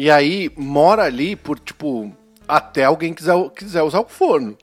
E 0.00 0.10
aí 0.10 0.50
mora 0.56 1.02
ali 1.02 1.36
por, 1.36 1.58
tipo, 1.58 2.10
até 2.48 2.84
alguém 2.84 3.12
quiser, 3.12 3.34
quiser 3.50 3.82
usar 3.82 4.00
o 4.00 4.08
forno. 4.08 4.56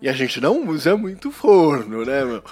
E 0.00 0.08
a 0.08 0.12
gente 0.12 0.40
não 0.40 0.66
usa 0.68 0.96
muito 0.96 1.30
forno, 1.30 2.04
né, 2.04 2.24
meu? 2.24 2.42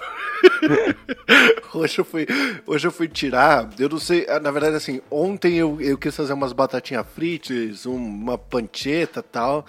hoje, 1.74 1.98
eu 1.98 2.04
fui, 2.04 2.28
hoje 2.64 2.86
eu 2.86 2.92
fui 2.92 3.08
tirar, 3.08 3.68
eu 3.76 3.88
não 3.88 3.98
sei, 3.98 4.28
ah, 4.28 4.38
na 4.38 4.52
verdade, 4.52 4.76
assim, 4.76 5.00
ontem 5.10 5.56
eu, 5.56 5.80
eu 5.80 5.98
quis 5.98 6.14
fazer 6.14 6.32
umas 6.32 6.52
batatinhas 6.52 7.04
fritas, 7.16 7.84
uma 7.84 8.38
pancheta 8.38 9.18
e 9.18 9.24
tal, 9.24 9.66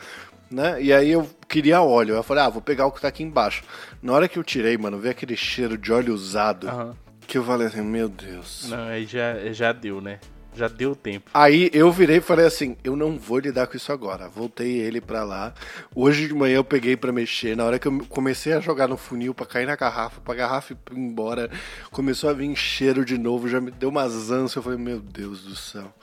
né? 0.52 0.80
E 0.84 0.94
aí 0.94 1.10
eu 1.10 1.28
queria 1.50 1.82
óleo. 1.82 2.14
Eu 2.14 2.22
falei, 2.22 2.44
ah, 2.44 2.50
vou 2.50 2.62
pegar 2.62 2.86
o 2.86 2.92
que 2.92 3.02
tá 3.02 3.08
aqui 3.08 3.24
embaixo. 3.24 3.64
Na 4.04 4.14
hora 4.14 4.30
que 4.30 4.38
eu 4.38 4.44
tirei, 4.44 4.78
mano, 4.78 5.00
veio 5.00 5.14
aquele 5.14 5.36
cheiro 5.36 5.80
de 5.80 5.92
óleo 5.92 6.14
usado. 6.14 6.70
Aham. 6.70 6.96
Que 7.26 7.40
eu 7.40 7.44
falei 7.44 7.66
assim, 7.66 7.82
meu 7.82 8.08
Deus. 8.08 8.68
Não, 8.70 8.84
aí 8.84 9.08
já, 9.08 9.52
já 9.52 9.72
deu, 9.72 10.00
né? 10.00 10.20
Já 10.54 10.68
deu 10.68 10.94
tempo. 10.96 11.32
Aí 11.34 11.70
eu 11.74 11.90
virei 11.92 12.18
e 12.18 12.22
falei 12.22 12.46
assim, 12.46 12.76
eu 12.84 12.96
não 12.96 13.18
vou 13.18 13.40
lidar 13.40 13.68
com 13.68 13.78
isso 13.78 13.92
agora. 13.92 14.28
Voltei 14.28 14.80
ele 14.80 15.00
pra 15.00 15.24
lá. 15.24 15.54
Hoje 15.96 16.28
de 16.28 16.34
manhã 16.34 16.56
eu 16.58 16.64
peguei 16.64 16.98
pra 16.98 17.12
mexer. 17.12 17.56
Na 17.56 17.64
hora 17.64 17.80
que 17.80 17.88
eu 17.88 18.06
comecei 18.10 18.52
a 18.54 18.60
jogar 18.60 18.88
no 18.90 18.98
funil 18.98 19.34
pra 19.34 19.46
cair 19.46 19.66
na 19.66 19.76
garrafa, 19.78 20.20
pra 20.20 20.36
garrafa 20.36 20.74
ir 20.74 20.78
embora, 20.98 21.50
começou 21.92 22.30
a 22.30 22.34
vir 22.34 22.54
cheiro 22.56 23.06
de 23.06 23.18
novo, 23.18 23.48
já 23.48 23.62
me 23.62 23.72
deu 23.72 23.90
umas 23.90 24.30
ânsias. 24.30 24.56
Eu 24.58 24.64
falei, 24.64 24.78
meu 24.78 25.00
Deus 25.00 25.44
do 25.46 25.56
céu. 25.56 25.94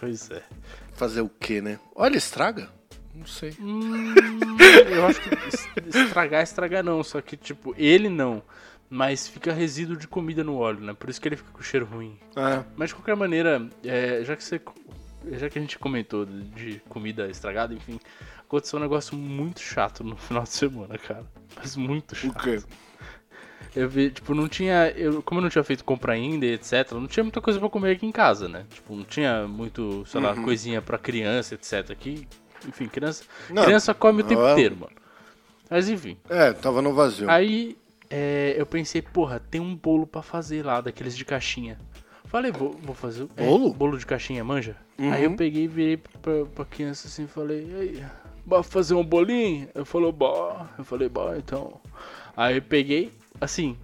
Pois 0.00 0.30
é. 0.30 0.42
Fazer 0.94 1.20
o 1.20 1.28
quê, 1.28 1.60
né? 1.60 1.78
Olha, 1.94 2.16
estraga. 2.16 2.70
Não 3.14 3.26
sei. 3.26 3.54
Hum, 3.60 4.14
eu 4.88 5.06
acho 5.06 5.20
que 5.20 5.28
es- 5.48 5.94
estragar, 5.94 6.42
estragar 6.42 6.82
não. 6.82 7.02
Só 7.02 7.20
que, 7.20 7.36
tipo, 7.36 7.74
ele 7.76 8.08
não. 8.08 8.42
Mas 8.92 9.28
fica 9.28 9.52
resíduo 9.52 9.96
de 9.96 10.08
comida 10.08 10.42
no 10.42 10.56
óleo, 10.56 10.80
né? 10.80 10.92
Por 10.92 11.08
isso 11.08 11.20
que 11.20 11.28
ele 11.28 11.36
fica 11.36 11.50
com 11.52 11.62
cheiro 11.62 11.86
ruim. 11.86 12.18
Ah, 12.34 12.64
Mas 12.76 12.88
de 12.88 12.96
qualquer 12.96 13.14
maneira, 13.14 13.68
é, 13.84 14.22
já 14.24 14.34
que 14.36 14.42
você. 14.42 14.60
Já 15.32 15.48
que 15.48 15.58
a 15.58 15.62
gente 15.62 15.78
comentou 15.78 16.24
de- 16.26 16.80
comida 16.88 17.28
estragada, 17.28 17.72
enfim, 17.74 18.00
aconteceu 18.40 18.78
um 18.78 18.82
negócio 18.82 19.14
muito 19.16 19.60
chato 19.60 20.02
no 20.02 20.16
final 20.18 20.42
de 20.42 20.48
semana, 20.48 20.98
cara. 20.98 21.24
Mas 21.56 21.76
muito 21.76 22.12
o 22.12 22.16
chato. 22.16 22.42
quê? 22.42 22.60
Eu 23.76 23.88
vi, 23.88 24.10
tipo, 24.10 24.34
não 24.34 24.48
tinha. 24.48 24.88
Eu, 24.96 25.22
como 25.22 25.38
eu 25.38 25.42
não 25.42 25.50
tinha 25.50 25.62
feito 25.62 25.84
compra 25.84 26.14
ainda, 26.14 26.44
etc., 26.46 26.90
não 26.92 27.06
tinha 27.06 27.22
muita 27.22 27.40
coisa 27.40 27.60
pra 27.60 27.68
comer 27.70 27.92
aqui 27.92 28.04
em 28.06 28.10
casa, 28.10 28.48
né? 28.48 28.66
Tipo, 28.70 28.96
não 28.96 29.04
tinha 29.04 29.46
muito, 29.46 30.04
sei 30.06 30.20
lá, 30.20 30.34
coisinha 30.34 30.82
pra 30.82 30.98
criança, 30.98 31.54
etc. 31.54 31.90
Aqui, 31.92 32.26
enfim, 32.66 32.88
criança. 32.88 33.22
Não, 33.50 33.62
criança 33.62 33.94
come 33.94 34.22
o 34.22 34.24
tempo 34.26 34.42
inteiro, 34.50 34.76
mano. 34.76 34.92
Mas 35.70 35.88
enfim. 35.88 36.16
É, 36.28 36.52
tava 36.52 36.82
no 36.82 36.92
vazio. 36.92 37.30
Aí 37.30 37.76
é, 38.10 38.54
eu 38.58 38.66
pensei, 38.66 39.00
porra, 39.00 39.38
tem 39.40 39.60
um 39.60 39.74
bolo 39.76 40.06
pra 40.06 40.20
fazer 40.20 40.64
lá, 40.66 40.80
daqueles 40.80 41.16
de 41.16 41.24
caixinha. 41.24 41.78
Falei, 42.24 42.52
vou, 42.52 42.72
vou 42.82 42.94
fazer. 42.94 43.26
é, 43.36 43.44
Bolo? 43.44 43.72
bolo 43.72 43.98
de 43.98 44.06
caixinha, 44.06 44.44
manja? 44.44 44.76
Uhum. 44.98 45.12
Aí 45.12 45.24
eu 45.24 45.34
peguei 45.34 45.64
e 45.64 45.68
virei 45.68 45.96
pra, 45.96 46.44
pra 46.54 46.64
criança 46.64 47.08
assim 47.08 47.24
e 47.24 47.26
falei, 47.28 47.66
e 47.68 47.74
aí, 47.74 48.06
bora 48.46 48.62
fazer 48.62 48.94
um 48.94 49.04
bolinho? 49.04 49.68
Eu 49.74 49.84
falei, 49.84 50.12
bora. 50.12 50.68
Eu 50.78 50.84
falei, 50.84 51.08
bora 51.08 51.38
então. 51.38 51.80
Aí 52.36 52.56
eu 52.56 52.62
peguei, 52.62 53.12
assim, 53.40 53.76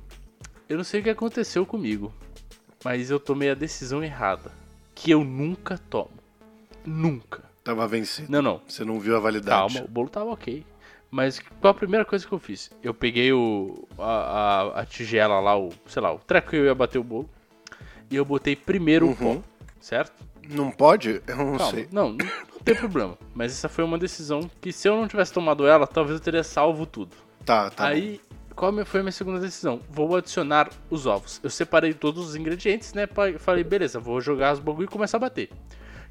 eu 0.68 0.76
não 0.76 0.84
sei 0.84 1.00
o 1.00 1.02
que 1.02 1.10
aconteceu 1.10 1.66
comigo, 1.66 2.12
mas 2.84 3.10
eu 3.10 3.18
tomei 3.18 3.50
a 3.50 3.54
decisão 3.54 4.02
errada. 4.02 4.52
Que 4.94 5.10
eu 5.10 5.24
nunca 5.24 5.76
tomo. 5.76 6.10
Nunca. 6.84 7.42
Tava 7.64 7.86
vencido. 7.88 8.30
Não, 8.30 8.40
não. 8.40 8.60
Você 8.66 8.84
não 8.84 9.00
viu 9.00 9.16
a 9.16 9.20
validade. 9.20 9.74
Calma, 9.74 9.88
o 9.88 9.90
bolo 9.90 10.08
tava 10.08 10.30
ok. 10.30 10.64
Mas 11.16 11.38
qual 11.62 11.70
a 11.70 11.74
primeira 11.74 12.04
coisa 12.04 12.26
que 12.26 12.32
eu 12.34 12.38
fiz? 12.38 12.70
Eu 12.82 12.92
peguei 12.92 13.32
o, 13.32 13.88
a, 13.98 14.04
a, 14.74 14.80
a 14.82 14.84
tigela 14.84 15.40
lá, 15.40 15.58
o, 15.58 15.70
sei 15.86 16.02
lá, 16.02 16.12
o 16.12 16.18
treco 16.18 16.50
que 16.50 16.56
eu 16.56 16.66
ia 16.66 16.74
bater 16.74 16.98
o 16.98 17.02
bolo. 17.02 17.30
E 18.10 18.16
eu 18.16 18.22
botei 18.22 18.54
primeiro 18.54 19.08
o 19.10 19.16
pó, 19.16 19.24
Uhum. 19.24 19.42
certo? 19.80 20.12
Não 20.50 20.70
pode? 20.70 21.22
Eu 21.26 21.36
não 21.38 21.56
Calma, 21.56 21.72
sei. 21.72 21.88
não, 21.90 22.10
não, 22.12 22.26
tem 22.62 22.74
problema. 22.74 23.16
Mas 23.34 23.50
essa 23.52 23.66
foi 23.66 23.82
uma 23.82 23.96
decisão 23.96 24.50
que 24.60 24.70
se 24.74 24.86
eu 24.86 24.94
não 24.94 25.08
tivesse 25.08 25.32
tomado 25.32 25.66
ela, 25.66 25.86
talvez 25.86 26.18
eu 26.18 26.22
teria 26.22 26.44
salvo 26.44 26.84
tudo. 26.84 27.16
Tá, 27.46 27.70
tá. 27.70 27.86
Aí, 27.86 28.20
qual 28.54 28.70
foi 28.84 29.00
a 29.00 29.02
minha 29.02 29.10
segunda 29.10 29.40
decisão? 29.40 29.80
Vou 29.88 30.14
adicionar 30.16 30.68
os 30.90 31.06
ovos. 31.06 31.40
Eu 31.42 31.48
separei 31.48 31.94
todos 31.94 32.28
os 32.28 32.36
ingredientes, 32.36 32.92
né? 32.92 33.08
Falei, 33.38 33.64
beleza, 33.64 33.98
vou 33.98 34.20
jogar 34.20 34.52
os 34.52 34.60
bagulho 34.60 34.84
e 34.84 34.88
começar 34.88 35.16
a 35.16 35.20
bater. 35.20 35.48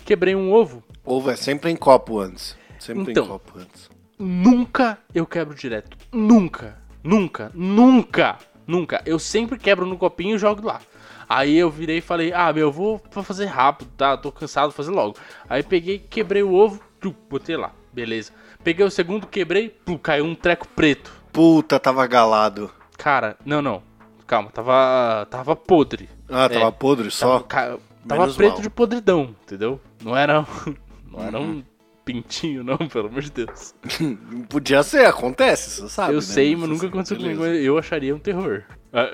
Quebrei 0.03 0.33
um 0.35 0.51
ovo, 0.51 0.83
Ovo 1.05 1.29
é 1.29 1.35
sempre 1.35 1.69
em 1.69 1.75
copo 1.75 2.19
antes. 2.19 2.57
Sempre 2.79 3.11
Então. 3.11 3.25
em 3.25 3.27
copo 3.27 3.59
antes. 3.59 3.89
Nunca 4.17 4.97
eu 5.13 5.25
quebro 5.25 5.55
direto. 5.55 5.97
Nunca. 6.11 6.77
Nunca. 7.03 7.51
Nunca. 7.53 8.37
Nunca. 8.65 9.01
Eu 9.05 9.19
sempre 9.19 9.59
quebro 9.59 9.85
no 9.85 9.97
copinho 9.97 10.35
e 10.35 10.39
jogo 10.39 10.65
lá. 10.65 10.79
Aí 11.27 11.55
eu 11.57 11.69
virei 11.69 11.97
e 11.97 12.01
falei, 12.01 12.31
ah, 12.33 12.51
meu, 12.53 12.67
eu 12.67 12.71
vou 12.71 13.01
fazer 13.23 13.45
rápido, 13.45 13.89
tá? 13.97 14.15
Tô 14.15 14.31
cansado, 14.31 14.65
vou 14.65 14.71
fazer 14.73 14.91
logo. 14.91 15.15
Aí 15.49 15.63
peguei, 15.63 15.97
quebrei 15.99 16.43
o 16.43 16.53
ovo, 16.53 16.79
tu, 16.99 17.15
botei 17.29 17.57
lá. 17.57 17.71
Beleza. 17.91 18.31
Peguei 18.63 18.85
o 18.85 18.91
segundo, 18.91 19.25
quebrei, 19.27 19.69
pum, 19.69 19.97
caiu 19.97 20.25
um 20.25 20.35
treco 20.35 20.67
preto. 20.67 21.11
Puta, 21.31 21.79
tava 21.79 22.05
galado. 22.07 22.71
Cara, 22.97 23.37
não, 23.45 23.61
não. 23.61 23.81
Calma, 24.27 24.49
tava. 24.49 25.27
Tava 25.29 25.55
podre. 25.55 26.09
Ah, 26.29 26.49
tava 26.49 26.65
É, 26.67 26.71
podre 26.71 27.11
só? 27.11 27.39
Tava, 27.39 27.43
ca- 27.43 27.77
tava 28.07 28.33
preto 28.33 28.53
mal. 28.53 28.61
de 28.61 28.69
podridão, 28.69 29.35
entendeu? 29.43 29.79
Não 30.03 30.15
era. 30.17 30.45
Não 31.11 31.23
era 31.23 31.39
Uhum. 31.39 31.49
um 31.59 31.63
pintinho, 32.05 32.63
não, 32.63 32.77
pelo 32.87 33.07
amor 33.07 33.21
de 33.23 33.31
Deus. 33.31 33.73
Podia 34.47 34.83
ser, 34.83 35.05
acontece, 35.05 35.81
você 35.81 35.89
sabe. 35.89 36.11
eu 36.13 36.17
né? 36.17 36.21
sei, 36.21 36.55
mas 36.55 36.69
nunca 36.69 36.87
aconteceu 36.87 37.17
beleza. 37.17 37.35
comigo. 37.41 37.55
Eu 37.55 37.77
acharia 37.77 38.15
um 38.15 38.19
terror. 38.19 38.63
Ah, 38.93 39.11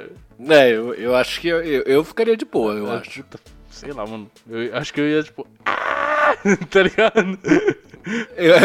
É, 0.50 0.70
eu, 0.72 0.94
eu 0.94 1.16
acho 1.16 1.40
que 1.40 1.48
eu, 1.48 1.62
eu, 1.64 1.84
eu 1.84 2.04
ficaria 2.04 2.36
de 2.38 2.46
boa, 2.46 2.74
eu 2.74 2.92
ah, 2.92 2.98
acho. 3.00 3.24
puta, 3.24 3.40
sei 3.70 3.92
lá, 3.94 4.06
mano. 4.06 4.30
Eu 4.48 4.76
acho 4.78 4.94
que 4.94 5.00
eu 5.02 5.08
ia, 5.08 5.24
tipo. 5.24 5.48
Tá 6.70 6.84
ligado? 6.84 7.38
Eu, 8.38 8.56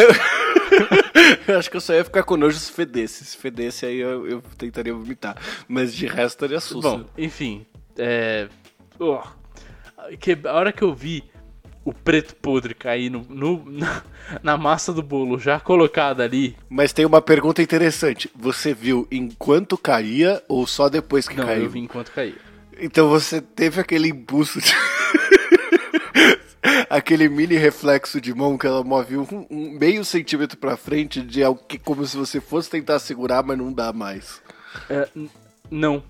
eu- 1.49 1.59
acho 1.59 1.71
que 1.71 1.77
eu 1.77 1.81
só 1.81 1.93
ia 1.95 2.05
ficar 2.05 2.23
com 2.23 2.37
nojo 2.37 2.59
se 2.59 2.71
fedesse. 2.73 3.25
Se 3.25 3.37
fedesse, 3.37 3.87
aí 3.87 3.99
eu, 3.99 4.27
eu 4.27 4.43
tentaria 4.57 4.95
vomitar. 4.95 5.37
Mas 5.69 5.95
de 5.95 6.07
resto, 6.07 6.45
ele 6.45 6.55
assusta. 6.55 6.91
Bom, 6.91 7.05
enfim. 7.19 7.67
É. 7.99 8.49
ó, 9.01 9.23
que- 10.21 10.39
a 10.45 10.53
hora 10.53 10.73
que 10.73 10.83
eu 10.83 10.95
vi 10.95 11.25
o 11.87 11.93
preto 11.95 12.35
podre 12.35 12.75
cair 12.75 13.09
no, 13.09 13.23
no- 13.29 13.65
na, 14.43 14.57
massa 14.57 14.93
do 14.93 15.05
bolo 15.05 15.39
já 15.39 15.61
colocada 15.61 16.25
ali. 16.25 16.57
Mas 16.69 16.93
tem 16.93 17.07
uma 17.07 17.23
pergunta 17.23 17.63
interessante. 17.63 18.29
Você 18.35 18.75
viu 18.75 19.07
enquanto 19.11 19.79
caía 19.79 20.43
ou 20.49 20.67
só 20.67 20.89
depois 20.89 21.29
que 21.29 21.37
Não, 21.37 21.47
caiu? 21.47 21.63
eu 21.63 21.71
vi 21.71 21.79
enquanto 21.79 22.11
caía. 22.11 22.35
Então 22.79 23.09
você 23.09 23.41
teve 23.41 23.81
aquele 23.81 24.09
impulso 24.09 24.61
de... 24.61 24.75
aquele 26.91 27.29
mini 27.29 27.57
reflexo 27.57 28.21
de 28.21 28.35
mão 28.35 28.59
que 28.59 28.67
ela 28.67 28.83
move 28.83 29.17
um, 29.17 29.47
um 29.51 29.71
meio 29.79 30.05
centímetro 30.05 30.59
pra 30.59 30.77
frente 30.77 31.23
de 31.23 31.43
algo 31.43 31.63
que 31.69 31.79
como 31.79 32.05
se 32.05 32.17
você 32.17 32.41
fosse 32.41 32.69
tentar 32.69 32.99
segurar, 32.99 33.43
mas 33.43 33.57
não 33.57 33.73
dá 33.73 33.93
mais. 33.93 34.43
É, 34.91 35.09
não, 35.71 36.03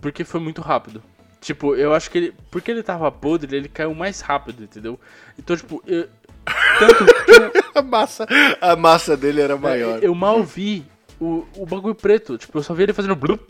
porque 0.00 0.24
foi 0.24 0.40
muito 0.40 0.60
rápido. 0.60 1.02
Tipo, 1.40 1.74
eu 1.74 1.94
acho 1.94 2.10
que 2.10 2.18
ele. 2.18 2.34
Porque 2.50 2.70
ele 2.70 2.82
tava 2.82 3.10
podre, 3.10 3.56
ele 3.56 3.68
caiu 3.68 3.94
mais 3.94 4.20
rápido, 4.20 4.62
entendeu? 4.64 5.00
Então, 5.38 5.56
tipo, 5.56 5.82
eu, 5.86 6.06
tanto 6.78 7.06
A 7.74 7.82
massa, 7.82 8.26
a 8.60 8.76
massa 8.76 9.16
dele 9.16 9.40
era 9.40 9.54
eu, 9.54 9.58
maior. 9.58 10.02
eu 10.02 10.14
mal 10.14 10.42
vi 10.42 10.84
o, 11.20 11.46
o 11.56 11.64
bagulho 11.64 11.94
preto. 11.94 12.36
Tipo, 12.36 12.58
eu 12.58 12.62
só 12.62 12.74
vi 12.74 12.82
ele 12.82 12.92
fazendo 12.92 13.16
blup. 13.16 13.40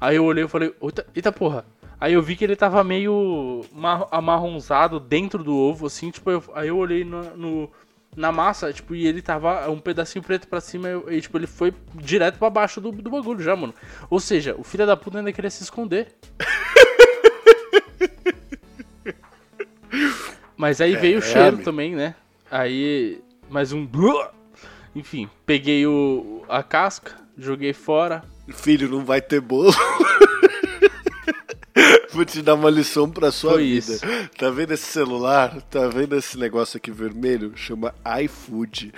Aí 0.00 0.16
eu 0.16 0.24
olhei 0.24 0.44
e 0.44 0.48
falei, 0.48 0.72
eita, 1.14 1.32
porra. 1.32 1.64
Aí 2.00 2.12
eu 2.12 2.22
vi 2.22 2.36
que 2.36 2.44
ele 2.44 2.54
tava 2.56 2.84
meio 2.84 3.64
mar- 3.72 4.06
amarronzado 4.10 5.00
dentro 5.00 5.42
do 5.42 5.56
ovo, 5.56 5.86
assim, 5.86 6.10
tipo, 6.10 6.30
eu- 6.30 6.42
aí 6.54 6.68
eu 6.68 6.76
olhei 6.76 7.02
no, 7.04 7.22
no- 7.36 7.70
na 8.14 8.30
massa, 8.30 8.72
tipo, 8.72 8.94
e 8.94 9.06
ele 9.06 9.22
tava 9.22 9.68
um 9.70 9.78
pedacinho 9.80 10.22
preto 10.22 10.46
pra 10.46 10.60
cima, 10.60 10.88
e 11.08 11.20
tipo, 11.20 11.38
ele 11.38 11.46
foi 11.46 11.72
direto 11.94 12.38
pra 12.38 12.50
baixo 12.50 12.80
do, 12.80 12.92
do 12.92 13.10
bagulho 13.10 13.42
já, 13.42 13.56
mano. 13.56 13.74
Ou 14.10 14.20
seja, 14.20 14.54
o 14.58 14.62
filho 14.62 14.86
da 14.86 14.96
puta 14.96 15.18
ainda 15.18 15.32
queria 15.32 15.50
se 15.50 15.62
esconder. 15.62 16.08
Mas 20.64 20.80
aí 20.80 20.96
veio 20.96 21.18
o 21.18 21.22
cheiro 21.22 21.48
amigo. 21.48 21.62
também, 21.62 21.94
né? 21.94 22.14
Aí, 22.50 23.20
mais 23.50 23.70
um. 23.70 23.86
Enfim, 24.96 25.28
peguei 25.44 25.86
o, 25.86 26.42
a 26.48 26.62
casca, 26.62 27.12
joguei 27.36 27.74
fora. 27.74 28.24
Filho, 28.48 28.88
não 28.88 29.04
vai 29.04 29.20
ter 29.20 29.42
bolo. 29.42 29.70
Vou 32.12 32.24
te 32.24 32.40
dar 32.40 32.54
uma 32.54 32.70
lição 32.70 33.10
pra 33.10 33.30
sua 33.30 33.52
Foi 33.52 33.64
vida. 33.64 33.92
isso. 33.92 34.06
Tá 34.38 34.48
vendo 34.48 34.72
esse 34.72 34.86
celular? 34.86 35.60
Tá 35.68 35.86
vendo 35.88 36.16
esse 36.16 36.38
negócio 36.38 36.78
aqui 36.78 36.90
vermelho? 36.90 37.52
Chama 37.54 37.94
iFood. 38.22 38.90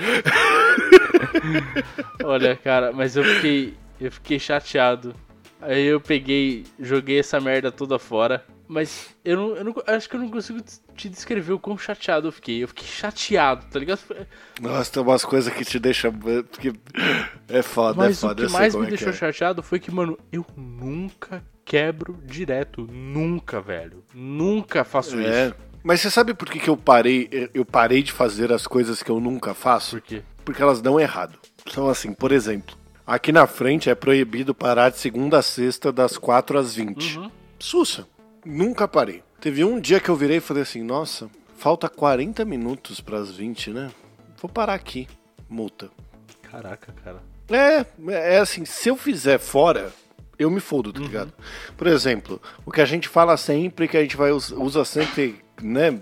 Olha, 2.23 2.55
cara, 2.55 2.93
mas 2.93 3.17
eu 3.17 3.25
fiquei. 3.25 3.75
Eu 4.01 4.12
fiquei 4.12 4.39
chateado. 4.39 5.17
Aí 5.61 5.85
eu 5.85 6.01
peguei, 6.01 6.64
joguei 6.79 7.19
essa 7.19 7.41
merda 7.41 7.73
toda 7.73 7.99
fora. 7.99 8.45
Mas 8.69 9.14
eu 9.25 9.37
não, 9.37 9.57
eu 9.57 9.64
não. 9.64 9.75
Acho 9.87 10.09
que 10.09 10.17
eu 10.17 10.21
não 10.21 10.29
consigo 10.31 10.61
te 10.97 11.09
descrever 11.09 11.53
o 11.53 11.59
quão 11.59 11.79
chateado 11.79 12.29
eu 12.29 12.33
fiquei. 12.33 12.62
Eu 12.62 12.69
fiquei 12.69 12.87
chateado, 12.87 13.64
tá 13.71 13.79
ligado? 13.79 14.01
Nossa, 14.61 14.93
tem 14.93 15.03
umas 15.03 15.25
coisas 15.25 15.53
que 15.53 15.64
te 15.64 15.79
deixam. 15.79 16.12
Porque 16.12 16.73
é 17.49 17.62
foda, 17.62 17.95
Mas 17.97 18.19
é 18.19 18.21
foda. 18.29 18.43
o 18.43 18.47
que 18.47 18.53
mais 18.53 18.75
me 18.75 18.83
é 18.83 18.85
que 18.85 18.91
deixou 18.91 19.11
é. 19.11 19.12
chateado 19.12 19.62
foi 19.62 19.79
que, 19.79 19.91
mano, 19.91 20.19
eu 20.33 20.45
nunca 20.57 21.45
quebro 21.64 22.19
direto. 22.25 22.89
Nunca, 22.91 23.61
velho. 23.61 24.03
Nunca 24.14 24.83
faço 24.85 25.19
É. 25.21 25.47
isso. 25.49 25.55
Mas 25.85 26.01
você 26.01 26.11
sabe 26.11 26.35
por 26.35 26.51
que, 26.51 26.59
que 26.59 26.69
eu 26.69 26.77
parei? 26.77 27.29
Eu 27.55 27.64
parei 27.64 28.03
de 28.03 28.11
fazer 28.11 28.53
as 28.53 28.67
coisas 28.67 29.03
que 29.03 29.11
eu 29.11 29.21
nunca 29.21 29.55
faço? 29.55 29.91
Por 29.97 30.01
quê? 30.01 30.23
Porque 30.45 30.61
elas 30.61 30.81
dão 30.81 30.99
errado. 30.99 31.39
São 31.73 31.89
assim, 31.89 32.12
por 32.12 32.33
exemplo, 32.33 32.77
aqui 33.07 33.31
na 33.31 33.47
frente 33.47 33.89
é 33.89 33.95
proibido 33.95 34.53
parar 34.53 34.91
de 34.91 34.99
segunda 34.99 35.39
a 35.39 35.43
sexta, 35.43 35.93
das 35.93 36.19
4 36.19 36.59
às 36.59 36.75
20. 36.75 37.19
Uhum. 37.19 37.31
Sussa, 37.59 38.07
nunca 38.47 38.86
parei. 38.88 39.22
Teve 39.40 39.64
um 39.64 39.78
dia 39.80 40.01
que 40.01 40.09
eu 40.09 40.16
virei 40.16 40.38
e 40.38 40.40
falei 40.40 40.62
assim: 40.62 40.82
nossa, 40.82 41.28
falta 41.59 41.88
40 41.88 42.44
minutos 42.44 43.01
para 43.01 43.18
as 43.18 43.30
20, 43.30 43.70
né? 43.70 43.90
Vou 44.40 44.49
parar 44.49 44.74
aqui. 44.74 45.07
Multa. 45.49 45.90
Caraca, 46.42 46.92
cara. 47.05 47.22
É, 47.51 47.84
é 48.34 48.38
assim, 48.38 48.64
se 48.64 48.88
eu 48.88 48.97
fizer 48.97 49.38
fora, 49.38 49.92
eu 50.38 50.51
me 50.51 50.61
fodo, 50.61 50.92
tá 50.92 51.01
ligado? 51.01 51.32
Por 51.76 51.86
exemplo, 51.86 52.40
o 52.64 52.70
que 52.72 52.80
a 52.80 52.84
gente 52.84 53.09
fala 53.09 53.36
sempre, 53.36 53.86
que 53.88 53.97
a 53.97 54.03
gente 54.03 54.16
vai 54.16 54.32
us- 54.32 54.51
usa 54.51 54.84
sempre, 54.84 55.36
né, 55.62 56.01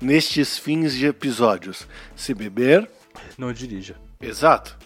nestes 0.00 0.58
fins 0.58 0.94
de 0.94 1.06
episódios. 1.06 1.86
Se 2.16 2.34
beber, 2.34 2.88
Não 3.36 3.52
dirija. 3.52 3.96
exato. 4.20 4.76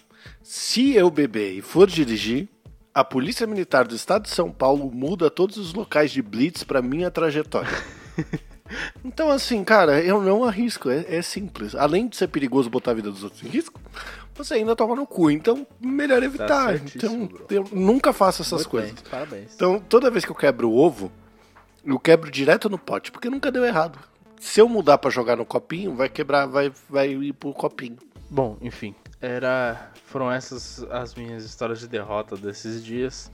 Se 0.41 0.93
eu 0.95 1.09
beber 1.09 1.53
e 1.53 1.61
for 1.61 1.87
dirigir, 1.87 2.49
a 2.93 3.03
Polícia 3.03 3.47
Militar 3.47 3.87
do 3.87 3.95
Estado 3.95 4.23
de 4.23 4.29
São 4.29 4.51
Paulo 4.51 4.91
muda 4.93 5.29
todos 5.29 5.57
os 5.57 5.73
locais 5.73 6.11
de 6.11 6.21
blitz 6.21 6.63
pra 6.63 6.81
minha 6.81 7.09
trajetória. 7.09 7.71
Então, 9.03 9.29
assim, 9.29 9.63
cara, 9.63 10.01
eu 10.01 10.21
não 10.21 10.43
arrisco, 10.43 10.89
é, 10.89 11.05
é 11.07 11.21
simples. 11.21 11.75
Além 11.75 12.07
de 12.07 12.15
ser 12.15 12.27
perigoso 12.27 12.69
botar 12.69 12.91
a 12.91 12.93
vida 12.93 13.11
dos 13.11 13.23
outros 13.23 13.43
em 13.43 13.47
risco, 13.47 13.79
você 14.33 14.55
ainda 14.55 14.75
toma 14.75 14.95
no 14.95 15.05
cu. 15.05 15.29
Então, 15.29 15.67
melhor 15.79 16.23
evitar. 16.23 16.69
certíssimo, 16.79 17.25
então, 17.25 17.47
eu 17.49 17.67
nunca 17.71 18.11
faço 18.13 18.41
essas 18.41 18.61
Muito 18.61 18.69
coisas. 18.69 18.91
bem, 18.93 19.03
parabéns. 19.11 19.53
Então, 19.53 19.79
toda 19.79 20.09
vez 20.09 20.25
que 20.25 20.31
eu 20.31 20.35
quebro 20.35 20.69
o 20.69 20.77
ovo, 20.77 21.11
eu 21.85 21.99
quebro 21.99 22.31
direto 22.31 22.69
no 22.69 22.77
pote, 22.79 23.11
porque 23.11 23.29
nunca 23.29 23.51
deu 23.51 23.63
errado. 23.63 23.99
Se 24.39 24.59
eu 24.59 24.67
mudar 24.67 24.97
pra 24.97 25.11
jogar 25.11 25.35
no 25.35 25.45
copinho, 25.45 25.93
vai 25.93 26.09
quebrar, 26.09 26.47
vai, 26.47 26.71
vai 26.89 27.09
ir 27.09 27.33
pro 27.33 27.53
copinho. 27.53 27.97
Bom, 28.29 28.57
enfim, 28.61 28.95
era 29.23 29.89
foram 30.05 30.29
essas 30.29 30.83
as 30.91 31.15
minhas 31.15 31.45
histórias 31.45 31.79
de 31.79 31.87
derrota 31.87 32.35
desses 32.35 32.83
dias. 32.83 33.31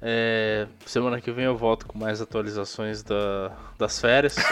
É, 0.00 0.66
semana 0.86 1.20
que 1.20 1.30
vem 1.30 1.44
eu 1.44 1.56
volto 1.56 1.86
com 1.86 1.98
mais 1.98 2.22
atualizações 2.22 3.02
da, 3.02 3.52
das 3.78 4.00
férias. 4.00 4.36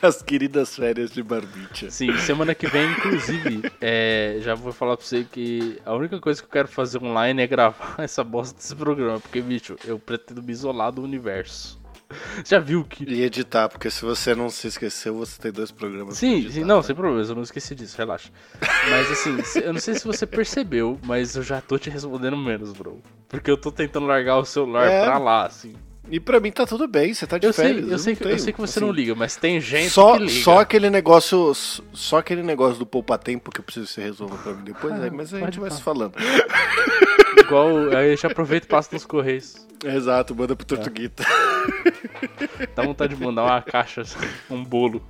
As 0.00 0.22
queridas 0.22 0.76
férias 0.76 1.10
de 1.10 1.22
barbicha. 1.22 1.90
Sim, 1.90 2.16
semana 2.18 2.54
que 2.54 2.66
vem, 2.66 2.90
inclusive, 2.92 3.62
é, 3.80 4.38
já 4.40 4.54
vou 4.54 4.72
falar 4.72 4.96
pra 4.96 5.04
você 5.04 5.24
que 5.24 5.80
a 5.84 5.94
única 5.94 6.20
coisa 6.20 6.40
que 6.40 6.46
eu 6.46 6.52
quero 6.52 6.68
fazer 6.68 7.02
online 7.02 7.42
é 7.42 7.46
gravar 7.46 7.96
essa 7.98 8.22
bosta 8.22 8.56
desse 8.56 8.74
programa. 8.76 9.18
Porque, 9.20 9.40
bicho, 9.40 9.76
eu 9.84 9.98
pretendo 9.98 10.42
me 10.42 10.52
isolar 10.52 10.92
do 10.92 11.02
universo. 11.02 11.77
Já 12.44 12.58
viu 12.58 12.84
que. 12.84 13.04
E 13.04 13.22
editar, 13.22 13.68
porque 13.68 13.90
se 13.90 14.04
você 14.04 14.34
não 14.34 14.48
se 14.48 14.66
esqueceu, 14.68 15.14
você 15.16 15.40
tem 15.40 15.52
dois 15.52 15.70
programas. 15.70 16.16
Sim, 16.16 16.36
editar, 16.36 16.52
sim, 16.52 16.64
não, 16.64 16.76
tá? 16.76 16.82
sem 16.84 16.96
problema, 16.96 17.22
eu 17.22 17.34
não 17.34 17.42
esqueci 17.42 17.74
disso, 17.74 17.96
relaxa. 17.98 18.30
Mas 18.60 19.10
assim, 19.10 19.36
eu 19.60 19.72
não 19.72 19.80
sei 19.80 19.94
se 19.94 20.06
você 20.06 20.26
percebeu, 20.26 20.98
mas 21.04 21.36
eu 21.36 21.42
já 21.42 21.60
tô 21.60 21.78
te 21.78 21.90
respondendo 21.90 22.36
menos, 22.36 22.72
bro. 22.72 23.02
Porque 23.28 23.50
eu 23.50 23.56
tô 23.58 23.70
tentando 23.70 24.06
largar 24.06 24.38
o 24.38 24.44
celular 24.44 24.86
É. 24.90 25.04
pra 25.04 25.18
lá, 25.18 25.46
assim. 25.46 25.74
E 26.10 26.18
pra 26.18 26.40
mim 26.40 26.50
tá 26.50 26.64
tudo 26.66 26.88
bem, 26.88 27.12
você 27.12 27.26
tá 27.26 27.36
de 27.38 27.46
Eu 27.46 27.52
sei, 27.52 27.66
férias. 27.74 27.90
eu 27.90 27.98
sei, 27.98 28.16
que, 28.16 28.24
eu 28.24 28.38
sei 28.38 28.52
que 28.52 28.60
você 28.60 28.78
assim, 28.78 28.86
não 28.86 28.92
liga, 28.92 29.14
mas 29.14 29.36
tem 29.36 29.60
gente 29.60 29.90
Só, 29.90 30.14
que 30.16 30.24
liga. 30.24 30.42
só 30.42 30.60
aquele 30.60 30.88
negócio. 30.88 31.52
Só 31.92 32.18
aquele 32.18 32.42
negócio 32.42 32.78
do 32.78 32.86
poupa-tempo 32.86 33.50
que 33.50 33.60
eu 33.60 33.64
preciso 33.64 33.86
que 33.86 33.92
você 33.92 34.00
resolva 34.02 34.36
pra 34.38 34.52
mim 34.54 34.62
depois, 34.64 34.94
Ah, 34.94 35.04
aí, 35.04 35.10
mas 35.10 35.34
a 35.34 35.38
gente 35.40 35.60
vai 35.60 35.70
se 35.70 35.82
falando. 35.82 36.14
Igual, 37.38 37.90
aí 37.96 38.16
já 38.16 38.28
aproveito 38.28 38.64
e 38.64 38.68
passo 38.68 38.88
nos 38.92 39.04
correios. 39.04 39.66
Exato, 39.84 40.34
manda 40.34 40.56
Tá. 40.56 40.56
pro 40.56 40.66
Tortuguita. 40.76 41.24
Dá 42.74 42.82
vontade 42.82 43.14
de 43.14 43.22
mandar 43.22 43.44
uma 43.44 43.62
caixa, 43.62 44.02
um 44.50 44.64
bolo, 44.64 45.02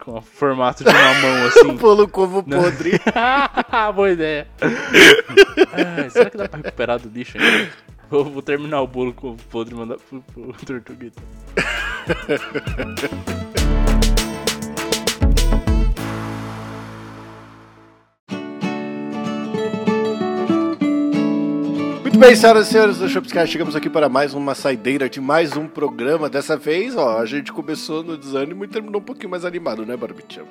com 0.00 0.18
o 0.18 0.20
formato 0.20 0.82
de 0.82 0.90
uma 0.90 1.14
mão, 1.20 1.46
assim. 1.46 1.76
Polo 1.78 2.08
como 2.08 2.42
Não. 2.46 2.62
podre. 2.62 3.00
Boa 3.94 4.10
ideia. 4.10 4.46
Será 6.10 6.30
que 6.30 6.36
dá 6.36 6.48
pra 6.48 6.56
recuperar 6.58 6.98
do 6.98 7.08
lixo 7.08 7.38
ainda? 7.38 7.70
Vou, 8.12 8.24
vou 8.26 8.42
terminar 8.42 8.82
o 8.82 8.86
bolo 8.86 9.14
com 9.14 9.30
o 9.30 9.36
podre 9.50 9.74
e 9.74 9.78
mandar 9.78 9.96
pro, 9.96 10.20
pro 10.20 10.52
Tortuguita. 10.66 11.22
Muito 22.02 22.18
bem, 22.18 22.36
senhoras 22.36 22.68
e 22.68 22.70
senhores 22.70 22.98
do 22.98 23.08
Shopscast, 23.08 23.50
chegamos 23.50 23.74
aqui 23.74 23.88
para 23.88 24.10
mais 24.10 24.34
uma 24.34 24.54
saideira 24.54 25.08
de 25.08 25.18
mais 25.18 25.56
um 25.56 25.66
programa. 25.66 26.28
Dessa 26.28 26.54
vez, 26.54 26.94
ó, 26.94 27.16
a 27.16 27.24
gente 27.24 27.50
começou 27.50 28.02
no 28.02 28.18
desânimo 28.18 28.62
e 28.62 28.68
terminou 28.68 29.00
um 29.00 29.04
pouquinho 29.04 29.30
mais 29.30 29.46
animado, 29.46 29.86
né, 29.86 29.96
Barbicha? 29.96 30.44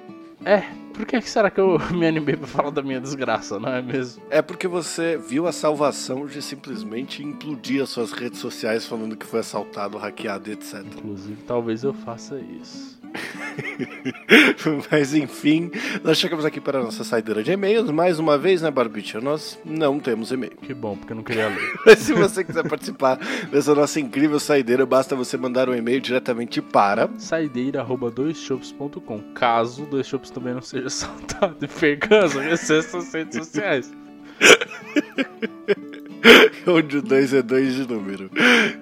É, 0.46 0.62
por 0.94 1.06
que 1.06 1.22
será 1.22 1.50
que 1.50 1.60
eu 1.60 1.78
me 1.92 2.08
animei 2.08 2.36
pra 2.36 2.48
falar 2.48 2.70
da 2.70 2.82
minha 2.82 3.00
desgraça, 3.00 3.60
não 3.60 3.70
é 3.70 3.82
mesmo? 3.82 4.22
É 4.30 4.42
porque 4.42 4.68
você 4.68 5.18
viu 5.18 5.48
a 5.48 5.52
salvação 5.52 6.26
de 6.26 6.42
simplesmente 6.42 7.24
implodir 7.24 7.82
as 7.82 7.90
suas 7.90 8.12
redes 8.12 8.40
sociais 8.40 8.86
falando 8.86 9.16
que 9.16 9.26
foi 9.26 9.40
assaltado, 9.40 9.98
hackeado 9.98 10.52
etc. 10.52 10.84
Inclusive, 10.86 11.44
talvez 11.48 11.84
eu 11.84 11.94
faça 11.94 12.40
isso. 12.40 13.01
Mas 14.92 15.14
enfim, 15.14 15.72
nós 16.04 16.18
chegamos 16.18 16.46
aqui 16.46 16.60
para 16.60 16.80
a 16.80 16.84
nossa 16.84 17.04
saideira 17.04 17.44
de 17.44 17.52
e-mails. 17.52 17.90
Mais 17.92 18.20
uma 18.20 18.38
vez, 18.38 18.62
né, 18.62 18.72
Barbicha? 18.72 19.20
Nós 19.20 19.60
não 19.66 20.00
temos 20.00 20.32
e-mail. 20.32 20.54
Que 20.62 20.74
bom, 20.74 20.96
porque 20.96 21.14
eu 21.14 21.18
não 21.18 21.24
queria 21.24 21.48
ler. 21.48 21.74
Mas 21.86 22.00
se 22.00 22.14
você 22.14 22.44
quiser 22.44 22.68
participar 22.68 23.18
dessa 23.52 23.76
nossa 23.76 24.00
incrível 24.00 24.40
saideira, 24.40 24.86
basta 24.86 25.16
você 25.16 25.38
mandar 25.38 25.70
um 25.70 25.76
e-mail 25.76 26.00
diretamente 26.00 26.62
para 26.62 27.10
Saideira.doisshops.com 27.18 29.34
Caso 29.34 29.86
Dois 29.86 30.08
Shops 30.08 30.30
também 30.30 30.54
não 30.54 30.62
seja 30.62 30.88
assaltado 30.92 31.58
e 31.62 31.68
perca 31.68 32.26
as 32.26 32.36
acesse 32.36 32.96
as 32.96 33.14
redes 33.14 33.38
sociais. 33.38 33.92
Onde 36.68 36.98
o 36.98 37.02
2 37.02 37.34
é 37.34 37.42
2 37.42 37.76
de 37.76 37.88
número. 37.88 38.30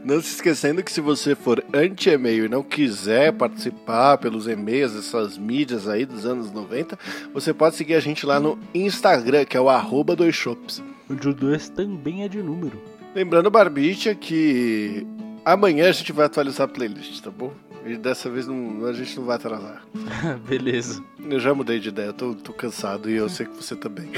Não 0.03 0.21
se 0.21 0.35
esquecendo 0.35 0.83
que 0.83 0.91
se 0.91 1.01
você 1.01 1.35
for 1.35 1.63
anti-e-mail 1.73 2.45
e 2.45 2.49
não 2.49 2.63
quiser 2.63 3.33
participar 3.33 4.17
pelos 4.17 4.47
e-mails 4.47 4.93
dessas 4.93 5.37
mídias 5.37 5.87
aí 5.87 6.05
dos 6.05 6.25
anos 6.25 6.51
90, 6.51 6.97
você 7.33 7.53
pode 7.53 7.75
seguir 7.75 7.95
a 7.95 7.99
gente 7.99 8.25
lá 8.25 8.39
no 8.39 8.59
Instagram, 8.73 9.45
que 9.45 9.57
é 9.57 9.61
o 9.61 9.69
arroba 9.69 10.15
dois 10.15 10.35
shops. 10.35 10.83
O 11.09 11.15
de 11.15 11.33
2 11.33 11.69
também 11.69 12.23
é 12.23 12.27
de 12.27 12.41
número. 12.43 12.79
Lembrando, 13.15 13.49
Barbicha, 13.49 14.13
que 14.13 15.05
amanhã 15.45 15.89
a 15.89 15.91
gente 15.91 16.11
vai 16.11 16.25
atualizar 16.25 16.65
a 16.65 16.67
playlist, 16.71 17.21
tá 17.21 17.31
bom? 17.31 17.53
E 17.85 17.95
dessa 17.95 18.29
vez 18.29 18.45
não- 18.45 18.85
a 18.85 18.93
gente 18.93 19.15
não 19.17 19.25
vai 19.25 19.35
atrasar. 19.37 19.81
Beleza. 20.47 21.01
Eu 21.29 21.39
já 21.39 21.53
mudei 21.53 21.79
de 21.79 21.89
ideia, 21.89 22.07
eu 22.07 22.13
tô, 22.13 22.33
tô 22.35 22.51
cansado 22.53 23.09
e 23.09 23.15
eu 23.15 23.29
sei 23.29 23.45
que 23.45 23.55
você 23.55 23.75
também. 23.75 24.09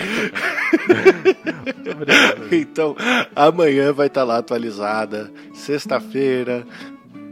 Obrigado. 1.94 2.42
Então, 2.54 2.96
amanhã 3.36 3.94
vai 3.94 4.08
estar 4.08 4.24
lá 4.24 4.38
atualizada, 4.38 5.32
sexta-feira, 5.54 6.66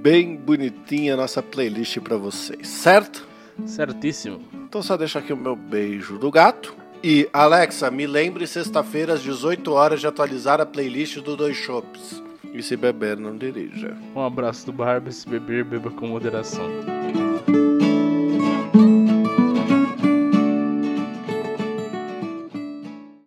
bem 0.02 0.36
bonitinha 0.36 1.14
a 1.14 1.18
nossa 1.18 1.42
playlist 1.44 1.98
pra 2.00 2.16
vocês, 2.18 2.68
certo? 2.68 3.28
Certíssimo. 3.66 4.42
Então 4.54 4.82
só 4.82 4.96
deixa 4.96 5.20
aqui 5.20 5.34
o 5.34 5.38
meu 5.38 5.56
beijo 5.56 6.18
do 6.18 6.32
gato. 6.32 6.74
E 7.04 7.28
Alexa, 7.34 7.90
me 7.92 8.06
lembre 8.08 8.46
sexta-feira 8.48 9.14
às 9.14 9.22
18 9.22 9.72
horas 9.72 10.00
de 10.00 10.08
atualizar 10.08 10.60
a 10.62 10.66
playlist 10.66 11.18
do 11.20 11.36
Dois 11.36 11.58
Shops. 11.58 12.22
E 12.44 12.64
se 12.64 12.76
beber, 12.76 13.18
não 13.18 13.38
dirija. 13.38 13.96
Um 14.16 14.22
abraço 14.22 14.66
do 14.66 14.74
Barba. 14.74 15.12
Se 15.12 15.28
beber, 15.28 15.64
beba 15.64 15.92
com 15.92 16.08
moderação. 16.08 16.68